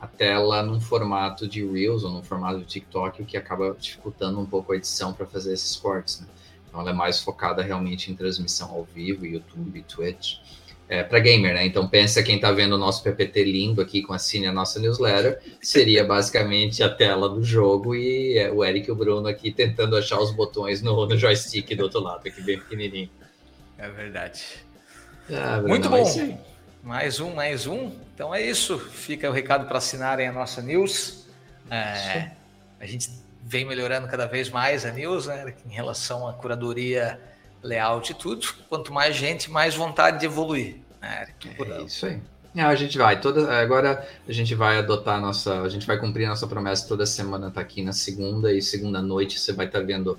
a 0.00 0.06
tela 0.06 0.62
num 0.62 0.80
formato 0.80 1.48
de 1.48 1.66
Reels 1.66 2.04
ou 2.04 2.10
num 2.12 2.22
formato 2.22 2.60
de 2.60 2.66
TikTok, 2.66 3.20
o 3.20 3.26
que 3.26 3.36
acaba 3.36 3.76
dificultando 3.76 4.38
um 4.38 4.46
pouco 4.46 4.72
a 4.72 4.76
edição 4.76 5.12
para 5.12 5.26
fazer 5.26 5.52
esses 5.52 5.74
cortes. 5.74 6.20
Né? 6.20 6.28
Então 6.68 6.80
ela 6.80 6.90
é 6.90 6.94
mais 6.94 7.20
focada 7.20 7.62
realmente 7.62 8.12
em 8.12 8.14
transmissão 8.14 8.70
ao 8.70 8.84
vivo, 8.84 9.26
YouTube, 9.26 9.82
Twitch. 9.82 10.38
É, 10.90 11.04
para 11.04 11.20
gamer, 11.20 11.54
né? 11.54 11.64
Então 11.64 11.86
pensa 11.86 12.20
quem 12.20 12.34
está 12.34 12.50
vendo 12.50 12.72
o 12.72 12.76
nosso 12.76 13.00
PPT 13.04 13.44
lindo 13.44 13.80
aqui 13.80 14.02
com 14.02 14.12
a 14.12 14.18
Cine, 14.18 14.48
a 14.48 14.52
nossa 14.52 14.80
newsletter, 14.80 15.40
seria 15.62 16.02
basicamente 16.02 16.82
a 16.82 16.88
tela 16.88 17.28
do 17.28 17.44
jogo 17.44 17.94
e 17.94 18.36
é, 18.36 18.50
o 18.50 18.64
Eric 18.64 18.88
e 18.88 18.90
o 18.90 18.96
Bruno 18.96 19.28
aqui 19.28 19.52
tentando 19.52 19.96
achar 19.96 20.18
os 20.18 20.32
botões 20.32 20.82
no, 20.82 21.06
no 21.06 21.16
joystick 21.16 21.76
do 21.76 21.84
outro 21.84 22.00
lado, 22.00 22.26
aqui 22.26 22.42
bem 22.42 22.58
pequenininho. 22.58 23.08
É 23.78 23.88
verdade. 23.88 24.42
Ah, 25.32 25.58
Bruno, 25.58 25.68
Muito 25.68 25.88
bom. 25.88 26.38
Mais 26.82 27.20
um, 27.20 27.34
mais 27.34 27.68
um. 27.68 27.92
Então 28.12 28.34
é 28.34 28.42
isso. 28.42 28.76
Fica 28.76 29.30
o 29.30 29.32
recado 29.32 29.68
para 29.68 29.78
assinarem 29.78 30.26
a 30.26 30.32
nossa 30.32 30.60
news. 30.60 31.24
É, 31.70 32.32
a 32.80 32.86
gente 32.86 33.08
vem 33.44 33.64
melhorando 33.64 34.08
cada 34.08 34.26
vez 34.26 34.50
mais 34.50 34.84
a 34.84 34.90
news, 34.90 35.26
né, 35.26 35.54
em 35.64 35.72
relação 35.72 36.26
à 36.26 36.32
curadoria, 36.32 37.20
layout 37.62 38.10
e 38.10 38.14
tudo. 38.14 38.46
Quanto 38.68 38.92
mais 38.92 39.16
gente, 39.16 39.50
mais 39.50 39.74
vontade 39.74 40.20
de 40.20 40.26
evoluir. 40.26 40.76
Né, 41.00 41.28
é 41.44 41.82
isso 41.82 42.06
aí. 42.06 42.20
É, 42.54 42.62
a 42.62 42.74
gente 42.74 42.98
vai 42.98 43.20
toda 43.20 43.52
agora 43.60 44.08
a 44.28 44.32
gente 44.32 44.56
vai 44.56 44.78
adotar 44.78 45.18
a 45.18 45.20
nossa, 45.20 45.62
a 45.62 45.68
gente 45.68 45.86
vai 45.86 45.96
cumprir 45.98 46.24
a 46.24 46.30
nossa 46.30 46.48
promessa 46.48 46.88
toda 46.88 47.06
semana 47.06 47.48
tá 47.48 47.60
aqui 47.60 47.80
na 47.80 47.92
segunda 47.92 48.52
e 48.52 48.60
segunda 48.60 49.00
noite 49.00 49.38
você 49.38 49.52
vai 49.52 49.66
estar 49.66 49.78
tá 49.78 49.84
vendo 49.84 50.18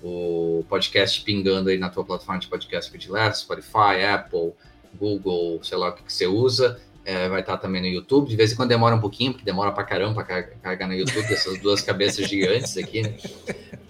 o 0.00 0.64
podcast 0.68 1.20
pingando 1.22 1.70
aí 1.70 1.78
na 1.78 1.88
tua 1.88 2.04
plataforma 2.04 2.40
de 2.40 2.46
podcast 2.46 2.88
predileto, 2.88 3.38
Spotify, 3.38 4.04
Apple, 4.14 4.52
Google, 4.94 5.60
sei 5.62 5.78
lá 5.78 5.88
o 5.88 5.92
que, 5.92 6.02
que 6.02 6.12
você 6.12 6.26
usa. 6.26 6.80
É, 7.04 7.28
vai 7.28 7.40
estar 7.40 7.56
também 7.58 7.80
no 7.80 7.88
YouTube. 7.88 8.28
De 8.28 8.36
vez 8.36 8.52
em 8.52 8.56
quando 8.56 8.68
demora 8.68 8.94
um 8.94 9.00
pouquinho, 9.00 9.32
porque 9.32 9.44
demora 9.44 9.72
pra 9.72 9.82
caramba 9.82 10.22
pra 10.22 10.42
carregar 10.42 10.86
no 10.86 10.94
YouTube, 10.94 11.32
essas 11.32 11.58
duas 11.60 11.80
cabeças 11.80 12.28
gigantes 12.28 12.76
aqui, 12.76 13.02
né? 13.02 13.16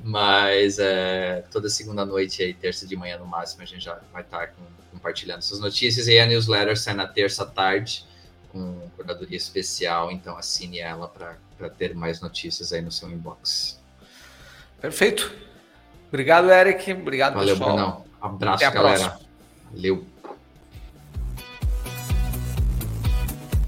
Mas 0.03 0.79
é, 0.79 1.45
toda 1.51 1.69
segunda 1.69 2.05
noite 2.05 2.43
aí, 2.43 2.55
terça 2.55 2.87
de 2.87 2.97
manhã 2.97 3.19
no 3.19 3.27
máximo, 3.27 3.63
a 3.63 3.67
gente 3.67 3.85
já 3.85 4.01
vai 4.13 4.23
estar 4.23 4.49
com, 4.49 4.63
compartilhando 4.91 5.39
essas 5.39 5.61
notícias. 5.61 6.09
E 6.09 6.19
a 6.19 6.27
newsletter 6.27 6.79
sai 6.79 6.95
na 6.95 7.07
terça 7.07 7.45
tarde, 7.45 8.05
com 8.51 8.89
curadoria 8.97 9.37
especial, 9.37 10.11
então 10.11 10.37
assine 10.37 10.79
ela 10.79 11.07
para 11.07 11.69
ter 11.71 11.95
mais 11.95 12.21
notícias 12.21 12.73
aí 12.73 12.81
no 12.81 12.91
seu 12.91 13.11
inbox. 13.11 13.81
Perfeito. 14.81 15.33
Obrigado, 16.09 16.51
Eric. 16.51 16.93
Obrigado, 16.93 17.35
Valeu, 17.35 17.57
pessoal. 17.57 17.77
Brunão. 17.77 18.05
Abraço, 18.21 18.65
galera. 18.71 18.99
Próxima. 18.99 19.21
Valeu. 19.71 20.12